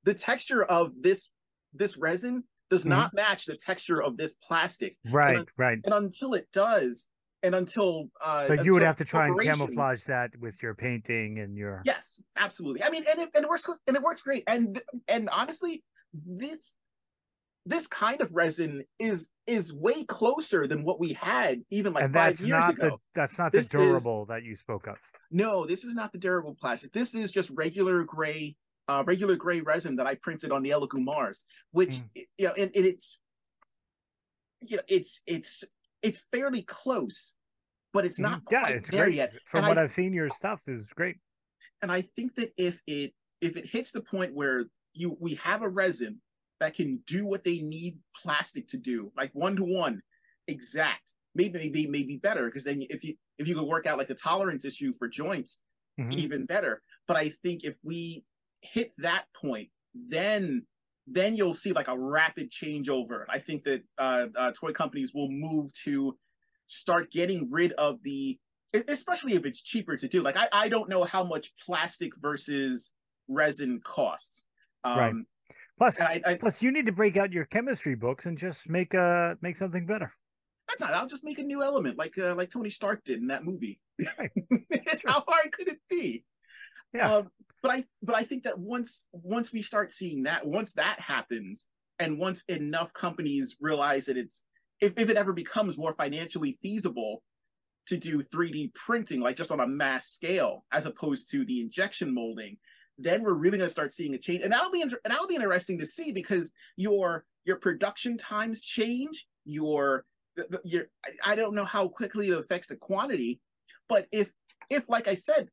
the 0.03 0.13
texture 0.13 0.63
of 0.63 0.91
this 0.99 1.29
this 1.73 1.97
resin 1.97 2.43
does 2.69 2.81
mm-hmm. 2.81 2.89
not 2.89 3.13
match 3.13 3.45
the 3.45 3.55
texture 3.55 4.01
of 4.01 4.17
this 4.17 4.33
plastic. 4.47 4.97
Right, 5.09 5.37
and, 5.37 5.47
right. 5.57 5.79
And 5.83 5.93
until 5.93 6.33
it 6.33 6.47
does, 6.51 7.07
and 7.43 7.55
until 7.55 8.09
uh 8.23 8.47
so 8.47 8.53
you 8.53 8.73
would 8.73 8.81
have 8.81 8.95
to 8.97 9.05
try 9.05 9.27
and 9.27 9.39
camouflage 9.39 10.03
that 10.03 10.31
with 10.39 10.61
your 10.61 10.75
painting 10.75 11.39
and 11.39 11.57
your 11.57 11.81
yes 11.85 12.21
absolutely 12.37 12.83
i 12.83 12.89
mean 12.89 13.03
and 13.09 13.19
it, 13.19 13.29
and 13.33 13.43
it 13.43 13.49
works 13.49 13.67
and 13.87 13.95
it 13.95 14.01
works 14.01 14.21
great 14.21 14.43
and 14.47 14.81
and 15.07 15.29
honestly 15.29 15.83
this 16.13 16.75
this 17.65 17.87
kind 17.87 18.21
of 18.21 18.33
resin 18.33 18.83
is 18.99 19.29
is 19.47 19.73
way 19.73 20.03
closer 20.03 20.67
than 20.67 20.83
what 20.83 20.99
we 20.99 21.13
had 21.13 21.61
even 21.69 21.93
like 21.93 22.05
and 22.05 22.13
five 22.13 22.39
years 22.39 22.69
ago. 22.69 22.89
The, 22.89 22.97
that's 23.13 23.37
not 23.37 23.51
this 23.51 23.69
the 23.69 23.77
durable 23.77 24.23
is, 24.23 24.27
that 24.29 24.43
you 24.43 24.55
spoke 24.55 24.87
of. 24.87 24.97
No, 25.29 25.65
this 25.65 25.83
is 25.83 25.93
not 25.93 26.11
the 26.11 26.17
durable 26.17 26.55
plastic. 26.59 26.91
This 26.91 27.13
is 27.13 27.31
just 27.31 27.49
regular 27.51 28.03
gray, 28.03 28.55
uh, 28.87 29.03
regular 29.05 29.35
gray 29.35 29.61
resin 29.61 29.95
that 29.97 30.07
I 30.07 30.15
printed 30.15 30.51
on 30.51 30.63
the 30.63 30.71
Elegoo 30.71 31.03
Mars, 31.03 31.45
which 31.71 31.95
mm. 32.15 32.25
you 32.37 32.47
know, 32.47 32.53
and, 32.53 32.71
and 32.75 32.85
it's 32.85 33.19
you 34.61 34.77
know, 34.77 34.83
it's 34.87 35.21
it's 35.27 35.63
it's 36.01 36.21
fairly 36.31 36.63
close, 36.63 37.35
but 37.93 38.05
it's 38.05 38.19
not 38.19 38.43
mm-hmm. 38.43 38.53
yeah, 38.53 38.61
quite 38.61 38.75
it's 38.75 38.89
there 38.89 39.05
great. 39.05 39.15
yet. 39.15 39.33
From 39.45 39.59
and 39.59 39.67
what 39.69 39.77
I, 39.77 39.83
I've 39.83 39.91
seen, 39.91 40.13
your 40.13 40.29
stuff 40.29 40.61
is 40.67 40.85
great. 40.95 41.17
And 41.81 41.91
I 41.91 42.01
think 42.01 42.35
that 42.35 42.53
if 42.57 42.81
it 42.87 43.13
if 43.39 43.57
it 43.57 43.65
hits 43.65 43.91
the 43.91 44.01
point 44.01 44.33
where 44.33 44.65
you 44.93 45.15
we 45.19 45.35
have 45.35 45.61
a 45.61 45.69
resin 45.69 46.21
that 46.61 46.75
can 46.75 47.03
do 47.07 47.25
what 47.25 47.43
they 47.43 47.57
need 47.57 47.97
plastic 48.15 48.67
to 48.69 48.77
do, 48.77 49.11
like 49.17 49.31
one 49.33 49.55
to 49.57 49.63
one, 49.63 50.01
exact. 50.47 51.13
Maybe 51.33 51.59
maybe 51.59 51.87
maybe 51.87 52.17
better 52.17 52.45
because 52.45 52.63
then 52.63 52.83
if 52.89 53.03
you 53.03 53.15
if 53.37 53.47
you 53.47 53.55
could 53.55 53.67
work 53.67 53.85
out 53.85 53.97
like 53.97 54.07
the 54.07 54.15
tolerance 54.15 54.63
issue 54.63 54.93
for 54.97 55.07
joints, 55.07 55.61
mm-hmm. 55.99 56.17
even 56.19 56.45
better. 56.45 56.81
But 57.07 57.17
I 57.17 57.29
think 57.43 57.63
if 57.63 57.75
we 57.83 58.23
hit 58.61 58.91
that 58.99 59.25
point, 59.35 59.69
then 59.93 60.65
then 61.07 61.35
you'll 61.35 61.53
see 61.53 61.71
like 61.71 61.87
a 61.87 61.97
rapid 61.97 62.51
changeover. 62.51 63.25
I 63.27 63.39
think 63.39 63.63
that 63.63 63.83
uh, 63.97 64.27
uh, 64.37 64.51
toy 64.51 64.71
companies 64.71 65.13
will 65.13 65.31
move 65.31 65.73
to 65.85 66.17
start 66.67 67.11
getting 67.11 67.49
rid 67.49 67.71
of 67.73 67.99
the, 68.03 68.37
especially 68.87 69.33
if 69.33 69.45
it's 69.45 69.61
cheaper 69.61 69.97
to 69.97 70.07
do. 70.07 70.21
Like 70.21 70.37
I, 70.37 70.47
I 70.53 70.69
don't 70.69 70.89
know 70.89 71.03
how 71.03 71.23
much 71.23 71.53
plastic 71.65 72.11
versus 72.21 72.93
resin 73.27 73.81
costs. 73.83 74.45
Um, 74.83 74.99
right. 74.99 75.13
Plus, 75.81 75.99
I, 75.99 76.21
I, 76.23 76.35
plus, 76.35 76.61
you 76.61 76.71
need 76.71 76.85
to 76.85 76.91
break 76.91 77.17
out 77.17 77.31
your 77.31 77.45
chemistry 77.45 77.95
books 77.95 78.27
and 78.27 78.37
just 78.37 78.69
make 78.69 78.93
a 78.93 79.35
make 79.41 79.57
something 79.57 79.87
better. 79.87 80.13
That's 80.67 80.79
not. 80.79 80.93
I'll 80.93 81.07
just 81.07 81.23
make 81.23 81.39
a 81.39 81.43
new 81.43 81.63
element, 81.63 81.97
like 81.97 82.15
uh, 82.19 82.35
like 82.35 82.51
Tony 82.51 82.69
Stark 82.69 83.03
did 83.03 83.17
in 83.17 83.29
that 83.29 83.43
movie. 83.43 83.79
Right. 84.19 84.29
How 85.07 85.23
hard 85.27 85.51
could 85.51 85.67
it 85.67 85.79
be? 85.89 86.23
Yeah. 86.93 87.11
Um, 87.11 87.31
but 87.63 87.71
I 87.71 87.85
but 88.03 88.13
I 88.13 88.25
think 88.25 88.43
that 88.43 88.59
once 88.59 89.05
once 89.11 89.51
we 89.51 89.63
start 89.63 89.91
seeing 89.91 90.23
that, 90.23 90.45
once 90.45 90.73
that 90.73 90.99
happens, 90.99 91.65
and 91.97 92.19
once 92.19 92.43
enough 92.43 92.93
companies 92.93 93.55
realize 93.59 94.05
that 94.05 94.17
it's 94.17 94.43
if, 94.81 94.93
if 94.97 95.09
it 95.09 95.17
ever 95.17 95.33
becomes 95.33 95.79
more 95.79 95.95
financially 95.95 96.59
feasible 96.61 97.23
to 97.87 97.97
do 97.97 98.21
3D 98.21 98.75
printing, 98.75 99.19
like 99.19 99.35
just 99.35 99.51
on 99.51 99.59
a 99.59 99.65
mass 99.67 100.09
scale, 100.09 100.63
as 100.71 100.85
opposed 100.85 101.31
to 101.31 101.43
the 101.43 101.59
injection 101.59 102.13
molding, 102.13 102.57
then 103.03 103.23
we're 103.23 103.33
really 103.33 103.57
going 103.57 103.67
to 103.67 103.71
start 103.71 103.93
seeing 103.93 104.13
a 104.13 104.17
change, 104.17 104.43
and 104.43 104.51
that'll 104.51 104.71
be 104.71 104.81
inter- 104.81 104.99
and 105.03 105.11
that'll 105.11 105.27
be 105.27 105.35
interesting 105.35 105.79
to 105.79 105.85
see 105.85 106.11
because 106.11 106.51
your 106.75 107.25
your 107.45 107.57
production 107.57 108.17
times 108.17 108.63
change, 108.63 109.27
your 109.45 110.05
your 110.63 110.85
I 111.25 111.35
don't 111.35 111.55
know 111.55 111.65
how 111.65 111.87
quickly 111.87 112.29
it 112.29 112.37
affects 112.37 112.67
the 112.67 112.75
quantity, 112.75 113.39
but 113.89 114.07
if 114.11 114.31
if 114.69 114.87
like 114.87 115.07
I 115.07 115.15
said, 115.15 115.49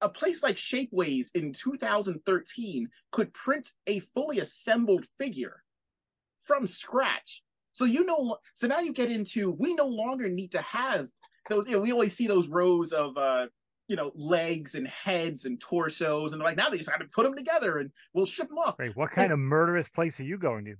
a 0.00 0.08
place 0.08 0.42
like 0.42 0.56
Shapeways 0.56 1.28
in 1.34 1.52
2013 1.52 2.88
could 3.12 3.32
print 3.32 3.70
a 3.86 4.00
fully 4.14 4.40
assembled 4.40 5.06
figure 5.18 5.62
from 6.44 6.66
scratch. 6.66 7.42
So 7.72 7.84
you 7.84 8.04
know, 8.04 8.38
so 8.54 8.66
now 8.66 8.80
you 8.80 8.92
get 8.92 9.10
into 9.10 9.50
we 9.50 9.74
no 9.74 9.86
longer 9.86 10.28
need 10.28 10.52
to 10.52 10.62
have 10.62 11.08
those. 11.48 11.66
You 11.66 11.72
know, 11.72 11.80
we 11.80 11.92
always 11.92 12.14
see 12.14 12.26
those 12.26 12.48
rows 12.48 12.92
of 12.92 13.16
uh, 13.16 13.46
you 13.92 13.96
know 13.96 14.10
legs 14.14 14.74
and 14.74 14.88
heads 14.88 15.44
and 15.44 15.60
torsos, 15.60 16.32
and 16.32 16.40
like 16.40 16.56
now 16.56 16.70
they 16.70 16.78
just 16.78 16.90
have 16.90 17.00
to 17.00 17.06
put 17.14 17.24
them 17.24 17.36
together 17.36 17.78
and 17.78 17.90
we'll 18.14 18.24
ship 18.24 18.48
them 18.48 18.56
off. 18.56 18.76
What 18.94 19.10
kind 19.10 19.26
and, 19.26 19.34
of 19.34 19.38
murderous 19.38 19.90
place 19.90 20.18
are 20.18 20.24
you 20.24 20.38
going 20.38 20.64
to? 20.64 20.76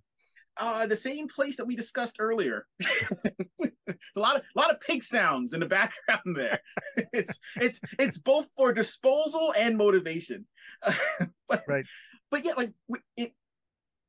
Uh, 0.56 0.86
the 0.86 0.96
same 0.96 1.28
place 1.28 1.58
that 1.58 1.66
we 1.66 1.76
discussed 1.76 2.16
earlier. 2.18 2.66
a 3.22 3.68
lot 4.16 4.36
of 4.36 4.42
a 4.56 4.58
lot 4.58 4.70
of 4.70 4.80
pig 4.80 5.04
sounds 5.04 5.52
in 5.52 5.60
the 5.60 5.66
background 5.78 6.34
there. 6.34 6.60
it's 7.12 7.38
it's 7.56 7.82
it's 7.98 8.18
both 8.18 8.48
for 8.56 8.72
disposal 8.72 9.52
and 9.58 9.76
motivation. 9.76 10.46
but, 11.48 11.64
right. 11.68 11.84
But 12.30 12.46
yeah, 12.46 12.54
like 12.56 12.72
it 13.18 13.34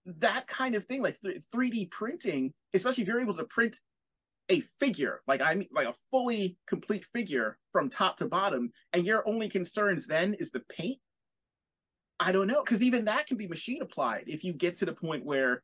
that 0.06 0.48
kind 0.48 0.76
of 0.76 0.86
thing, 0.86 1.02
like 1.02 1.20
3D 1.54 1.92
printing, 1.92 2.54
especially 2.74 3.04
if 3.04 3.10
you're 3.10 3.20
able 3.20 3.36
to 3.36 3.44
print 3.44 3.78
a 4.50 4.62
figure, 4.80 5.22
like 5.28 5.42
I 5.42 5.56
mean, 5.56 5.70
like 5.72 5.88
a 5.88 5.96
fully 6.12 6.58
complete 6.68 7.06
figure 7.14 7.58
from 7.72 7.90
top 7.90 8.18
to 8.18 8.26
bottom, 8.28 8.72
and 8.92 9.06
your 9.06 9.28
only 9.28 9.50
concerns 9.50 10.08
then 10.08 10.34
is 10.36 10.52
the 10.52 10.62
paint. 10.70 11.00
I 12.20 12.32
don't 12.32 12.48
know, 12.48 12.64
because 12.64 12.84
even 12.84 13.06
that 13.06 13.28
can 13.28 13.38
be 13.38 13.48
machine 13.48 13.82
applied 13.82 14.26
if 14.28 14.44
you 14.44 14.54
get 14.54 14.76
to 14.78 14.86
the 14.86 14.94
point 14.94 15.26
where 15.26 15.64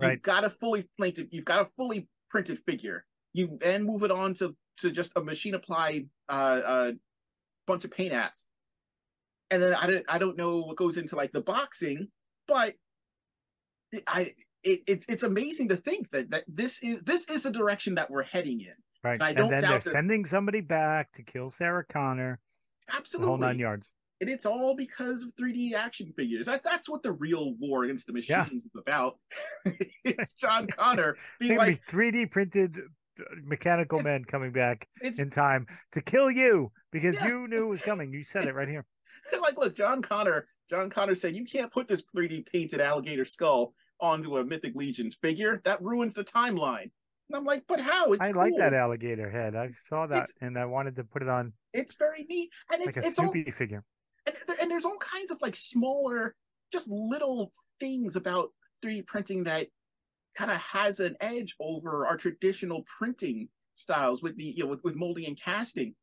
right. 0.00 0.12
you've 0.12 0.22
got 0.22 0.44
a 0.44 0.50
fully 0.50 0.88
printed, 0.98 1.28
you've 1.30 1.44
got 1.44 1.60
a 1.60 1.68
fully 1.76 2.08
printed 2.30 2.58
figure. 2.66 3.04
You 3.32 3.58
and 3.62 3.84
move 3.84 4.02
it 4.02 4.10
on 4.10 4.34
to 4.34 4.56
to 4.78 4.90
just 4.90 5.12
a 5.16 5.20
machine 5.20 5.54
applied 5.54 6.08
uh, 6.28 6.32
uh 6.32 6.92
bunch 7.66 7.84
of 7.84 7.90
paint 7.90 8.12
apps. 8.12 8.44
And 9.50 9.62
then 9.62 9.74
I 9.74 9.86
don't 9.86 10.04
I 10.08 10.18
don't 10.18 10.36
know 10.36 10.58
what 10.58 10.76
goes 10.76 10.98
into 10.98 11.16
like 11.16 11.32
the 11.32 11.42
boxing, 11.42 12.08
but 12.48 12.74
I 14.06 14.34
it, 14.66 14.80
it, 14.88 15.04
it's 15.08 15.22
amazing 15.22 15.68
to 15.68 15.76
think 15.76 16.10
that 16.10 16.30
that 16.30 16.44
this 16.48 16.82
is 16.82 17.02
this 17.02 17.28
is 17.30 17.44
the 17.44 17.50
direction 17.50 17.94
that 17.94 18.10
we're 18.10 18.24
heading 18.24 18.60
in. 18.60 18.74
Right. 19.02 19.14
And, 19.14 19.22
I 19.22 19.32
don't 19.32 19.44
and 19.44 19.52
then 19.52 19.70
they're 19.70 19.78
that... 19.78 19.90
sending 19.90 20.24
somebody 20.24 20.60
back 20.60 21.12
to 21.12 21.22
kill 21.22 21.50
Sarah 21.50 21.84
Connor. 21.84 22.40
Absolutely. 22.92 23.28
whole 23.28 23.38
nine 23.38 23.58
yards. 23.58 23.90
And 24.20 24.30
it's 24.30 24.46
all 24.46 24.74
because 24.74 25.24
of 25.24 25.34
3D 25.36 25.74
action 25.74 26.12
figures. 26.16 26.46
That, 26.46 26.64
that's 26.64 26.88
what 26.88 27.02
the 27.02 27.12
real 27.12 27.54
war 27.58 27.84
against 27.84 28.06
the 28.06 28.14
machines 28.14 28.48
yeah. 28.50 28.56
is 28.56 28.66
about. 28.76 29.18
it's 30.04 30.32
John 30.32 30.66
Connor 30.76 31.16
being 31.38 31.58
like 31.58 31.86
3D 31.86 32.30
printed 32.30 32.78
uh, 33.20 33.24
mechanical 33.44 34.00
men 34.00 34.24
coming 34.24 34.52
back 34.52 34.88
in 35.02 35.30
time 35.30 35.66
to 35.92 36.00
kill 36.00 36.30
you 36.30 36.72
because 36.92 37.14
yeah. 37.16 37.28
you 37.28 37.46
knew 37.46 37.64
it 37.64 37.68
was 37.68 37.82
coming. 37.82 38.12
You 38.12 38.24
said 38.24 38.46
it 38.46 38.54
right 38.54 38.68
here. 38.68 38.86
like, 39.40 39.58
look, 39.58 39.76
John 39.76 40.02
Connor. 40.02 40.46
John 40.68 40.90
Connor 40.90 41.14
said 41.14 41.36
you 41.36 41.44
can't 41.44 41.70
put 41.70 41.86
this 41.86 42.02
3D 42.16 42.46
painted 42.46 42.80
alligator 42.80 43.24
skull 43.24 43.74
onto 44.00 44.36
a 44.38 44.44
Mythic 44.44 44.74
Legions 44.74 45.16
figure. 45.20 45.60
That 45.64 45.82
ruins 45.82 46.14
the 46.14 46.24
timeline. 46.24 46.90
And 47.28 47.34
I'm 47.36 47.44
like, 47.44 47.64
but 47.66 47.80
how? 47.80 48.12
It's 48.12 48.22
I 48.22 48.32
cool. 48.32 48.42
like 48.42 48.56
that 48.58 48.72
alligator 48.72 49.30
head. 49.30 49.56
I 49.56 49.70
saw 49.88 50.06
that 50.06 50.24
it's, 50.24 50.32
and 50.40 50.58
I 50.58 50.64
wanted 50.66 50.96
to 50.96 51.04
put 51.04 51.22
it 51.22 51.28
on. 51.28 51.52
It's 51.72 51.94
very 51.94 52.24
neat, 52.28 52.50
and 52.72 52.82
it's 52.82 52.96
like 52.96 53.04
a 53.04 53.08
it's 53.08 53.18
all, 53.18 53.32
figure. 53.32 53.82
And, 54.26 54.36
and 54.60 54.70
there's 54.70 54.84
all 54.84 54.98
kinds 54.98 55.30
of 55.30 55.38
like 55.42 55.56
smaller, 55.56 56.36
just 56.72 56.88
little 56.88 57.52
things 57.80 58.16
about 58.16 58.50
3D 58.84 59.06
printing 59.06 59.44
that 59.44 59.66
kind 60.36 60.50
of 60.50 60.58
has 60.58 61.00
an 61.00 61.16
edge 61.20 61.54
over 61.58 62.06
our 62.06 62.16
traditional 62.16 62.84
printing 62.98 63.48
styles 63.74 64.22
with 64.22 64.36
the 64.36 64.44
you 64.44 64.64
know 64.64 64.70
with, 64.70 64.82
with 64.84 64.96
molding 64.96 65.26
and 65.26 65.40
casting 65.40 65.94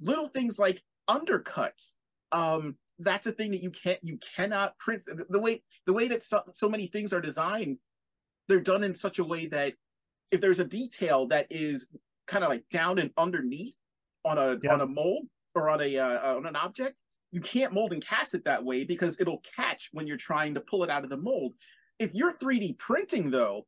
little 0.00 0.28
things 0.28 0.58
like 0.58 0.82
undercuts 1.08 1.92
um 2.32 2.76
that's 3.00 3.26
a 3.26 3.32
thing 3.32 3.50
that 3.50 3.62
you 3.62 3.70
can't 3.70 3.98
you 4.02 4.18
cannot 4.36 4.76
print 4.78 5.02
the, 5.06 5.26
the 5.28 5.40
way 5.40 5.62
the 5.86 5.92
way 5.92 6.08
that 6.08 6.22
so, 6.22 6.42
so 6.52 6.68
many 6.68 6.86
things 6.86 7.12
are 7.12 7.20
designed 7.20 7.78
they're 8.48 8.60
done 8.60 8.84
in 8.84 8.94
such 8.94 9.18
a 9.18 9.24
way 9.24 9.46
that 9.46 9.74
if 10.30 10.40
there's 10.40 10.60
a 10.60 10.64
detail 10.64 11.26
that 11.26 11.46
is 11.50 11.88
kind 12.26 12.44
of 12.44 12.50
like 12.50 12.64
down 12.70 12.98
and 12.98 13.10
underneath 13.16 13.74
on 14.24 14.38
a 14.38 14.58
yeah. 14.62 14.72
on 14.72 14.80
a 14.80 14.86
mold 14.86 15.26
or 15.54 15.68
on 15.68 15.80
a 15.80 15.96
uh, 15.96 16.36
on 16.36 16.46
an 16.46 16.56
object 16.56 16.96
you 17.32 17.40
can't 17.40 17.72
mold 17.72 17.92
and 17.92 18.04
cast 18.04 18.34
it 18.34 18.44
that 18.44 18.64
way 18.64 18.84
because 18.84 19.18
it'll 19.20 19.42
catch 19.56 19.88
when 19.92 20.06
you're 20.06 20.16
trying 20.16 20.54
to 20.54 20.60
pull 20.60 20.82
it 20.84 20.90
out 20.90 21.04
of 21.04 21.10
the 21.10 21.16
mold 21.16 21.54
if 22.00 22.14
you're 22.14 22.32
3D 22.32 22.78
printing 22.78 23.30
though, 23.30 23.66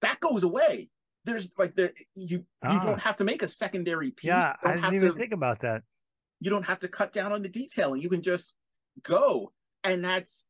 that 0.00 0.18
goes 0.18 0.42
away. 0.42 0.90
There's 1.24 1.48
like 1.58 1.76
there 1.76 1.92
you 2.14 2.44
ah. 2.64 2.72
you 2.72 2.80
don't 2.80 3.00
have 3.00 3.16
to 3.16 3.24
make 3.24 3.42
a 3.42 3.48
secondary 3.48 4.10
piece. 4.10 4.28
Yeah, 4.28 4.54
I 4.64 4.74
didn't 4.74 4.94
even 4.94 5.12
to, 5.12 5.14
think 5.14 5.32
about 5.32 5.60
that. 5.60 5.82
You 6.40 6.50
don't 6.50 6.64
have 6.64 6.80
to 6.80 6.88
cut 6.88 7.12
down 7.12 7.32
on 7.32 7.42
the 7.42 7.48
detailing. 7.48 8.00
You 8.00 8.08
can 8.08 8.22
just 8.22 8.54
go, 9.02 9.52
and 9.84 10.04
that's 10.04 10.46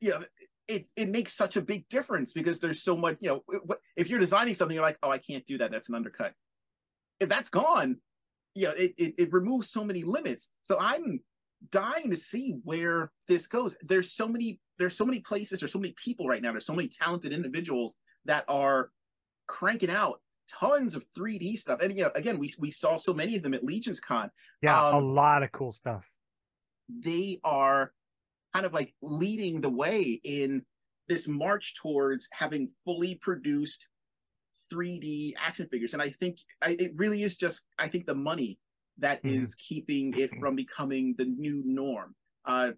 you 0.00 0.10
know, 0.10 0.24
it 0.68 0.88
it 0.96 1.08
makes 1.08 1.32
such 1.32 1.56
a 1.56 1.62
big 1.62 1.88
difference 1.88 2.32
because 2.32 2.60
there's 2.60 2.82
so 2.82 2.96
much. 2.96 3.18
You 3.20 3.42
know, 3.46 3.60
if 3.96 4.08
you're 4.08 4.20
designing 4.20 4.54
something, 4.54 4.74
you're 4.74 4.84
like, 4.84 4.98
oh, 5.02 5.10
I 5.10 5.18
can't 5.18 5.46
do 5.46 5.58
that. 5.58 5.70
That's 5.70 5.88
an 5.88 5.94
undercut. 5.94 6.32
If 7.18 7.28
that's 7.28 7.50
gone, 7.50 7.98
you 8.54 8.68
know, 8.68 8.74
it, 8.76 8.92
it, 8.96 9.14
it 9.18 9.32
removes 9.32 9.70
so 9.70 9.84
many 9.84 10.02
limits. 10.04 10.48
So 10.62 10.78
I'm 10.78 11.20
dying 11.70 12.10
to 12.10 12.16
see 12.16 12.56
where 12.64 13.12
this 13.28 13.46
goes. 13.46 13.76
There's 13.82 14.12
so 14.12 14.26
many 14.28 14.60
there's 14.78 14.96
so 14.96 15.04
many 15.04 15.20
places, 15.20 15.60
there's 15.60 15.72
so 15.72 15.78
many 15.78 15.94
people 16.02 16.26
right 16.26 16.40
now, 16.40 16.52
there's 16.52 16.66
so 16.66 16.74
many 16.74 16.88
talented 16.88 17.32
individuals 17.32 17.96
that 18.24 18.44
are 18.48 18.90
cranking 19.46 19.90
out 19.90 20.20
tons 20.48 20.94
of 20.94 21.04
3D 21.16 21.58
stuff. 21.58 21.80
And 21.80 21.96
you 21.96 22.04
know, 22.04 22.10
again, 22.14 22.38
we 22.38 22.52
we 22.58 22.70
saw 22.70 22.96
so 22.96 23.12
many 23.12 23.36
of 23.36 23.42
them 23.42 23.54
at 23.54 23.64
Legions 23.64 24.00
Con. 24.00 24.30
Yeah, 24.62 24.88
um, 24.88 24.94
a 24.94 25.00
lot 25.00 25.42
of 25.42 25.52
cool 25.52 25.72
stuff. 25.72 26.06
They 27.02 27.40
are 27.44 27.92
kind 28.54 28.66
of 28.66 28.72
like 28.72 28.94
leading 29.02 29.60
the 29.60 29.70
way 29.70 30.20
in 30.24 30.64
this 31.08 31.28
march 31.28 31.74
towards 31.74 32.28
having 32.32 32.70
fully 32.84 33.16
produced 33.16 33.88
3D 34.72 35.34
action 35.38 35.68
figures. 35.70 35.92
And 35.92 36.02
I 36.02 36.10
think 36.10 36.38
I, 36.62 36.76
it 36.78 36.92
really 36.96 37.22
is 37.22 37.36
just 37.36 37.64
I 37.78 37.88
think 37.88 38.06
the 38.06 38.14
money 38.14 38.58
that 38.98 39.22
mm-hmm. 39.22 39.42
is 39.42 39.54
keeping 39.54 40.14
it 40.16 40.30
from 40.38 40.56
becoming 40.56 41.14
the 41.18 41.24
new 41.24 41.62
norm. 41.64 42.14
Uh, 42.44 42.72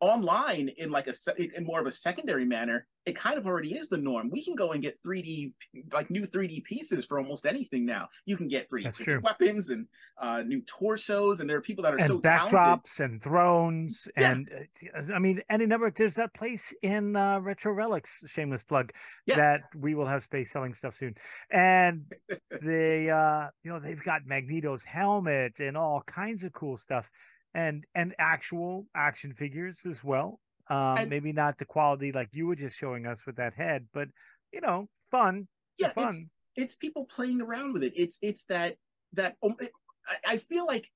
online 0.00 0.68
in 0.76 0.90
like 0.90 1.06
a 1.06 1.14
in 1.56 1.64
more 1.64 1.80
of 1.80 1.86
a 1.86 1.92
secondary 1.92 2.44
manner 2.44 2.86
it 3.06 3.14
kind 3.14 3.38
of 3.38 3.46
already 3.46 3.74
is 3.74 3.88
the 3.88 3.96
norm 3.96 4.28
we 4.30 4.44
can 4.44 4.54
go 4.54 4.72
and 4.72 4.82
get 4.82 5.00
3d 5.02 5.52
like 5.92 6.10
new 6.10 6.26
3d 6.26 6.64
pieces 6.64 7.06
for 7.06 7.18
almost 7.18 7.46
anything 7.46 7.86
now 7.86 8.08
you 8.26 8.36
can 8.36 8.48
get 8.48 8.68
3d 8.70 9.22
weapons 9.22 9.70
and 9.70 9.86
uh, 10.20 10.42
new 10.42 10.60
torsos 10.62 11.40
and 11.40 11.48
there 11.48 11.56
are 11.56 11.62
people 11.62 11.84
that 11.84 11.94
are 11.94 11.98
and 11.98 12.08
so 12.08 12.18
backdrops 12.18 12.50
talented. 12.96 13.00
and 13.00 13.22
thrones 13.22 14.08
yeah. 14.16 14.32
and 14.32 14.50
uh, 14.96 15.14
i 15.14 15.18
mean 15.18 15.40
any 15.48 15.66
number 15.66 15.90
there's 15.90 16.14
that 16.14 16.34
place 16.34 16.74
in 16.82 17.16
uh, 17.16 17.38
retro 17.40 17.72
relics 17.72 18.24
shameless 18.26 18.62
plug 18.62 18.92
yes. 19.26 19.36
that 19.36 19.62
we 19.74 19.94
will 19.94 20.06
have 20.06 20.22
space 20.22 20.50
selling 20.50 20.74
stuff 20.74 20.94
soon 20.94 21.14
and 21.50 22.12
they 22.62 23.08
uh 23.08 23.46
you 23.62 23.70
know 23.70 23.78
they've 23.78 24.02
got 24.02 24.26
magneto's 24.26 24.82
helmet 24.84 25.60
and 25.60 25.76
all 25.76 26.02
kinds 26.02 26.44
of 26.44 26.52
cool 26.52 26.76
stuff 26.76 27.08
and 27.56 27.84
and 27.94 28.14
actual 28.18 28.86
action 28.94 29.32
figures 29.32 29.80
as 29.90 30.04
well. 30.04 30.38
Um, 30.68 31.08
maybe 31.08 31.32
not 31.32 31.58
the 31.58 31.64
quality 31.64 32.10
like 32.12 32.30
you 32.32 32.46
were 32.46 32.56
just 32.56 32.76
showing 32.76 33.06
us 33.06 33.24
with 33.24 33.36
that 33.36 33.54
head, 33.54 33.86
but 33.92 34.08
you 34.52 34.60
know, 34.60 34.88
fun. 35.10 35.46
Yeah, 35.78 35.92
fun. 35.92 36.08
It's, 36.08 36.24
it's 36.56 36.74
people 36.74 37.04
playing 37.04 37.40
around 37.40 37.72
with 37.72 37.84
it. 37.84 37.92
It's 37.96 38.18
it's 38.22 38.44
that 38.46 38.76
that 39.12 39.36
um, 39.42 39.56
it, 39.60 39.70
I, 40.08 40.34
I 40.34 40.36
feel 40.38 40.66
like 40.66 40.90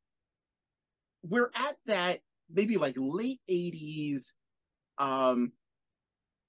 we're 1.23 1.51
at 1.55 1.77
that 1.87 2.21
maybe 2.53 2.79
like 2.79 2.97
late 2.97 3.41
'80s, 3.49 4.33
um, 4.99 5.53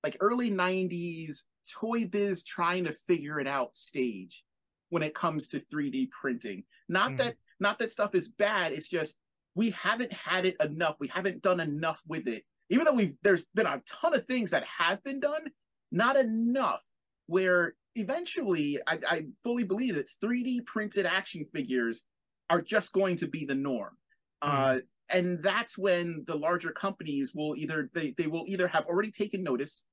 like 0.03 0.17
early 0.19 0.49
'90s 0.49 1.43
toy 1.71 2.05
biz 2.05 2.43
trying 2.43 2.85
to 2.85 2.93
figure 3.07 3.39
it 3.39 3.47
out 3.47 3.77
stage 3.77 4.43
when 4.89 5.03
it 5.03 5.15
comes 5.15 5.47
to 5.49 5.59
3D 5.59 6.09
printing. 6.09 6.63
Not 6.89 7.11
mm. 7.11 7.17
that 7.17 7.35
not 7.59 7.79
that 7.79 7.91
stuff 7.91 8.15
is 8.15 8.27
bad. 8.27 8.71
It's 8.71 8.89
just 8.89 9.17
we 9.55 9.71
haven't 9.71 10.13
had 10.13 10.45
it 10.45 10.55
enough. 10.61 10.95
We 10.99 11.07
haven't 11.07 11.41
done 11.41 11.59
enough 11.59 11.99
with 12.07 12.27
it. 12.27 12.43
Even 12.71 12.85
though 12.85 12.93
we've 12.93 13.15
there's 13.21 13.45
been 13.53 13.67
a 13.67 13.81
ton 13.85 14.15
of 14.15 14.25
things 14.25 14.51
that 14.51 14.63
have 14.63 15.03
been 15.03 15.19
done, 15.19 15.51
not 15.91 16.15
enough 16.15 16.81
where 17.27 17.75
eventually 17.95 18.79
I, 18.87 18.99
I 19.07 19.25
fully 19.43 19.63
believe 19.63 19.95
that 19.95 20.09
3D 20.23 20.65
printed 20.65 21.05
action 21.05 21.45
figures 21.53 22.03
are 22.49 22.61
just 22.61 22.93
going 22.93 23.17
to 23.17 23.27
be 23.27 23.45
the 23.45 23.55
norm. 23.55 23.97
Mm. 24.43 24.49
Uh, 24.49 24.79
and 25.09 25.43
that's 25.43 25.77
when 25.77 26.23
the 26.27 26.35
larger 26.35 26.71
companies 26.71 27.33
will 27.35 27.55
either 27.55 27.89
they, 27.93 28.15
they 28.17 28.27
will 28.27 28.45
either 28.47 28.67
have 28.67 28.85
already 28.85 29.11
taken 29.11 29.43
notice 29.43 29.85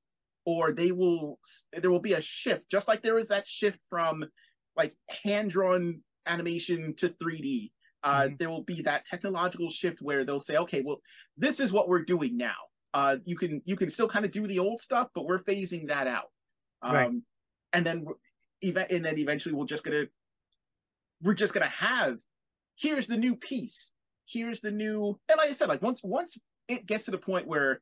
or 0.46 0.72
they 0.72 0.92
will 0.92 1.40
there 1.72 1.90
will 1.90 2.00
be 2.00 2.12
a 2.12 2.20
shift 2.20 2.70
just 2.70 2.88
like 2.88 3.02
there 3.02 3.16
was 3.16 3.28
that 3.28 3.46
shift 3.46 3.80
from 3.90 4.24
like 4.76 4.94
hand 5.24 5.50
drawn 5.50 6.00
animation 6.26 6.94
to 6.96 7.08
3D 7.08 7.72
uh, 8.04 8.22
mm-hmm. 8.22 8.34
there 8.38 8.50
will 8.50 8.62
be 8.62 8.82
that 8.82 9.04
technological 9.04 9.70
shift 9.70 10.00
where 10.00 10.24
they'll 10.24 10.40
say, 10.40 10.56
okay, 10.56 10.82
well, 10.84 11.00
this 11.36 11.60
is 11.60 11.72
what 11.72 11.88
we're 11.88 12.04
doing 12.04 12.36
now. 12.36 12.54
Uh, 12.94 13.16
you 13.24 13.36
can 13.36 13.60
you 13.64 13.76
can 13.76 13.90
still 13.90 14.08
kind 14.08 14.24
of 14.24 14.30
do 14.30 14.46
the 14.46 14.58
old 14.58 14.80
stuff, 14.80 15.08
but 15.14 15.26
we're 15.26 15.42
phasing 15.42 15.88
that 15.88 16.06
out. 16.06 16.30
Um, 16.82 16.94
right. 16.94 17.10
And 17.72 17.86
then 17.86 18.06
event 18.62 18.90
and 18.90 19.04
then 19.04 19.18
eventually 19.18 19.54
we're 19.54 19.66
just 19.66 19.84
gonna 19.84 20.06
we're 21.22 21.34
just 21.34 21.52
gonna 21.52 21.66
have 21.66 22.18
here's 22.78 23.06
the 23.06 23.16
new 23.16 23.36
piece. 23.36 23.92
Here's 24.26 24.60
the 24.60 24.70
new 24.70 25.18
and 25.28 25.38
like 25.38 25.50
I 25.50 25.52
said, 25.52 25.68
like 25.68 25.82
once 25.82 26.00
once 26.02 26.38
it 26.68 26.86
gets 26.86 27.06
to 27.06 27.10
the 27.10 27.18
point 27.18 27.46
where 27.46 27.80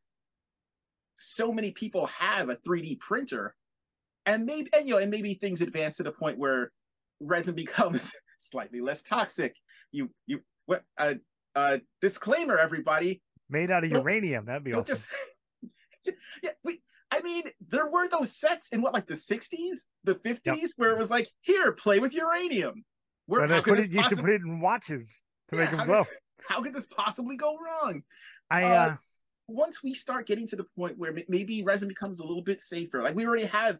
so 1.16 1.52
many 1.52 1.70
people 1.70 2.06
have 2.06 2.48
a 2.48 2.56
3D 2.56 2.98
printer, 3.00 3.54
and 4.26 4.44
maybe 4.44 4.70
and 4.72 4.88
you 4.88 4.94
know 4.94 5.00
and 5.00 5.10
maybe 5.10 5.34
things 5.34 5.60
advance 5.60 5.96
to 5.98 6.02
the 6.02 6.12
point 6.12 6.38
where 6.38 6.72
resin 7.20 7.54
becomes 7.54 8.14
slightly 8.38 8.80
less 8.80 9.02
toxic 9.02 9.54
you 9.92 10.10
you 10.26 10.40
what 10.66 10.82
uh 10.98 11.14
uh 11.54 11.78
disclaimer 12.00 12.58
everybody 12.58 13.22
made 13.48 13.70
out 13.70 13.84
of 13.84 13.90
don't, 13.90 14.00
uranium 14.00 14.46
that'd 14.46 14.64
be 14.64 14.72
awesome 14.72 14.96
just, 14.96 15.06
yeah 16.42 16.50
we 16.64 16.80
I 17.10 17.20
mean, 17.20 17.44
there 17.68 17.88
were 17.88 18.08
those 18.08 18.36
sets 18.36 18.70
in 18.70 18.82
what, 18.82 18.92
like 18.92 19.06
the 19.06 19.14
60s, 19.14 19.86
the 20.04 20.16
50s, 20.16 20.40
yep. 20.44 20.70
where 20.76 20.90
it 20.90 20.98
was 20.98 21.10
like, 21.10 21.28
here, 21.40 21.72
play 21.72 22.00
with 22.00 22.12
uranium. 22.12 22.84
Where 23.26 23.46
how 23.46 23.62
could 23.62 23.78
it, 23.78 23.90
you 23.90 24.02
should 24.02 24.18
put 24.18 24.30
it 24.30 24.42
in 24.42 24.60
watches 24.60 25.22
to 25.48 25.56
yeah, 25.56 25.62
make 25.62 25.70
them 25.70 25.86
glow. 25.86 26.04
Could, 26.04 26.16
how 26.48 26.62
could 26.62 26.74
this 26.74 26.86
possibly 26.86 27.36
go 27.36 27.56
wrong? 27.58 28.02
I 28.50 28.64
uh, 28.64 28.68
uh, 28.68 28.96
once 29.48 29.82
we 29.82 29.94
start 29.94 30.26
getting 30.26 30.46
to 30.48 30.56
the 30.56 30.66
point 30.76 30.98
where 30.98 31.16
maybe 31.28 31.62
resin 31.62 31.88
becomes 31.88 32.20
a 32.20 32.24
little 32.24 32.42
bit 32.42 32.62
safer, 32.62 33.02
like 33.02 33.14
we 33.14 33.26
already 33.26 33.46
have. 33.46 33.78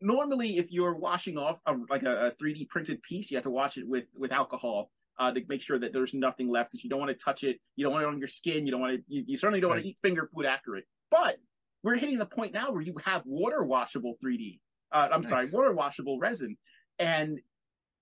Normally, 0.00 0.56
if 0.56 0.72
you're 0.72 0.94
washing 0.94 1.36
off 1.36 1.60
a, 1.66 1.74
like 1.90 2.02
a, 2.02 2.28
a 2.28 2.30
3D 2.42 2.66
printed 2.68 3.02
piece, 3.02 3.30
you 3.30 3.36
have 3.36 3.44
to 3.44 3.50
wash 3.50 3.76
it 3.76 3.86
with 3.86 4.06
with 4.16 4.32
alcohol 4.32 4.90
uh, 5.18 5.32
to 5.32 5.42
make 5.48 5.62
sure 5.62 5.78
that 5.78 5.92
there's 5.92 6.14
nothing 6.14 6.48
left 6.48 6.72
because 6.72 6.84
you 6.84 6.90
don't 6.90 7.00
want 7.00 7.10
to 7.10 7.24
touch 7.24 7.44
it. 7.44 7.58
You 7.76 7.84
don't 7.84 7.92
want 7.92 8.04
it 8.04 8.08
on 8.08 8.18
your 8.18 8.28
skin. 8.28 8.66
You 8.66 8.72
don't 8.72 8.80
want 8.80 8.94
to. 8.94 9.02
You, 9.08 9.24
you 9.26 9.36
certainly 9.36 9.60
don't 9.60 9.70
right. 9.70 9.76
want 9.76 9.84
to 9.84 9.90
eat 9.90 9.98
finger 10.02 10.28
food 10.34 10.46
after 10.46 10.76
it. 10.76 10.84
But 11.10 11.36
we're 11.82 11.96
hitting 11.96 12.18
the 12.18 12.26
point 12.26 12.52
now 12.52 12.70
where 12.70 12.82
you 12.82 12.94
have 13.04 13.22
water 13.24 13.62
washable 13.64 14.16
3D. 14.24 14.60
Uh, 14.92 15.08
I'm 15.12 15.22
nice. 15.22 15.30
sorry, 15.30 15.50
water 15.50 15.72
washable 15.72 16.18
resin, 16.18 16.56
and 16.98 17.40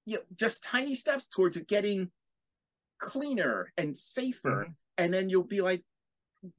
you 0.06 0.16
know, 0.16 0.22
just 0.36 0.62
tiny 0.62 0.94
steps 0.94 1.28
towards 1.28 1.56
it 1.56 1.66
getting 1.66 2.10
cleaner 3.00 3.72
and 3.76 3.96
safer. 3.96 4.64
Mm-hmm. 4.64 4.72
And 4.96 5.12
then 5.12 5.28
you'll 5.28 5.42
be 5.42 5.60
like, 5.60 5.82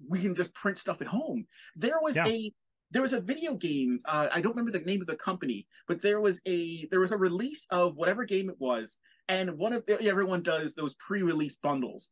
we 0.09 0.19
can 0.19 0.35
just 0.35 0.53
print 0.53 0.77
stuff 0.77 1.01
at 1.01 1.07
home. 1.07 1.47
There 1.75 1.99
was 2.01 2.15
yeah. 2.15 2.27
a 2.27 2.53
there 2.91 3.01
was 3.01 3.13
a 3.13 3.19
video 3.19 3.55
game 3.55 3.99
uh, 4.05 4.27
i 4.31 4.39
don't 4.39 4.55
remember 4.55 4.71
the 4.71 4.85
name 4.85 5.01
of 5.01 5.07
the 5.07 5.15
company 5.15 5.67
but 5.87 6.01
there 6.01 6.21
was 6.21 6.39
a 6.45 6.87
there 6.91 6.99
was 6.99 7.11
a 7.11 7.17
release 7.17 7.65
of 7.71 7.95
whatever 7.95 8.23
game 8.23 8.47
it 8.49 8.55
was 8.59 8.99
and 9.27 9.57
one 9.57 9.73
of 9.73 9.83
everyone 9.89 10.43
does 10.43 10.75
those 10.75 10.95
pre-release 10.95 11.55
bundles. 11.55 12.11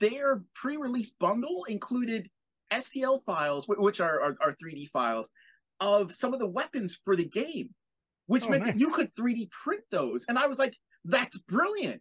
Their 0.00 0.42
pre-release 0.54 1.12
bundle 1.20 1.64
included 1.64 2.28
STL 2.72 3.22
files, 3.22 3.66
which 3.68 4.00
are, 4.00 4.20
are, 4.20 4.36
are 4.40 4.52
3D 4.52 4.88
files, 4.88 5.30
of 5.80 6.12
some 6.12 6.32
of 6.32 6.40
the 6.40 6.48
weapons 6.48 6.98
for 7.04 7.14
the 7.14 7.26
game, 7.26 7.70
which 8.26 8.44
oh, 8.44 8.48
meant 8.48 8.64
nice. 8.64 8.74
that 8.74 8.80
you 8.80 8.90
could 8.92 9.14
3D 9.14 9.50
print 9.50 9.82
those. 9.90 10.24
And 10.28 10.38
I 10.38 10.46
was 10.46 10.58
like, 10.58 10.74
that's 11.04 11.38
brilliant. 11.38 12.00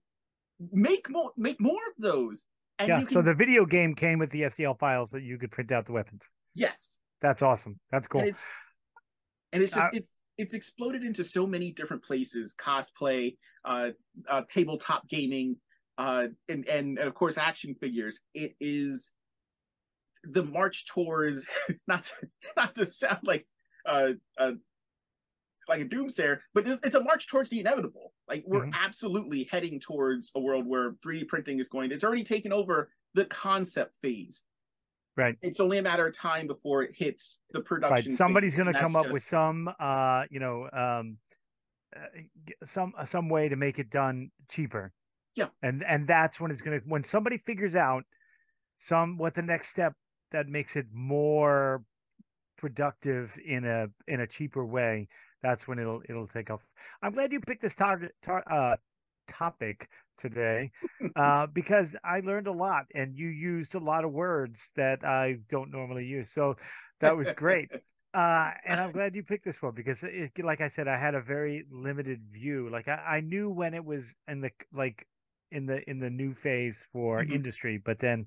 Make 0.72 1.10
more 1.10 1.32
make 1.38 1.60
more 1.60 1.74
of 1.74 1.94
those. 1.98 2.46
And 2.80 2.90
yeah, 2.90 3.00
can... 3.00 3.10
so 3.10 3.22
the 3.22 3.34
video 3.34 3.66
game 3.66 3.96
came 3.96 4.20
with 4.20 4.30
the 4.30 4.44
STL 4.44 4.78
files 4.78 5.12
that 5.12 5.24
you 5.24 5.38
could 5.38 5.52
print 5.52 5.72
out 5.72 5.86
the 5.86 5.92
weapons. 5.92 6.22
Yes. 6.54 7.00
That's 7.22 7.42
awesome. 7.42 7.80
That's 7.92 8.08
cool. 8.08 8.22
And 8.22 8.30
it's, 8.30 8.46
and 9.54 9.64
it's 9.64 9.74
just 9.74 9.86
uh, 9.86 9.90
it's 9.94 10.18
it's 10.38 10.54
exploded 10.54 11.04
into 11.04 11.24
so 11.24 11.46
many 11.46 11.72
different 11.72 12.04
places 12.04 12.56
cosplay 12.60 13.30
uh, 13.30 13.34
uh 13.34 13.51
tabletop 14.50 15.08
gaming 15.08 15.58
uh 15.98 16.28
and, 16.50 16.68
and 16.68 16.98
and 16.98 17.08
of 17.08 17.14
course 17.14 17.38
action 17.38 17.76
figures 17.80 18.22
it 18.34 18.56
is 18.60 19.12
the 20.24 20.44
march 20.44 20.86
towards 20.86 21.44
not 21.88 22.04
to, 22.04 22.28
not 22.58 22.76
to 22.76 22.86
sound 22.86 23.20
like 23.24 23.46
uh, 23.86 24.10
uh 24.38 24.52
like 25.68 25.82
a 25.82 25.86
doomsayer 25.86 26.40
but 26.54 26.68
it's, 26.68 26.86
it's 26.86 26.96
a 26.96 27.04
march 27.04 27.28
towards 27.28 27.50
the 27.50 27.60
inevitable 27.60 28.14
like 28.28 28.44
we're 28.46 28.62
mm-hmm. 28.62 28.72
absolutely 28.74 29.48
heading 29.52 29.80
towards 29.80 30.32
a 30.36 30.40
world 30.40 30.66
where 30.68 30.92
3d 31.06 31.28
printing 31.28 31.60
is 31.60 31.68
going 31.68 31.92
it's 31.92 32.04
already 32.04 32.24
taken 32.24 32.52
over 32.52 32.90
the 33.14 33.26
concept 33.26 33.94
phase 34.02 34.44
Right. 35.18 35.38
It's 35.42 35.60
only 35.60 35.78
a 35.78 35.82
matter 35.82 36.08
of 36.08 36.18
time 36.18 36.48
before 36.48 36.84
it 36.84 36.92
hits 36.96 37.42
the 37.52 37.60
production. 37.60 38.12
Right. 38.12 38.18
Somebody's 38.18 38.56
going 38.56 38.72
to 38.72 38.80
come 38.80 38.96
up 38.96 39.04
just... 39.04 39.14
with 39.14 39.24
some, 39.24 39.70
uh, 39.80 40.24
you 40.30 40.40
know, 40.40 40.70
um, 40.72 41.18
uh, 41.96 42.66
some 42.66 42.94
uh, 42.98 43.06
some 43.06 43.30
way 43.30 43.50
to 43.50 43.56
make 43.56 43.80
it 43.80 43.90
done 43.90 44.32
cheaper. 44.50 44.94
Yeah. 45.36 45.48
And 45.62 45.84
and 45.84 46.08
that's 46.08 46.40
when 46.40 46.52
it's 46.52 46.62
going 46.62 46.80
to 46.80 46.88
when 46.88 47.04
somebody 47.04 47.38
figures 47.38 47.76
out 47.76 48.04
some 48.78 49.18
what 49.18 49.34
the 49.34 49.42
next 49.42 49.70
step 49.70 49.94
that 50.32 50.48
makes 50.48 50.76
it 50.76 50.88
more 50.94 51.84
productive 52.58 53.38
in 53.46 53.66
a 53.66 53.88
in 54.08 54.22
a 54.22 54.28
cheaper 54.28 54.66
way. 54.66 55.08
That's 55.42 55.68
when 55.68 55.80
it'll 55.80 56.02
it'll 56.08 56.28
take 56.28 56.52
off. 56.52 56.62
I'm 57.02 57.14
glad 57.14 57.32
you 57.32 57.40
picked 57.40 57.62
this 57.62 57.76
target 57.76 58.14
tar, 58.22 58.44
uh, 58.50 58.76
topic 59.28 59.90
today 60.18 60.72
uh, 61.16 61.48
because 61.48 61.96
I 62.04 62.20
learned 62.20 62.48
a 62.48 62.52
lot 62.52 62.86
and 62.94 63.16
you 63.18 63.28
used 63.28 63.76
a 63.76 63.80
lot 63.80 64.06
of 64.06 64.12
words 64.12 64.70
that 64.76 65.04
I 65.04 65.38
don't 65.50 65.72
normally 65.72 66.06
use. 66.06 66.30
So 66.32 66.56
that 67.00 67.16
was 67.18 67.32
great. 67.34 67.72
Uh, 68.14 68.52
and 68.66 68.80
I'm 68.80 68.92
glad 68.94 69.16
you 69.16 69.24
picked 69.24 69.46
this 69.46 69.62
one 69.62 69.74
because, 69.74 70.04
it, 70.04 70.32
like 70.44 70.62
I 70.62 70.70
said, 70.70 70.88
I 70.88 70.98
had 70.98 71.16
a 71.16 71.22
very 71.22 71.66
limited 71.72 72.22
view. 72.32 72.70
Like 72.70 72.88
I, 72.88 73.04
I 73.08 73.22
knew 73.22 73.50
when 73.50 73.74
it 73.74 73.84
was 73.84 74.16
in 74.28 74.42
the 74.42 74.52
like 74.74 75.08
in 75.52 75.66
the 75.66 75.88
in 75.90 76.00
the 76.00 76.10
new 76.10 76.34
phase 76.34 76.86
for 76.92 77.22
mm-hmm. 77.22 77.34
industry, 77.34 77.78
but 77.78 78.00
then 78.00 78.26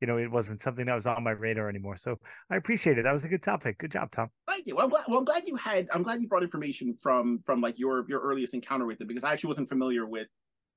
you 0.00 0.06
know 0.06 0.16
it 0.16 0.30
wasn't 0.30 0.62
something 0.62 0.86
that 0.86 0.94
was 0.94 1.06
on 1.06 1.22
my 1.22 1.32
radar 1.32 1.68
anymore. 1.68 1.96
So 1.96 2.18
I 2.50 2.56
appreciate 2.56 2.98
it. 2.98 3.02
That 3.02 3.12
was 3.12 3.24
a 3.24 3.28
good 3.28 3.42
topic. 3.42 3.78
Good 3.78 3.92
job, 3.92 4.10
Tom. 4.10 4.30
Thank 4.46 4.66
you. 4.66 4.76
Well, 4.76 4.84
I'm 4.84 4.90
glad, 4.90 5.04
well, 5.08 5.18
I'm 5.18 5.24
glad 5.24 5.46
you 5.46 5.56
had. 5.56 5.88
I'm 5.92 6.02
glad 6.02 6.20
you 6.20 6.28
brought 6.28 6.42
information 6.42 6.96
from 7.00 7.42
from 7.44 7.60
like 7.60 7.78
your 7.78 8.04
your 8.08 8.20
earliest 8.20 8.54
encounter 8.54 8.86
with 8.86 9.00
it 9.00 9.08
because 9.08 9.24
I 9.24 9.32
actually 9.32 9.48
wasn't 9.48 9.68
familiar 9.68 10.06
with 10.06 10.28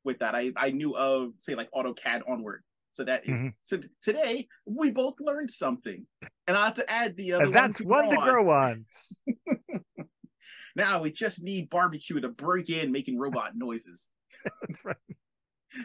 with 0.04 0.20
that. 0.20 0.36
I 0.36 0.51
I 0.58 0.72
knew 0.72 0.95
of 0.95 1.34
say 1.38 1.56
like 1.56 1.70
AutoCAD 1.72 2.22
onward. 2.28 2.64
So 2.94 3.04
that 3.06 3.28
is, 3.28 3.39
mm-hmm. 3.39 3.48
so 3.64 3.80
today 4.04 4.48
we 4.66 4.91
both 4.91 5.16
learned 5.20 5.50
something, 5.50 6.06
and 6.48 6.56
I 6.56 6.66
have 6.66 6.76
to 6.76 6.89
add 6.89 7.18
the 7.18 7.34
other. 7.34 7.46
And 7.46 7.54
that's 7.54 7.82
one 7.82 8.10
to 8.10 8.18
grow 8.18 8.52
on. 8.52 8.86
now 10.76 11.02
we 11.02 11.12
just 11.12 11.41
need 11.41 11.72
barbecue 11.72 12.22
to 12.22 12.30
break 12.30 12.70
in, 12.70 12.91
making 12.91 13.18
robot 13.18 13.54
noises. 13.56 14.10
that's 14.62 14.86
right. 14.86 14.96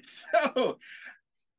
So 0.02 0.76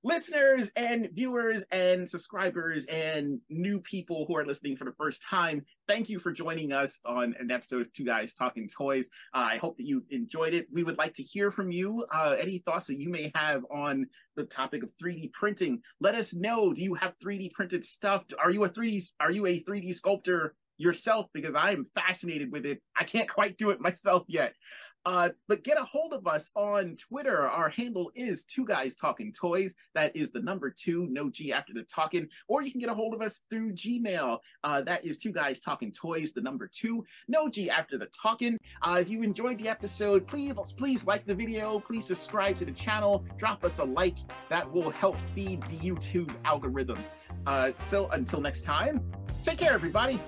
listeners 0.04 0.72
and 0.76 1.10
viewers 1.14 1.64
and 1.72 2.10
subscribers 2.10 2.86
and 2.86 3.40
new 3.50 3.82
people 3.82 4.26
who 4.26 4.38
are 4.38 4.46
listening 4.46 4.78
for 4.78 4.86
the 4.86 4.94
first 4.94 5.22
time, 5.22 5.66
thank 5.88 6.10
you 6.10 6.20
for 6.20 6.32
joining 6.32 6.72
us 6.72 7.00
on 7.06 7.36
an 7.40 7.52
episode 7.52 7.82
of 7.82 7.92
Two 7.92 8.06
Guys 8.06 8.34
Talking 8.34 8.70
Toys. 8.70 9.10
Uh, 9.34 9.48
I 9.52 9.58
hope 9.58 9.78
that 9.78 9.86
you 9.86 10.04
enjoyed 10.10 10.54
it. 10.54 10.68
We 10.72 10.84
would 10.84 10.98
like 10.98 11.16
to 11.16 11.24
hear 11.24 11.52
from 11.52 11.72
you. 11.72 12.06
Uh, 12.14 12.38
any 12.40 12.60
thoughts 12.60 12.88
that 12.88 12.98
you 12.98 13.10
may 13.10 13.32
have 13.36 13.64
on 13.70 14.08
the 14.36 14.46
topic 14.46 14.84
of 14.84 14.92
3D 15.02 15.34
printing? 15.34 15.82
Let 16.00 16.16
us 16.16 16.34
know. 16.34 16.74
Do 16.74 16.82
you 16.82 16.94
have 16.94 17.20
3D 17.20 17.52
printed 17.52 17.84
stuff? 17.84 18.24
Are 18.42 18.52
you 18.52 18.64
a 18.64 18.70
3D? 18.70 19.12
Are 19.20 19.32
you 19.32 19.46
a 19.46 19.62
3D 19.64 19.94
sculptor? 19.94 20.56
yourself 20.80 21.28
because 21.34 21.56
I'm 21.56 21.86
fascinated 21.94 22.52
with 22.52 22.66
it. 22.66 22.82
I 22.98 23.04
can't 23.04 23.30
quite 23.30 23.58
do 23.58 23.70
it 23.70 23.82
myself 23.82 24.24
yet. 24.28 24.54
Uh, 25.06 25.30
but 25.48 25.64
get 25.64 25.80
a 25.80 25.84
hold 25.84 26.14
of 26.14 26.28
us 26.28 26.52
on 26.56 26.96
Twitter. 26.98 27.42
Our 27.42 27.70
handle 27.70 28.12
is 28.16 28.44
Two 28.44 28.66
Guys 28.66 28.96
Talking 28.96 29.32
Toys. 29.32 29.74
That 29.96 30.16
is 30.16 30.32
the 30.32 30.42
number 30.42 30.70
two, 30.70 31.08
no 31.10 31.30
G 31.30 31.54
after 31.54 31.74
the 31.74 31.84
talking. 31.84 32.28
Or 32.48 32.62
you 32.62 32.72
can 32.72 32.82
get 32.82 32.90
a 32.90 32.94
hold 32.94 33.14
of 33.14 33.22
us 33.22 33.42
through 33.50 33.74
Gmail. 33.74 34.40
Uh, 34.64 34.82
that 34.82 35.06
is 35.06 35.18
Two 35.18 35.32
Guys 35.32 35.60
Talking 35.60 35.92
Toys, 35.92 36.34
the 36.34 36.42
number 36.42 36.70
two, 36.72 37.06
no 37.28 37.50
G 37.50 37.70
after 37.70 37.98
the 37.98 38.08
talking. 38.08 38.58
Uh, 38.82 38.98
if 39.02 39.10
you 39.10 39.24
enjoyed 39.24 39.58
the 39.58 39.68
episode, 39.70 40.28
please 40.28 40.54
please 40.78 41.06
like 41.06 41.26
the 41.26 41.36
video. 41.36 41.80
Please 41.80 42.06
subscribe 42.06 42.58
to 42.60 42.66
the 42.66 42.72
channel. 42.72 43.26
Drop 43.38 43.64
us 43.64 43.80
a 43.80 43.84
like. 43.84 44.18
That 44.50 44.72
will 44.72 44.90
help 44.90 45.18
feed 45.34 45.62
the 45.64 45.78
YouTube 45.78 46.34
algorithm. 46.46 47.00
Uh, 47.46 47.72
so 47.86 48.10
until 48.10 48.42
next 48.42 48.62
time, 48.62 49.02
take 49.44 49.58
care, 49.58 49.74
everybody. 49.74 50.20